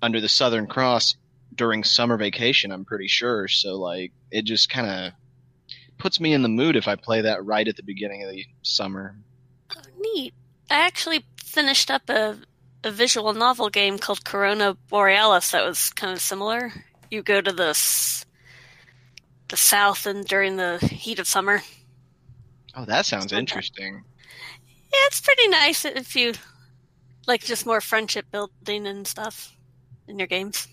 under 0.00 0.20
the 0.20 0.28
Southern 0.28 0.68
Cross 0.68 1.16
during 1.54 1.82
summer 1.84 2.16
vacation. 2.16 2.70
I'm 2.70 2.84
pretty 2.84 3.08
sure. 3.08 3.48
So 3.48 3.74
like, 3.74 4.12
it 4.30 4.44
just 4.44 4.70
kind 4.70 4.86
of 4.88 5.12
puts 6.00 6.18
me 6.18 6.32
in 6.32 6.42
the 6.42 6.48
mood 6.48 6.76
if 6.76 6.88
I 6.88 6.96
play 6.96 7.20
that 7.20 7.44
right 7.44 7.68
at 7.68 7.76
the 7.76 7.82
beginning 7.82 8.24
of 8.24 8.30
the 8.30 8.44
summer. 8.62 9.14
Oh, 9.76 9.80
neat. 9.98 10.34
I 10.70 10.86
actually 10.86 11.24
finished 11.44 11.90
up 11.90 12.08
a, 12.08 12.38
a 12.82 12.90
visual 12.90 13.32
novel 13.34 13.70
game 13.70 13.98
called 13.98 14.24
Corona 14.24 14.76
Borealis 14.88 15.50
that 15.52 15.64
was 15.64 15.90
kind 15.90 16.12
of 16.12 16.20
similar. 16.20 16.72
You 17.10 17.22
go 17.22 17.40
to 17.40 17.52
the 17.52 17.78
the 19.48 19.56
south 19.56 20.06
and 20.06 20.24
during 20.24 20.56
the 20.56 20.78
heat 20.78 21.18
of 21.18 21.26
summer. 21.26 21.62
Oh, 22.76 22.84
that 22.84 23.04
sounds 23.04 23.32
interesting. 23.32 24.04
Yeah, 24.92 25.06
it's 25.06 25.20
pretty 25.20 25.48
nice 25.48 25.84
if 25.84 26.14
you 26.14 26.34
like 27.26 27.42
just 27.42 27.66
more 27.66 27.80
friendship 27.80 28.26
building 28.30 28.86
and 28.86 29.06
stuff 29.06 29.56
in 30.06 30.18
your 30.18 30.28
games. 30.28 30.68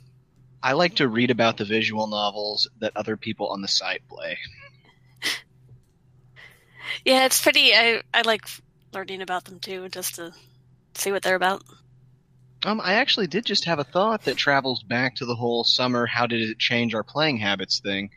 I 0.64 0.74
like 0.74 0.96
to 0.96 1.08
read 1.08 1.32
about 1.32 1.58
the 1.58 1.66
visual 1.66 2.08
novels 2.08 2.68
that 2.80 2.92
other 2.96 3.18
people 3.18 3.48
on 3.48 3.62
the 3.62 3.68
site 3.68 4.08
play. 4.08 4.38
Yeah, 7.06 7.26
it's 7.26 7.42
pretty. 7.42 7.74
I 7.74 8.02
I 8.14 8.22
like 8.22 8.46
learning 8.94 9.22
about 9.22 9.46
them 9.46 9.60
too, 9.60 9.90
just 9.90 10.16
to 10.16 10.34
see 10.96 11.12
what 11.12 11.24
they're 11.24 11.36
about. 11.36 11.64
Um, 12.66 12.82
I 12.84 12.96
actually 12.96 13.28
did 13.28 13.46
just 13.46 13.66
have 13.66 13.80
a 13.80 13.84
thought 13.84 14.24
that 14.24 14.36
travels 14.36 14.82
back 14.84 15.16
to 15.16 15.26
the 15.26 15.36
whole 15.36 15.64
summer. 15.64 16.06
How 16.06 16.26
did 16.26 16.42
it 16.50 16.58
change 16.58 16.96
our 16.96 17.04
playing 17.04 17.38
habits 17.38 17.80
thing? 17.80 18.10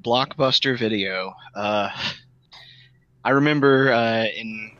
Blockbuster 0.00 0.78
Video. 0.78 1.34
Uh, 1.54 1.90
I 3.24 3.30
remember 3.30 3.92
uh, 3.92 4.24
in, 4.24 4.72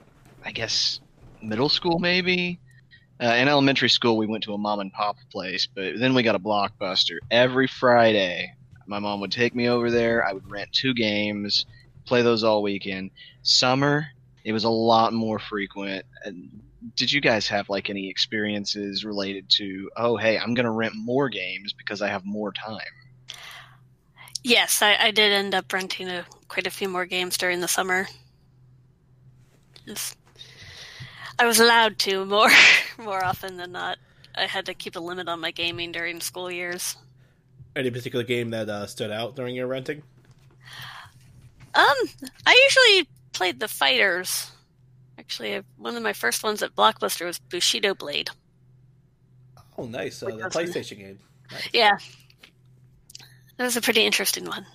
I 0.44 0.52
guess, 0.52 1.00
middle 1.42 1.68
school 1.68 1.98
maybe. 1.98 2.58
Uh, 3.22 3.34
in 3.34 3.48
elementary 3.48 3.90
school, 3.90 4.16
we 4.16 4.26
went 4.26 4.44
to 4.44 4.54
a 4.54 4.58
mom 4.58 4.80
and 4.80 4.90
pop 4.92 5.16
place, 5.30 5.66
but 5.66 5.98
then 5.98 6.14
we 6.14 6.22
got 6.22 6.34
a 6.34 6.38
Blockbuster 6.38 7.18
every 7.30 7.66
Friday. 7.66 8.54
My 8.86 8.98
mom 8.98 9.20
would 9.20 9.30
take 9.30 9.54
me 9.54 9.68
over 9.68 9.90
there. 9.90 10.26
I 10.26 10.32
would 10.32 10.50
rent 10.50 10.72
two 10.72 10.94
games, 10.94 11.66
play 12.10 12.22
those 12.22 12.42
all 12.42 12.60
weekend. 12.60 13.12
Summer, 13.42 14.08
it 14.42 14.52
was 14.52 14.64
a 14.64 14.68
lot 14.68 15.12
more 15.12 15.38
frequent. 15.38 16.04
And 16.24 16.60
did 16.96 17.12
you 17.12 17.20
guys 17.20 17.46
have 17.46 17.70
like 17.70 17.88
any 17.88 18.10
experiences 18.10 19.04
related 19.04 19.48
to, 19.50 19.88
oh, 19.96 20.16
hey, 20.16 20.36
I'm 20.36 20.54
going 20.54 20.64
to 20.64 20.72
rent 20.72 20.94
more 20.96 21.28
games 21.28 21.72
because 21.72 22.02
I 22.02 22.08
have 22.08 22.24
more 22.24 22.52
time? 22.52 22.80
Yes, 24.42 24.82
I, 24.82 24.96
I 24.96 25.10
did 25.12 25.30
end 25.30 25.54
up 25.54 25.72
renting 25.72 26.08
a, 26.08 26.26
quite 26.48 26.66
a 26.66 26.70
few 26.70 26.88
more 26.88 27.06
games 27.06 27.38
during 27.38 27.60
the 27.60 27.68
summer. 27.68 28.08
Just, 29.86 30.18
I 31.38 31.46
was 31.46 31.60
allowed 31.60 31.96
to 32.00 32.24
more 32.24 32.50
more 32.98 33.24
often 33.24 33.56
than 33.56 33.70
not. 33.70 33.98
I 34.34 34.46
had 34.46 34.66
to 34.66 34.74
keep 34.74 34.96
a 34.96 35.00
limit 35.00 35.28
on 35.28 35.38
my 35.38 35.52
gaming 35.52 35.92
during 35.92 36.20
school 36.20 36.50
years. 36.50 36.96
Any 37.76 37.90
particular 37.92 38.24
game 38.24 38.50
that 38.50 38.68
uh, 38.68 38.88
stood 38.88 39.12
out 39.12 39.36
during 39.36 39.54
your 39.54 39.68
renting? 39.68 40.02
Um, 41.74 41.94
I 42.46 42.68
usually 42.68 43.08
played 43.32 43.60
the 43.60 43.68
fighters. 43.68 44.50
Actually, 45.18 45.62
one 45.76 45.96
of 45.96 46.02
my 46.02 46.12
first 46.12 46.42
ones 46.42 46.62
at 46.62 46.74
Blockbuster 46.74 47.26
was 47.26 47.38
Bushido 47.38 47.94
Blade. 47.94 48.30
Oh, 49.78 49.86
nice! 49.86 50.22
Uh, 50.22 50.26
the 50.26 50.32
PlayStation 50.50 50.98
game. 50.98 51.18
Nice. 51.52 51.68
Yeah, 51.72 51.92
that 53.56 53.64
was 53.64 53.76
a 53.76 53.80
pretty 53.80 54.04
interesting 54.04 54.44
one. 54.46 54.66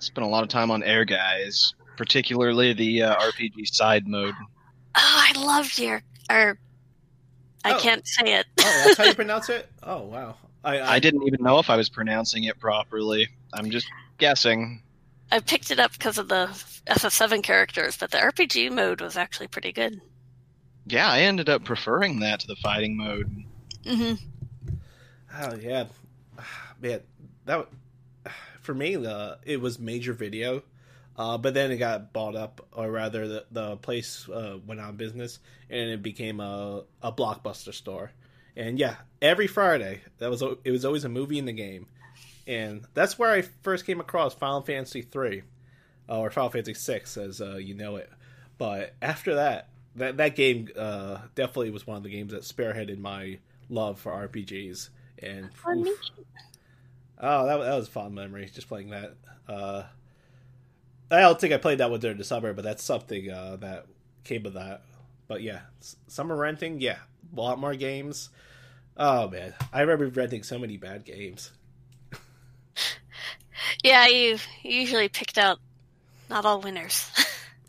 Spent 0.00 0.26
a 0.26 0.28
lot 0.28 0.42
of 0.42 0.48
time 0.48 0.70
on 0.70 0.82
Ehrgeiz, 0.82 1.74
particularly 1.96 2.72
the 2.72 3.02
uh, 3.04 3.16
RPG 3.16 3.68
side 3.72 4.06
mode. 4.06 4.34
Oh, 4.96 4.96
I 4.96 5.32
loved 5.38 5.78
your. 5.78 6.02
Or, 6.30 6.58
I 7.64 7.74
Oh. 7.74 7.78
can't 7.78 8.06
say 8.06 8.34
it. 8.34 8.46
Oh, 8.60 8.82
that's 8.84 8.98
how 8.98 9.04
you 9.04 9.14
pronounce 9.16 9.48
it. 9.48 9.68
Oh, 9.82 10.02
wow. 10.02 10.36
I, 10.64 10.78
I, 10.78 10.92
I 10.94 10.98
didn't 10.98 11.22
even 11.26 11.42
know 11.42 11.58
if 11.58 11.70
I 11.70 11.76
was 11.76 11.88
pronouncing 11.88 12.44
it 12.44 12.58
properly. 12.58 13.28
I'm 13.52 13.70
just 13.70 13.86
guessing. 14.18 14.82
I 15.32 15.40
picked 15.40 15.70
it 15.70 15.80
up 15.80 15.92
because 15.92 16.18
of 16.18 16.28
the 16.28 16.48
FF7 16.86 17.42
characters, 17.42 17.96
but 17.96 18.10
the 18.10 18.18
RPG 18.18 18.70
mode 18.70 19.00
was 19.00 19.16
actually 19.16 19.48
pretty 19.48 19.72
good. 19.72 19.98
Yeah, 20.86 21.10
I 21.10 21.20
ended 21.20 21.48
up 21.48 21.64
preferring 21.64 22.20
that 22.20 22.40
to 22.40 22.46
the 22.46 22.56
fighting 22.56 22.98
mode. 22.98 23.44
Mm-hmm. 23.84 24.14
Oh 25.40 25.54
yeah, 25.54 25.84
man. 26.82 27.00
That 27.46 27.66
for 28.60 28.74
me, 28.74 28.96
the 28.96 29.38
it 29.44 29.58
was 29.58 29.78
major 29.78 30.12
video, 30.12 30.62
uh, 31.16 31.38
but 31.38 31.54
then 31.54 31.70
it 31.70 31.78
got 31.78 32.12
bought 32.12 32.36
up, 32.36 32.66
or 32.72 32.90
rather, 32.90 33.26
the 33.26 33.46
the 33.50 33.76
place 33.78 34.28
uh, 34.28 34.58
went 34.66 34.80
out 34.80 34.90
of 34.90 34.96
business, 34.98 35.38
and 35.70 35.88
it 35.88 36.02
became 36.02 36.40
a 36.40 36.84
a 37.00 37.10
blockbuster 37.10 37.72
store. 37.72 38.12
And 38.54 38.78
yeah, 38.78 38.96
every 39.22 39.46
Friday 39.46 40.02
that 40.18 40.28
was 40.28 40.42
it 40.42 40.70
was 40.70 40.84
always 40.84 41.04
a 41.04 41.08
movie 41.08 41.38
in 41.38 41.46
the 41.46 41.52
game, 41.52 41.86
and 42.46 42.84
that's 42.94 43.18
where 43.18 43.30
I 43.30 43.42
first 43.42 43.86
came 43.86 44.00
across 44.00 44.34
Final 44.34 44.62
Fantasy 44.62 45.02
three, 45.02 45.42
uh, 46.08 46.18
or 46.18 46.30
Final 46.30 46.50
Fantasy 46.50 46.74
six, 46.74 47.16
as 47.16 47.40
uh, 47.40 47.56
you 47.56 47.74
know 47.74 47.96
it. 47.96 48.10
But 48.58 48.94
after 49.02 49.34
that, 49.36 49.68
that 49.96 50.16
that 50.16 50.36
game 50.36 50.68
uh, 50.76 51.18
definitely 51.34 51.70
was 51.70 51.86
one 51.86 51.96
of 51.96 52.02
the 52.02 52.10
games 52.10 52.32
that 52.32 52.42
spearheaded 52.42 52.98
my 52.98 53.38
love 53.68 53.98
for 53.98 54.12
RPGs. 54.12 54.90
And 55.22 55.50
oof. 55.68 55.88
oh, 57.20 57.46
that, 57.46 57.56
that 57.58 57.76
was 57.76 57.88
a 57.88 57.90
fond 57.90 58.14
memory 58.14 58.50
just 58.52 58.68
playing 58.68 58.90
that. 58.90 59.14
Uh, 59.48 59.84
I 61.10 61.20
don't 61.20 61.40
think 61.40 61.52
I 61.52 61.58
played 61.58 61.78
that 61.78 61.90
one 61.90 62.00
during 62.00 62.16
the 62.16 62.24
summer, 62.24 62.52
but 62.52 62.64
that's 62.64 62.82
something 62.82 63.30
uh, 63.30 63.56
that 63.56 63.86
came 64.24 64.46
of 64.46 64.54
that. 64.54 64.82
But 65.28 65.42
yeah, 65.42 65.60
summer 66.08 66.36
renting, 66.36 66.80
yeah, 66.80 66.98
a 67.36 67.40
lot 67.40 67.58
more 67.58 67.74
games. 67.74 68.30
Oh 68.96 69.28
man, 69.28 69.54
I 69.72 69.80
remember 69.82 70.08
renting 70.08 70.42
so 70.42 70.58
many 70.58 70.76
bad 70.76 71.04
games. 71.04 71.52
Yeah, 73.82 74.06
you 74.06 74.38
you 74.62 74.80
usually 74.80 75.08
picked 75.08 75.38
out 75.38 75.58
not 76.30 76.44
all 76.44 76.60
winners. 76.60 77.10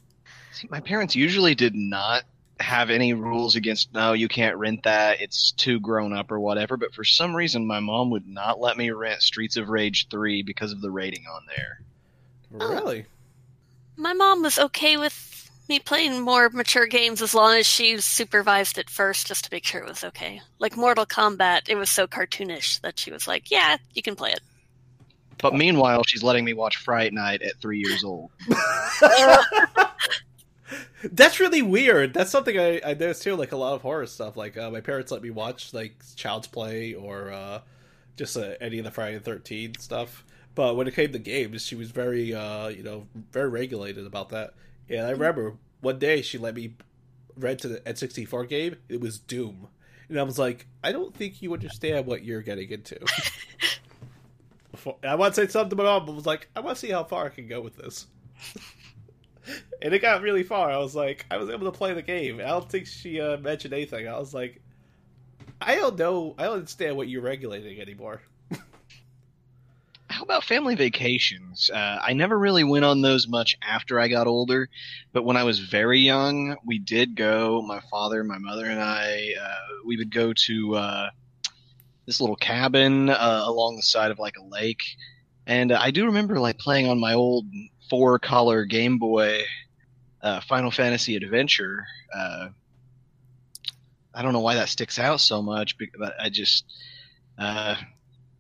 See, 0.53 0.67
my 0.69 0.79
parents 0.79 1.15
usually 1.15 1.55
did 1.55 1.75
not 1.75 2.23
have 2.59 2.89
any 2.89 3.13
rules 3.13 3.55
against 3.55 3.93
no, 3.93 4.13
you 4.13 4.27
can't 4.27 4.57
rent 4.57 4.83
that. 4.83 5.21
It's 5.21 5.51
too 5.51 5.79
grown 5.79 6.13
up 6.13 6.31
or 6.31 6.39
whatever. 6.39 6.77
But 6.77 6.93
for 6.93 7.03
some 7.03 7.35
reason, 7.35 7.67
my 7.67 7.79
mom 7.79 8.09
would 8.11 8.27
not 8.27 8.59
let 8.59 8.77
me 8.77 8.91
rent 8.91 9.21
Streets 9.21 9.57
of 9.57 9.69
Rage 9.69 10.07
three 10.09 10.43
because 10.43 10.71
of 10.71 10.81
the 10.81 10.91
rating 10.91 11.25
on 11.31 11.41
there. 11.55 11.81
Oh. 12.59 12.69
Really? 12.69 13.05
My 13.95 14.13
mom 14.13 14.41
was 14.41 14.57
okay 14.57 14.97
with 14.97 15.51
me 15.69 15.79
playing 15.79 16.21
more 16.21 16.49
mature 16.49 16.87
games 16.87 17.21
as 17.21 17.33
long 17.33 17.55
as 17.55 17.65
she 17.65 17.99
supervised 17.99 18.77
it 18.77 18.89
first 18.89 19.27
just 19.27 19.45
to 19.45 19.49
make 19.51 19.65
sure 19.65 19.81
it 19.81 19.87
was 19.87 20.03
okay. 20.03 20.41
Like 20.59 20.75
Mortal 20.75 21.05
Kombat, 21.05 21.69
it 21.69 21.75
was 21.75 21.89
so 21.89 22.07
cartoonish 22.07 22.81
that 22.81 22.99
she 22.99 23.11
was 23.11 23.27
like, 23.27 23.49
"Yeah, 23.49 23.77
you 23.93 24.01
can 24.01 24.15
play 24.15 24.31
it." 24.31 24.41
But 25.39 25.53
meanwhile, 25.55 26.03
she's 26.03 26.23
letting 26.23 26.45
me 26.45 26.53
watch 26.53 26.77
Fright 26.77 27.13
Night 27.13 27.41
at 27.41 27.57
three 27.57 27.79
years 27.79 28.03
old. 28.03 28.31
That's 31.03 31.39
really 31.39 31.61
weird. 31.61 32.13
That's 32.13 32.31
something 32.31 32.57
I, 32.57 32.79
I 32.85 32.93
noticed 32.93 33.23
too. 33.23 33.35
Like 33.35 33.51
a 33.51 33.57
lot 33.57 33.73
of 33.73 33.81
horror 33.81 34.05
stuff. 34.05 34.37
Like 34.37 34.57
uh, 34.57 34.71
my 34.71 34.79
parents 34.79 35.11
let 35.11 35.21
me 35.21 35.31
watch 35.31 35.73
like 35.73 36.01
Child's 36.15 36.47
Play 36.47 36.93
or 36.93 37.31
uh, 37.31 37.59
just 38.15 38.37
uh, 38.37 38.53
any 38.61 38.79
of 38.79 38.85
the 38.85 38.91
Friday 38.91 39.15
the 39.17 39.23
Thirteenth 39.23 39.81
stuff. 39.81 40.23
But 40.55 40.75
when 40.77 40.87
it 40.87 40.95
came 40.95 41.11
to 41.11 41.19
games, 41.19 41.65
she 41.65 41.75
was 41.75 41.91
very 41.91 42.33
uh, 42.33 42.69
you 42.69 42.83
know 42.83 43.07
very 43.31 43.49
regulated 43.49 44.05
about 44.05 44.29
that. 44.29 44.53
And 44.89 45.05
I 45.05 45.11
remember 45.11 45.55
one 45.81 45.99
day 45.99 46.21
she 46.21 46.37
let 46.37 46.55
me 46.55 46.75
rent 47.35 47.65
an 47.65 47.79
N 47.85 47.95
sixty 47.95 48.23
four 48.23 48.45
game. 48.45 48.77
It 48.87 49.01
was 49.01 49.19
Doom, 49.19 49.67
and 50.07 50.17
I 50.19 50.23
was 50.23 50.39
like, 50.39 50.67
I 50.83 50.91
don't 50.93 51.13
think 51.13 51.41
you 51.41 51.53
understand 51.53 52.05
what 52.05 52.23
you're 52.23 52.41
getting 52.41 52.71
into. 52.71 52.99
Before, 54.83 54.97
I 55.01 55.15
want 55.15 55.33
to 55.33 55.41
say 55.41 55.49
something 55.49 55.77
to 55.77 55.81
my 55.81 55.99
but 55.99 56.13
was 56.13 56.25
like, 56.25 56.49
I 56.57 56.59
want 56.59 56.75
to 56.75 56.79
see 56.81 56.91
how 56.91 57.05
far 57.05 57.25
I 57.25 57.29
can 57.29 57.47
go 57.47 57.61
with 57.61 57.77
this. 57.77 58.05
and 59.81 59.93
it 59.93 59.99
got 59.99 60.21
really 60.21 60.43
far. 60.43 60.69
I 60.69 60.77
was 60.77 60.93
like, 60.93 61.25
I 61.31 61.37
was 61.37 61.49
able 61.49 61.71
to 61.71 61.77
play 61.77 61.93
the 61.93 62.01
game. 62.01 62.41
I 62.41 62.49
don't 62.49 62.69
think 62.69 62.87
she 62.87 63.21
uh, 63.21 63.37
mentioned 63.37 63.73
anything. 63.73 64.09
I 64.09 64.19
was 64.19 64.33
like, 64.33 64.61
I 65.61 65.75
don't 65.75 65.97
know. 65.97 66.35
I 66.37 66.43
don't 66.43 66.55
understand 66.55 66.97
what 66.97 67.07
you're 67.07 67.21
regulating 67.21 67.79
anymore. 67.79 68.23
How 70.09 70.23
about 70.23 70.43
family 70.43 70.75
vacations? 70.75 71.69
Uh, 71.73 71.99
I 72.01 72.11
never 72.11 72.37
really 72.37 72.65
went 72.65 72.83
on 72.83 73.01
those 73.01 73.25
much 73.25 73.55
after 73.61 74.01
I 74.01 74.09
got 74.09 74.27
older, 74.27 74.67
but 75.13 75.23
when 75.23 75.37
I 75.37 75.45
was 75.45 75.59
very 75.59 76.01
young, 76.01 76.57
we 76.65 76.77
did 76.77 77.15
go. 77.15 77.61
My 77.61 77.79
father, 77.89 78.21
my 78.25 78.37
mother, 78.37 78.65
and 78.65 78.81
I, 78.81 79.33
uh, 79.41 79.55
we 79.85 79.95
would 79.95 80.13
go 80.13 80.33
to 80.33 80.75
uh, 80.75 81.09
this 82.05 82.19
little 82.19 82.35
cabin 82.35 83.09
uh, 83.09 83.43
along 83.45 83.75
the 83.75 83.83
side 83.83 84.11
of 84.11 84.19
like 84.19 84.35
a 84.37 84.43
lake, 84.43 84.81
and 85.47 85.71
uh, 85.71 85.79
I 85.81 85.91
do 85.91 86.05
remember 86.05 86.39
like 86.39 86.57
playing 86.57 86.87
on 86.87 86.99
my 86.99 87.13
old 87.13 87.45
four 87.89 88.19
color 88.19 88.65
Game 88.65 88.97
Boy, 88.97 89.43
uh, 90.21 90.41
Final 90.41 90.71
Fantasy 90.71 91.15
Adventure. 91.15 91.85
Uh, 92.13 92.49
I 94.13 94.21
don't 94.21 94.33
know 94.33 94.41
why 94.41 94.55
that 94.55 94.69
sticks 94.69 94.99
out 94.99 95.19
so 95.19 95.41
much, 95.41 95.77
but 95.77 96.13
I 96.19 96.29
just. 96.29 96.65
Uh, 97.37 97.75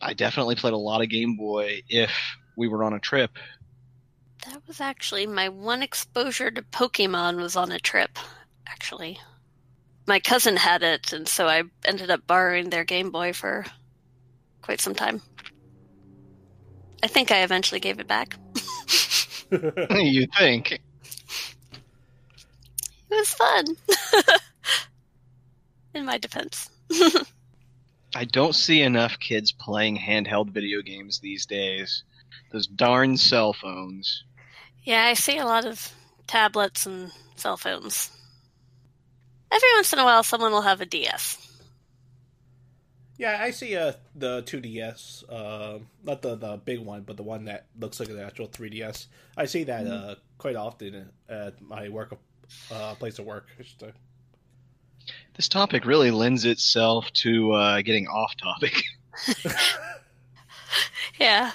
I 0.03 0.13
definitely 0.13 0.55
played 0.55 0.73
a 0.73 0.77
lot 0.77 1.01
of 1.01 1.09
Game 1.09 1.37
Boy 1.37 1.81
if 1.87 2.11
we 2.57 2.67
were 2.67 2.83
on 2.83 2.93
a 2.93 2.99
trip. 2.99 3.31
That 4.45 4.61
was 4.67 4.81
actually 4.81 5.25
my 5.25 5.47
one 5.47 5.81
exposure 5.81 6.51
to 6.51 6.61
Pokemon 6.61 7.37
was 7.37 7.55
on 7.55 7.71
a 7.71 7.79
trip. 7.79 8.19
Actually, 8.67 9.19
my 10.05 10.19
cousin 10.19 10.57
had 10.57 10.83
it, 10.83 11.13
and 11.13 11.27
so 11.27 11.47
I 11.47 11.63
ended 11.85 12.09
up 12.09 12.27
borrowing 12.27 12.69
their 12.69 12.83
Game 12.83 13.11
Boy 13.11 13.33
for 13.33 13.65
quite 14.61 14.81
some 14.81 14.95
time. 14.95 15.21
I 17.01 17.07
think 17.07 17.31
I 17.31 17.43
eventually 17.43 17.79
gave 17.79 17.99
it 17.99 18.07
back. 18.07 18.37
you 19.91 20.27
think? 20.37 20.71
It 20.71 20.81
was 23.09 23.29
fun. 23.29 23.65
In 25.93 26.05
my 26.05 26.17
defense. 26.17 26.69
I 28.15 28.25
don't 28.25 28.55
see 28.55 28.81
enough 28.81 29.19
kids 29.19 29.51
playing 29.51 29.97
handheld 29.97 30.49
video 30.49 30.81
games 30.81 31.19
these 31.19 31.45
days. 31.45 32.03
Those 32.51 32.67
darn 32.67 33.17
cell 33.17 33.53
phones. 33.53 34.23
Yeah, 34.83 35.05
I 35.05 35.13
see 35.13 35.37
a 35.37 35.45
lot 35.45 35.65
of 35.65 35.93
tablets 36.27 36.85
and 36.85 37.11
cell 37.35 37.57
phones. 37.57 38.09
Every 39.53 39.69
once 39.75 39.93
in 39.93 39.99
a 39.99 40.05
while, 40.05 40.23
someone 40.23 40.51
will 40.51 40.61
have 40.63 40.81
a 40.81 40.85
DS. 40.85 41.37
Yeah, 43.17 43.37
I 43.39 43.51
see 43.51 43.75
uh, 43.77 43.93
the 44.15 44.41
2DS, 44.43 45.23
uh, 45.29 45.79
not 46.03 46.21
the 46.23 46.35
the 46.35 46.57
big 46.57 46.79
one, 46.79 47.03
but 47.03 47.15
the 47.15 47.23
one 47.23 47.45
that 47.45 47.67
looks 47.79 47.99
like 47.99 48.09
an 48.09 48.19
actual 48.19 48.47
3DS. 48.47 49.07
I 49.37 49.45
see 49.45 49.65
that 49.65 49.85
Mm-hmm. 49.85 50.09
uh, 50.11 50.15
quite 50.39 50.55
often 50.55 51.09
at 51.29 51.61
my 51.61 51.89
work 51.89 52.17
uh, 52.71 52.95
place 52.95 53.19
of 53.19 53.25
work. 53.25 53.47
I 53.59 53.63
should 53.63 53.79
say. 53.79 53.91
This 55.35 55.47
topic 55.47 55.85
really 55.85 56.11
lends 56.11 56.45
itself 56.45 57.11
to 57.13 57.51
uh, 57.51 57.81
getting 57.81 58.07
off 58.07 58.33
topic. 58.37 58.83
Yeah. 61.19 61.51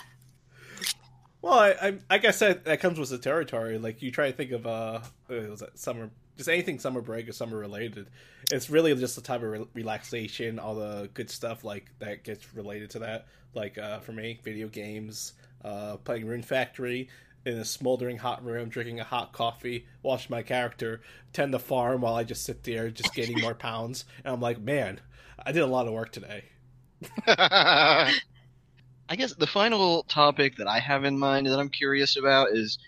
Well, 1.42 1.58
I, 1.58 1.70
I, 1.82 1.98
I 2.10 2.18
guess 2.18 2.38
that 2.40 2.64
that 2.64 2.80
comes 2.80 2.98
with 2.98 3.10
the 3.10 3.18
territory. 3.18 3.78
Like 3.78 4.02
you 4.02 4.10
try 4.10 4.30
to 4.30 4.36
think 4.36 4.52
of 4.52 4.66
uh, 4.66 5.00
was 5.28 5.60
that 5.60 5.78
summer, 5.78 6.10
just 6.38 6.48
anything 6.48 6.78
summer 6.78 7.02
break 7.02 7.28
or 7.28 7.32
summer 7.32 7.58
related. 7.58 8.08
It's 8.50 8.70
really 8.70 8.94
just 8.94 9.16
the 9.16 9.22
type 9.22 9.42
of 9.42 9.50
re- 9.50 9.66
relaxation, 9.74 10.58
all 10.58 10.76
the 10.76 11.10
good 11.12 11.28
stuff 11.28 11.64
like 11.64 11.90
that 11.98 12.24
gets 12.24 12.54
related 12.54 12.90
to 12.90 13.00
that. 13.00 13.26
Like 13.54 13.76
uh, 13.76 13.98
for 13.98 14.12
me, 14.12 14.40
video 14.42 14.68
games, 14.68 15.34
uh, 15.64 15.96
playing 15.96 16.26
Rune 16.26 16.42
Factory 16.42 17.08
in 17.44 17.58
a 17.58 17.64
smoldering 17.64 18.18
hot 18.18 18.44
room, 18.44 18.68
drinking 18.68 19.00
a 19.00 19.04
hot 19.04 19.32
coffee, 19.32 19.86
watching 20.02 20.28
my 20.30 20.42
character 20.42 21.00
tend 21.32 21.52
the 21.52 21.58
farm 21.58 22.00
while 22.00 22.14
I 22.14 22.24
just 22.24 22.44
sit 22.44 22.62
there, 22.62 22.88
just 22.88 23.14
gaining 23.14 23.40
more 23.40 23.54
pounds. 23.66 24.04
And 24.24 24.32
I'm 24.32 24.40
like, 24.40 24.60
man, 24.60 25.00
I 25.44 25.52
did 25.52 25.62
a 25.62 25.66
lot 25.66 25.88
of 25.88 25.92
work 25.92 26.12
today. 26.12 26.44
I 27.26 29.16
guess 29.16 29.34
the 29.34 29.46
final 29.46 30.04
topic 30.04 30.56
that 30.56 30.68
I 30.68 30.78
have 30.78 31.04
in 31.04 31.18
mind 31.18 31.46
that 31.46 31.58
I'm 31.58 31.70
curious 31.70 32.16
about 32.16 32.50
is 32.52 32.78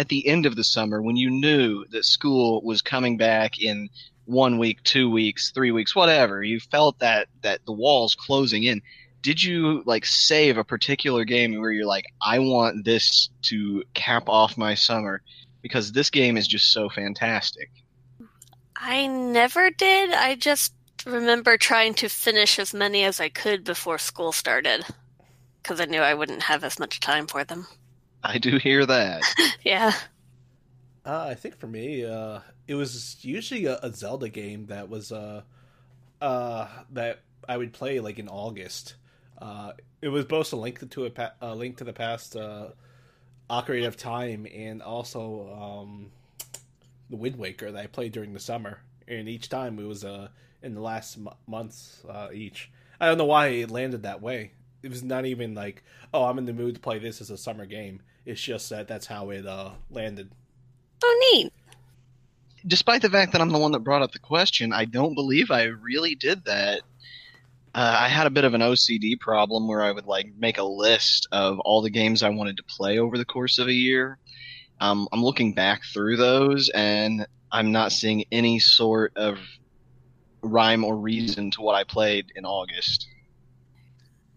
at 0.00 0.08
the 0.08 0.26
end 0.26 0.46
of 0.46 0.56
the 0.56 0.64
summer 0.64 1.02
when 1.02 1.16
you 1.16 1.28
knew 1.28 1.84
that 1.90 2.06
school 2.06 2.62
was 2.62 2.80
coming 2.80 3.18
back 3.18 3.60
in 3.60 3.90
one 4.24 4.56
week, 4.56 4.82
two 4.82 5.10
weeks, 5.10 5.50
three 5.50 5.72
weeks, 5.72 5.94
whatever. 5.94 6.42
You 6.42 6.58
felt 6.58 6.98
that 7.00 7.28
that 7.42 7.66
the 7.66 7.72
walls 7.72 8.14
closing 8.14 8.64
in. 8.64 8.80
Did 9.20 9.42
you 9.42 9.82
like 9.84 10.06
save 10.06 10.56
a 10.56 10.64
particular 10.64 11.24
game 11.24 11.60
where 11.60 11.70
you're 11.70 11.84
like, 11.84 12.06
I 12.22 12.38
want 12.38 12.86
this 12.86 13.28
to 13.42 13.84
cap 13.92 14.30
off 14.30 14.56
my 14.56 14.74
summer 14.74 15.20
because 15.60 15.92
this 15.92 16.08
game 16.08 16.38
is 16.38 16.48
just 16.48 16.72
so 16.72 16.88
fantastic. 16.88 17.68
I 18.74 19.06
never 19.06 19.68
did. 19.68 20.14
I 20.14 20.34
just 20.34 20.72
remember 21.04 21.58
trying 21.58 21.92
to 21.94 22.08
finish 22.08 22.58
as 22.58 22.72
many 22.72 23.04
as 23.04 23.20
I 23.20 23.28
could 23.28 23.64
before 23.64 23.98
school 23.98 24.32
started 24.32 24.86
because 25.62 25.78
I 25.78 25.84
knew 25.84 26.00
I 26.00 26.14
wouldn't 26.14 26.44
have 26.44 26.64
as 26.64 26.78
much 26.78 27.00
time 27.00 27.26
for 27.26 27.44
them. 27.44 27.66
I 28.22 28.38
do 28.38 28.56
hear 28.58 28.84
that. 28.86 29.22
Yeah. 29.62 29.92
Uh, 31.04 31.26
I 31.30 31.34
think 31.34 31.56
for 31.58 31.66
me, 31.66 32.04
uh, 32.04 32.40
it 32.68 32.74
was 32.74 33.18
usually 33.24 33.66
a, 33.66 33.78
a 33.82 33.92
Zelda 33.92 34.28
game 34.28 34.66
that 34.66 34.88
was 34.88 35.12
uh, 35.12 35.42
uh, 36.20 36.68
that 36.92 37.20
I 37.48 37.56
would 37.56 37.72
play 37.72 38.00
like 38.00 38.18
in 38.18 38.28
August. 38.28 38.94
Uh, 39.38 39.72
it 40.02 40.08
was 40.08 40.24
both 40.26 40.52
a 40.52 40.56
link 40.56 40.88
to 40.90 41.04
a, 41.06 41.10
pa- 41.10 41.32
a 41.40 41.54
link 41.54 41.78
to 41.78 41.84
the 41.84 41.92
past, 41.92 42.36
uh, 42.36 42.68
Ocarina 43.48 43.86
of 43.86 43.96
Time, 43.96 44.46
and 44.54 44.82
also 44.82 45.50
um, 45.58 46.10
the 47.08 47.16
Wind 47.16 47.36
Waker 47.36 47.72
that 47.72 47.82
I 47.82 47.86
played 47.86 48.12
during 48.12 48.32
the 48.32 48.40
summer. 48.40 48.80
And 49.08 49.28
each 49.28 49.48
time 49.48 49.78
it 49.78 49.84
was 49.86 50.04
uh, 50.04 50.28
in 50.62 50.74
the 50.74 50.80
last 50.80 51.16
m- 51.16 51.30
months 51.46 52.02
uh, 52.08 52.28
each. 52.32 52.70
I 53.00 53.06
don't 53.08 53.18
know 53.18 53.24
why 53.24 53.48
it 53.48 53.70
landed 53.70 54.02
that 54.02 54.20
way. 54.22 54.52
It 54.82 54.90
was 54.90 55.02
not 55.02 55.26
even 55.26 55.54
like, 55.54 55.82
oh, 56.12 56.24
I'm 56.24 56.38
in 56.38 56.46
the 56.46 56.52
mood 56.52 56.74
to 56.76 56.80
play 56.80 56.98
this 56.98 57.20
as 57.20 57.30
a 57.30 57.38
summer 57.38 57.66
game. 57.66 58.02
It's 58.24 58.40
just 58.40 58.70
that 58.70 58.86
that's 58.88 59.06
how 59.06 59.30
it 59.30 59.46
uh, 59.46 59.70
landed. 59.90 60.30
Oh, 61.02 61.32
neat. 61.34 61.52
despite 62.66 63.00
the 63.02 63.08
fact 63.10 63.32
that 63.32 63.40
I'm 63.40 63.48
the 63.50 63.58
one 63.58 63.72
that 63.72 63.80
brought 63.80 64.02
up 64.02 64.12
the 64.12 64.18
question, 64.18 64.72
I 64.72 64.84
don't 64.84 65.14
believe 65.14 65.50
I 65.50 65.64
really 65.64 66.14
did 66.14 66.44
that. 66.44 66.82
Uh, 67.74 67.96
I 68.00 68.08
had 68.08 68.26
a 68.26 68.30
bit 68.30 68.44
of 68.44 68.52
an 68.52 68.60
OCD 68.60 69.18
problem 69.18 69.66
where 69.68 69.82
I 69.82 69.92
would 69.92 70.06
like 70.06 70.26
make 70.36 70.58
a 70.58 70.62
list 70.64 71.28
of 71.32 71.58
all 71.60 71.80
the 71.82 71.90
games 71.90 72.22
I 72.22 72.28
wanted 72.30 72.56
to 72.58 72.62
play 72.64 72.98
over 72.98 73.16
the 73.16 73.24
course 73.24 73.58
of 73.58 73.68
a 73.68 73.72
year. 73.72 74.18
Um, 74.80 75.08
I'm 75.12 75.22
looking 75.22 75.54
back 75.54 75.82
through 75.84 76.16
those, 76.16 76.68
and 76.70 77.26
I'm 77.52 77.70
not 77.72 77.92
seeing 77.92 78.24
any 78.32 78.58
sort 78.58 79.12
of 79.16 79.38
rhyme 80.42 80.84
or 80.84 80.96
reason 80.96 81.50
to 81.52 81.60
what 81.60 81.74
I 81.74 81.84
played 81.84 82.32
in 82.34 82.44
August. 82.44 83.06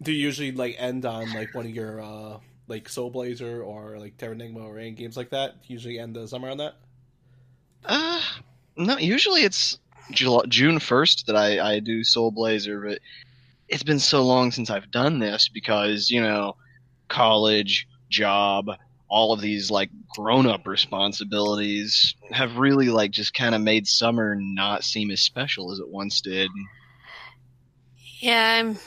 Do 0.01 0.11
you 0.11 0.19
usually 0.21 0.51
like 0.51 0.75
end 0.77 1.05
on 1.05 1.33
like 1.33 1.53
one 1.55 1.65
of 1.65 1.71
your 1.71 2.01
uh 2.01 2.37
like 2.67 2.89
Soul 2.89 3.09
Blazer 3.09 3.61
or 3.61 3.97
like 3.99 4.17
Terranigma 4.17 4.63
or 4.63 4.77
any 4.77 4.91
games 4.91 5.17
like 5.17 5.29
that? 5.31 5.55
Usually 5.67 5.99
end 5.99 6.15
the 6.15 6.27
summer 6.27 6.49
on 6.49 6.57
that? 6.57 6.75
Uh, 7.85 8.21
no, 8.77 8.97
usually 8.97 9.43
it's 9.43 9.77
Jul- 10.11 10.45
June 10.47 10.77
1st 10.79 11.25
that 11.25 11.35
I, 11.35 11.75
I 11.75 11.79
do 11.79 12.03
Soul 12.03 12.31
Blazer, 12.31 12.79
but 12.81 12.99
it's 13.67 13.83
been 13.83 13.99
so 13.99 14.23
long 14.23 14.51
since 14.51 14.69
I've 14.69 14.91
done 14.91 15.19
this 15.19 15.49
because, 15.49 16.09
you 16.09 16.21
know, 16.21 16.55
college, 17.07 17.87
job, 18.09 18.69
all 19.09 19.33
of 19.33 19.41
these 19.41 19.69
like 19.69 19.89
grown 20.09 20.47
up 20.47 20.65
responsibilities 20.65 22.15
have 22.31 22.57
really 22.57 22.89
like 22.89 23.11
just 23.11 23.33
kind 23.33 23.53
of 23.53 23.61
made 23.61 23.87
summer 23.87 24.35
not 24.35 24.83
seem 24.83 25.11
as 25.11 25.21
special 25.21 25.71
as 25.71 25.79
it 25.79 25.87
once 25.87 26.21
did. 26.21 26.49
Yeah, 28.19 28.59
I'm 28.59 28.77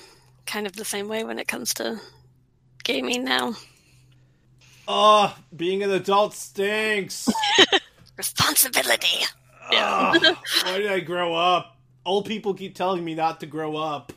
kind 0.46 0.66
of 0.66 0.74
the 0.74 0.84
same 0.84 1.08
way 1.08 1.22
when 1.24 1.38
it 1.38 1.46
comes 1.46 1.74
to 1.74 2.00
gaming 2.86 3.24
now. 3.24 3.54
Oh, 4.86 5.36
being 5.54 5.82
an 5.82 5.90
adult 5.90 6.34
stinks. 6.34 7.28
Responsibility. 8.16 9.24
Ugh, 9.72 10.36
why 10.62 10.78
did 10.78 10.90
I 10.90 11.00
grow 11.00 11.34
up? 11.34 11.76
Old 12.04 12.26
people 12.26 12.54
keep 12.54 12.76
telling 12.76 13.04
me 13.04 13.16
not 13.16 13.40
to 13.40 13.46
grow 13.46 13.76
up. 13.76 14.12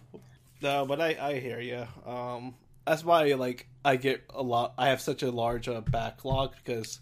No, 0.61 0.85
but 0.85 1.01
I 1.01 1.17
I 1.19 1.39
hear 1.39 1.59
you. 1.59 1.87
Um, 2.05 2.53
that's 2.85 3.03
why 3.03 3.33
like 3.33 3.67
I 3.83 3.95
get 3.95 4.23
a 4.29 4.43
lot. 4.43 4.75
I 4.77 4.89
have 4.89 5.01
such 5.01 5.23
a 5.23 5.31
large 5.31 5.67
uh, 5.67 5.81
backlog 5.81 6.53
because 6.63 6.99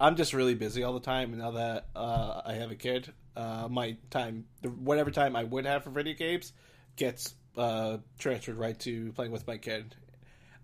I'm 0.00 0.16
just 0.16 0.32
really 0.32 0.54
busy 0.54 0.82
all 0.82 0.94
the 0.94 1.00
time. 1.00 1.32
And 1.32 1.42
now 1.42 1.50
that 1.50 1.88
uh, 1.94 2.40
I 2.46 2.54
have 2.54 2.70
a 2.70 2.76
kid, 2.76 3.12
uh, 3.36 3.68
my 3.70 3.98
time, 4.08 4.46
whatever 4.62 5.10
time 5.10 5.36
I 5.36 5.44
would 5.44 5.66
have 5.66 5.84
for 5.84 5.90
video 5.90 6.14
games, 6.14 6.54
gets 6.96 7.34
uh, 7.58 7.98
transferred 8.18 8.56
right 8.56 8.78
to 8.80 9.12
playing 9.12 9.32
with 9.32 9.46
my 9.46 9.58
kid. 9.58 9.94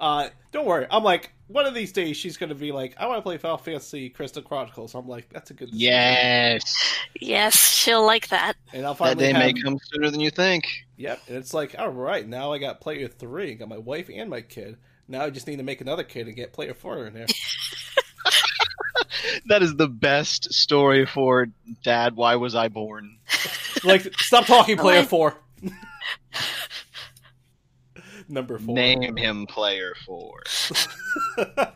Uh, 0.01 0.28
don't 0.53 0.66
worry. 0.66 0.86
I'm 0.90 1.03
like, 1.03 1.32
one 1.49 1.64
of 1.66 1.74
these 1.74 1.92
days 1.92 2.16
she's 2.16 2.36
gonna 2.36 2.55
be 2.55 2.72
like, 2.72 2.94
I 2.99 3.07
want 3.07 3.18
to 3.18 3.22
play 3.22 3.38
Final 3.38 3.57
Fantasy 3.59 4.09
Crystal 4.11 4.42
Chronicles. 4.42 4.94
I'm 4.94 5.09
like, 5.09 5.28
that's 5.30 5.51
a 5.51 5.55
good 5.55 5.66
decision. 5.70 5.80
Yes. 5.90 6.99
Yes, 7.20 7.57
she'll 7.57 8.05
like 8.05 8.28
that. 8.28 8.55
And 8.72 8.84
I'll 8.84 8.94
finally 8.94 9.14
That 9.26 9.32
finally 9.32 9.32
day 9.32 9.47
have, 9.47 9.55
may 9.55 9.62
come 9.62 9.78
sooner 9.92 10.11
than 10.11 10.20
you 10.20 10.30
think. 10.30 10.66
Yep, 10.97 11.20
and 11.28 11.36
it's 11.36 11.55
like, 11.55 11.74
all 11.78 11.88
right, 11.90 12.26
now 12.26 12.53
I 12.53 12.59
got 12.59 12.80
player 12.80 13.09
three, 13.09 13.55
got 13.55 13.68
my 13.68 13.78
wife 13.78 14.11
and 14.12 14.28
my 14.28 14.40
kid. 14.40 14.76
Now 15.09 15.22
I 15.24 15.30
just 15.30 15.47
need 15.47 15.57
to 15.57 15.62
make 15.62 15.80
another 15.80 16.03
kid 16.03 16.26
and 16.26 16.34
get 16.36 16.53
player 16.53 16.74
four 16.74 17.07
in 17.07 17.14
there. 17.14 17.26
That 19.49 19.62
is 19.62 19.74
the 19.76 19.88
best 19.88 20.53
story 20.53 21.05
for 21.07 21.47
Dad, 21.84 22.16
why 22.16 22.36
was 22.36 22.55
I 22.55 22.68
born? 22.68 23.18
like, 23.84 24.03
stop 24.18 24.47
talking, 24.47 24.76
player 24.76 25.01
Like- 25.01 25.09
four. 25.09 25.36
Number 28.29 28.59
four. 28.59 28.74
Name 28.74 29.16
him 29.16 29.47
player 29.47 29.95
four. 30.05 30.43
uh, 31.39 31.74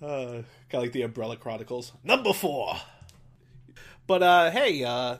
kind 0.00 0.44
of 0.72 0.82
like 0.82 0.92
the 0.92 1.02
Umbrella 1.02 1.36
Chronicles. 1.36 1.92
Number 2.02 2.32
four. 2.32 2.74
But 4.06 4.22
uh, 4.22 4.50
hey, 4.50 4.82
uh, 4.82 5.18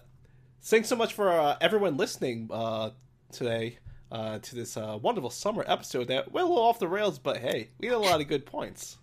thanks 0.62 0.88
so 0.88 0.96
much 0.96 1.12
for 1.12 1.30
uh, 1.30 1.56
everyone 1.60 1.96
listening 1.96 2.48
uh, 2.50 2.90
today 3.30 3.78
uh, 4.10 4.38
to 4.40 4.54
this 4.54 4.76
uh, 4.76 4.98
wonderful 5.00 5.30
summer 5.30 5.64
episode 5.66 6.08
that 6.08 6.32
went 6.32 6.46
a 6.46 6.48
little 6.48 6.64
off 6.64 6.78
the 6.78 6.88
rails, 6.88 7.18
but 7.18 7.36
hey, 7.36 7.70
we 7.78 7.86
had 7.86 7.96
a 7.96 7.98
lot 7.98 8.20
of 8.20 8.28
good 8.28 8.44
points. 8.44 8.98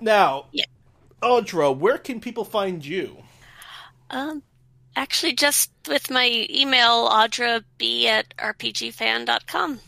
Now, 0.00 0.46
Yeah. 0.52 0.64
Audra, 1.22 1.76
where 1.76 1.98
can 1.98 2.20
people 2.20 2.44
find 2.44 2.84
you? 2.84 3.22
Um, 4.10 4.42
actually, 4.96 5.34
just 5.34 5.70
with 5.86 6.10
my 6.10 6.46
email, 6.50 7.08
audrab 7.08 7.62
at 8.06 8.36
rpgfan.com. 8.36 9.80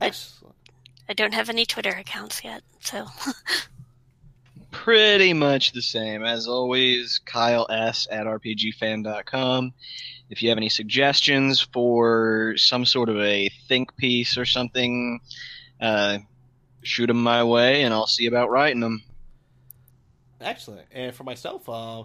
Excellent. 0.00 0.56
I 1.08 1.12
don't 1.12 1.34
have 1.34 1.48
any 1.48 1.64
Twitter 1.64 1.90
accounts 1.90 2.42
yet, 2.42 2.62
so 2.80 3.06
Pretty 4.70 5.32
much 5.32 5.72
the 5.72 5.80
same. 5.80 6.22
As 6.22 6.46
always, 6.46 7.18
Kyle 7.24 7.66
S 7.70 8.06
at 8.10 8.26
RPGFan.com. 8.26 9.72
If 10.28 10.42
you 10.42 10.50
have 10.50 10.58
any 10.58 10.68
suggestions 10.68 11.60
for 11.60 12.54
some 12.56 12.84
sort 12.84 13.08
of 13.08 13.18
a 13.18 13.48
think 13.68 13.96
piece 13.96 14.36
or 14.36 14.44
something, 14.44 15.20
uh, 15.80 16.18
shoot 16.82 17.06
them 17.06 17.22
my 17.22 17.42
way 17.44 17.82
and 17.82 17.94
I'll 17.94 18.06
see 18.06 18.26
about 18.26 18.50
writing 18.50 18.80
them. 18.80 19.02
Excellent. 20.40 20.86
And 20.92 21.14
for 21.14 21.24
myself, 21.24 21.68
uh, 21.68 22.04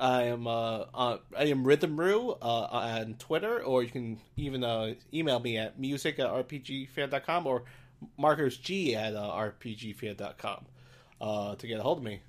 I 0.00 0.24
am 0.24 0.46
uh, 0.46 0.84
uh, 0.94 1.18
I 1.36 1.44
am 1.44 1.64
Rhythmru 1.64 2.38
uh, 2.40 2.44
on 2.44 3.14
Twitter, 3.18 3.62
or 3.62 3.82
you 3.82 3.90
can 3.90 4.18
even 4.36 4.64
uh, 4.64 4.94
email 5.12 5.38
me 5.38 5.58
at 5.58 5.78
music 5.78 6.18
at 6.18 6.26
rpgfan.com 6.26 7.46
or 7.46 7.64
markersg 8.18 8.94
at 8.94 9.14
uh, 9.14 9.20
rpgfan.com 9.20 10.64
uh, 11.20 11.54
to 11.54 11.66
get 11.66 11.78
a 11.78 11.82
hold 11.82 11.98
of 11.98 12.04
me. 12.04 12.22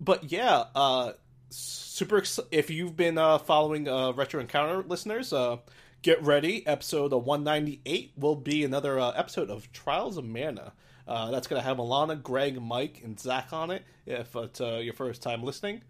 But 0.00 0.30
yeah, 0.30 0.64
uh, 0.74 1.12
super. 1.50 2.18
Ex- 2.18 2.40
if 2.50 2.70
you've 2.70 2.96
been 2.96 3.18
uh, 3.18 3.38
following 3.38 3.88
uh, 3.88 4.12
Retro 4.12 4.40
Encounter 4.40 4.82
listeners, 4.82 5.32
uh, 5.32 5.56
get 6.02 6.22
ready. 6.22 6.66
Episode 6.66 7.12
198 7.12 8.12
will 8.16 8.36
be 8.36 8.64
another 8.64 8.98
uh, 8.98 9.10
episode 9.10 9.50
of 9.50 9.72
Trials 9.72 10.16
of 10.16 10.24
Mana. 10.24 10.72
Uh, 11.06 11.30
that's 11.30 11.48
going 11.48 11.60
to 11.60 11.66
have 11.66 11.78
Alana, 11.78 12.20
Greg, 12.20 12.60
Mike, 12.62 13.00
and 13.04 13.18
Zach 13.18 13.52
on 13.52 13.70
it 13.70 13.82
if 14.06 14.34
it's 14.36 14.60
uh, 14.60 14.76
your 14.76 14.94
first 14.94 15.20
time 15.22 15.42
listening. 15.42 15.82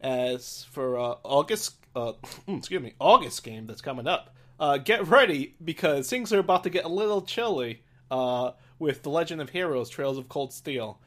As 0.00 0.66
for 0.70 0.98
uh, 0.98 1.14
August, 1.24 1.76
uh, 1.96 2.12
excuse 2.48 2.82
me, 2.82 2.94
August 2.98 3.42
game 3.42 3.66
that's 3.66 3.80
coming 3.80 4.06
up, 4.06 4.34
uh, 4.60 4.78
get 4.78 5.06
ready 5.08 5.54
because 5.64 6.08
things 6.08 6.32
are 6.32 6.38
about 6.38 6.64
to 6.64 6.70
get 6.70 6.84
a 6.84 6.88
little 6.88 7.22
chilly 7.22 7.82
uh, 8.10 8.52
with 8.78 9.02
The 9.02 9.10
Legend 9.10 9.40
of 9.40 9.50
Heroes: 9.50 9.88
Trails 9.88 10.18
of 10.18 10.28
Cold 10.28 10.52
Steel. 10.52 11.00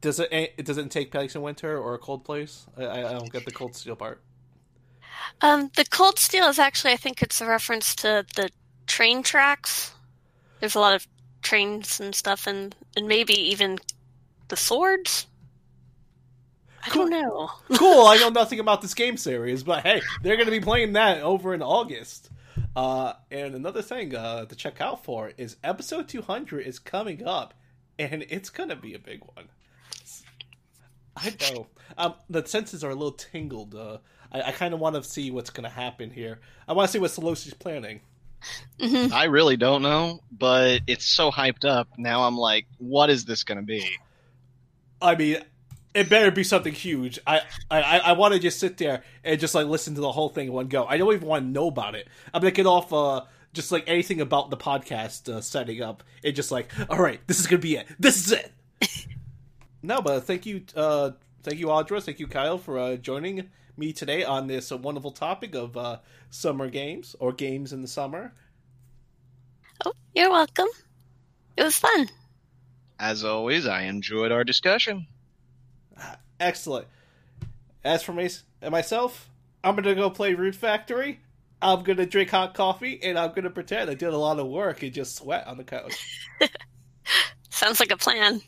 Does 0.00 0.20
it? 0.20 0.28
It 0.32 0.64
doesn't 0.66 0.90
take 0.90 1.10
place 1.10 1.34
in 1.34 1.42
winter 1.42 1.78
or 1.78 1.94
a 1.94 1.98
cold 1.98 2.24
place. 2.24 2.66
I, 2.76 2.84
I 2.86 3.12
don't 3.12 3.32
get 3.32 3.44
the 3.44 3.52
Cold 3.52 3.74
Steel 3.76 3.96
part. 3.96 4.20
Um, 5.42 5.70
the 5.76 5.84
cold 5.84 6.18
steel 6.18 6.46
is 6.46 6.58
actually, 6.58 6.92
I 6.92 6.96
think 6.96 7.22
it's 7.22 7.40
a 7.40 7.46
reference 7.46 7.94
to 7.96 8.24
the 8.36 8.50
train 8.86 9.22
tracks. 9.22 9.92
There's 10.60 10.74
a 10.74 10.80
lot 10.80 10.94
of 10.94 11.06
trains 11.42 12.00
and 12.00 12.14
stuff, 12.14 12.46
and 12.46 12.74
and 12.96 13.08
maybe 13.08 13.34
even 13.34 13.78
the 14.48 14.56
swords. 14.56 15.26
I 16.82 16.88
Cool. 16.90 17.08
don't 17.08 17.10
know. 17.10 17.50
cool. 17.76 18.06
I 18.06 18.16
know 18.18 18.28
nothing 18.40 18.58
about 18.60 18.80
this 18.82 18.94
game 18.94 19.16
series, 19.16 19.62
but 19.62 19.82
hey, 19.82 20.00
they're 20.22 20.36
going 20.36 20.46
to 20.46 20.52
be 20.52 20.60
playing 20.60 20.94
that 20.94 21.20
over 21.22 21.52
in 21.54 21.62
August. 21.62 22.30
Uh, 22.76 23.12
and 23.30 23.54
another 23.54 23.82
thing 23.82 24.14
uh, 24.14 24.44
to 24.46 24.54
check 24.54 24.80
out 24.80 25.04
for 25.04 25.32
is 25.36 25.56
episode 25.64 26.08
200 26.08 26.66
is 26.66 26.78
coming 26.78 27.26
up, 27.26 27.52
and 27.98 28.24
it's 28.28 28.48
going 28.50 28.68
to 28.70 28.76
be 28.76 28.94
a 28.94 28.98
big 28.98 29.20
one. 29.34 29.48
I 31.16 31.34
know. 31.52 31.66
Um, 31.98 32.14
the 32.30 32.46
senses 32.46 32.82
are 32.84 32.90
a 32.90 32.94
little 32.94 33.12
tingled. 33.12 33.74
Uh, 33.74 33.98
I, 34.32 34.42
I 34.42 34.52
kind 34.52 34.72
of 34.72 34.80
want 34.80 34.96
to 34.96 35.02
see 35.02 35.30
what's 35.30 35.50
going 35.50 35.64
to 35.64 35.74
happen 35.74 36.10
here. 36.10 36.40
I 36.68 36.72
want 36.72 36.88
to 36.88 36.92
see 36.92 36.98
what 36.98 37.10
Solosi's 37.10 37.54
planning. 37.54 38.00
Mhm. 38.80 39.12
I 39.12 39.24
really 39.24 39.58
don't 39.58 39.82
know, 39.82 40.20
but 40.32 40.80
it's 40.86 41.04
so 41.04 41.30
hyped 41.30 41.66
up. 41.68 41.88
Now 41.98 42.22
I'm 42.22 42.38
like, 42.38 42.66
what 42.78 43.10
is 43.10 43.26
this 43.26 43.44
going 43.44 43.58
to 43.58 43.64
be? 43.64 43.84
I 45.02 45.14
mean, 45.14 45.38
it 45.94 46.08
better 46.08 46.30
be 46.30 46.44
something 46.44 46.72
huge. 46.72 47.18
I 47.26 47.42
I, 47.70 47.80
I 47.98 48.12
want 48.12 48.34
to 48.34 48.40
just 48.40 48.60
sit 48.60 48.76
there 48.78 49.02
and 49.24 49.40
just 49.40 49.54
like 49.54 49.66
listen 49.66 49.94
to 49.94 50.00
the 50.00 50.12
whole 50.12 50.28
thing 50.28 50.48
in 50.48 50.52
one 50.52 50.68
go. 50.68 50.86
I 50.86 50.96
don't 50.96 51.12
even 51.12 51.26
want 51.26 51.44
to 51.44 51.50
know 51.50 51.68
about 51.68 51.94
it. 51.94 52.08
I'm 52.32 52.40
gonna 52.40 52.52
get 52.52 52.66
off 52.66 52.92
uh 52.92 53.22
just 53.52 53.72
like 53.72 53.84
anything 53.86 54.20
about 54.20 54.50
the 54.50 54.56
podcast 54.56 55.28
uh, 55.28 55.40
setting 55.40 55.82
up 55.82 56.02
and 56.22 56.34
just 56.34 56.50
like, 56.50 56.70
all 56.88 56.98
right, 56.98 57.20
this 57.26 57.40
is 57.40 57.46
gonna 57.46 57.60
be 57.60 57.76
it. 57.76 57.86
This 57.98 58.24
is 58.24 58.32
it. 58.32 58.52
no, 59.82 60.00
but 60.00 60.20
thank 60.20 60.46
you, 60.46 60.62
uh, 60.76 61.12
thank 61.42 61.58
you, 61.58 61.66
Audra. 61.66 62.02
Thank 62.02 62.20
you, 62.20 62.26
Kyle, 62.26 62.58
for 62.58 62.78
uh, 62.78 62.96
joining 62.96 63.50
me 63.76 63.92
today 63.92 64.24
on 64.24 64.46
this 64.46 64.70
uh, 64.70 64.76
wonderful 64.76 65.10
topic 65.10 65.54
of 65.54 65.76
uh, 65.76 65.98
summer 66.30 66.68
games 66.68 67.16
or 67.18 67.32
games 67.32 67.72
in 67.72 67.82
the 67.82 67.88
summer. 67.88 68.32
Oh, 69.84 69.92
you're 70.14 70.30
welcome. 70.30 70.68
It 71.56 71.64
was 71.64 71.76
fun. 71.76 72.08
As 72.98 73.24
always, 73.24 73.66
I 73.66 73.82
enjoyed 73.82 74.30
our 74.30 74.44
discussion. 74.44 75.06
Excellent. 76.38 76.86
As 77.84 78.02
for 78.02 78.12
me, 78.12 78.28
and 78.62 78.72
myself, 78.72 79.30
I'm 79.62 79.76
gonna 79.76 79.94
go 79.94 80.10
play 80.10 80.34
Rune 80.34 80.52
Factory. 80.52 81.20
I'm 81.62 81.82
gonna 81.82 82.06
drink 82.06 82.30
hot 82.30 82.54
coffee, 82.54 82.98
and 83.02 83.18
I'm 83.18 83.32
gonna 83.32 83.50
pretend 83.50 83.90
I 83.90 83.94
did 83.94 84.12
a 84.12 84.18
lot 84.18 84.38
of 84.38 84.46
work 84.46 84.82
and 84.82 84.92
just 84.92 85.16
sweat 85.16 85.46
on 85.46 85.58
the 85.58 85.64
couch. 85.64 85.94
Sounds 87.50 87.80
like 87.80 87.90
a 87.90 87.96
plan. 87.96 88.40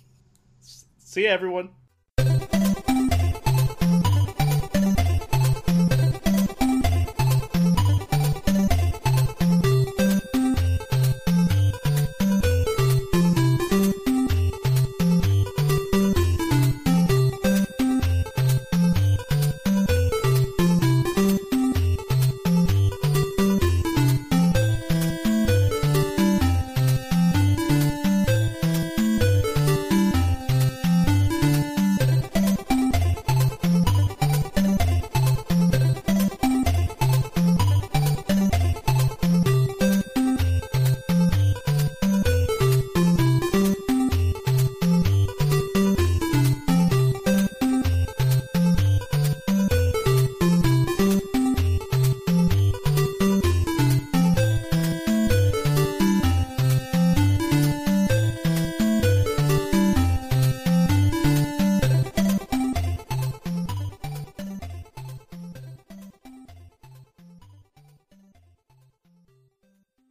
See 0.98 1.24
ya, 1.24 1.30
everyone. 1.30 1.70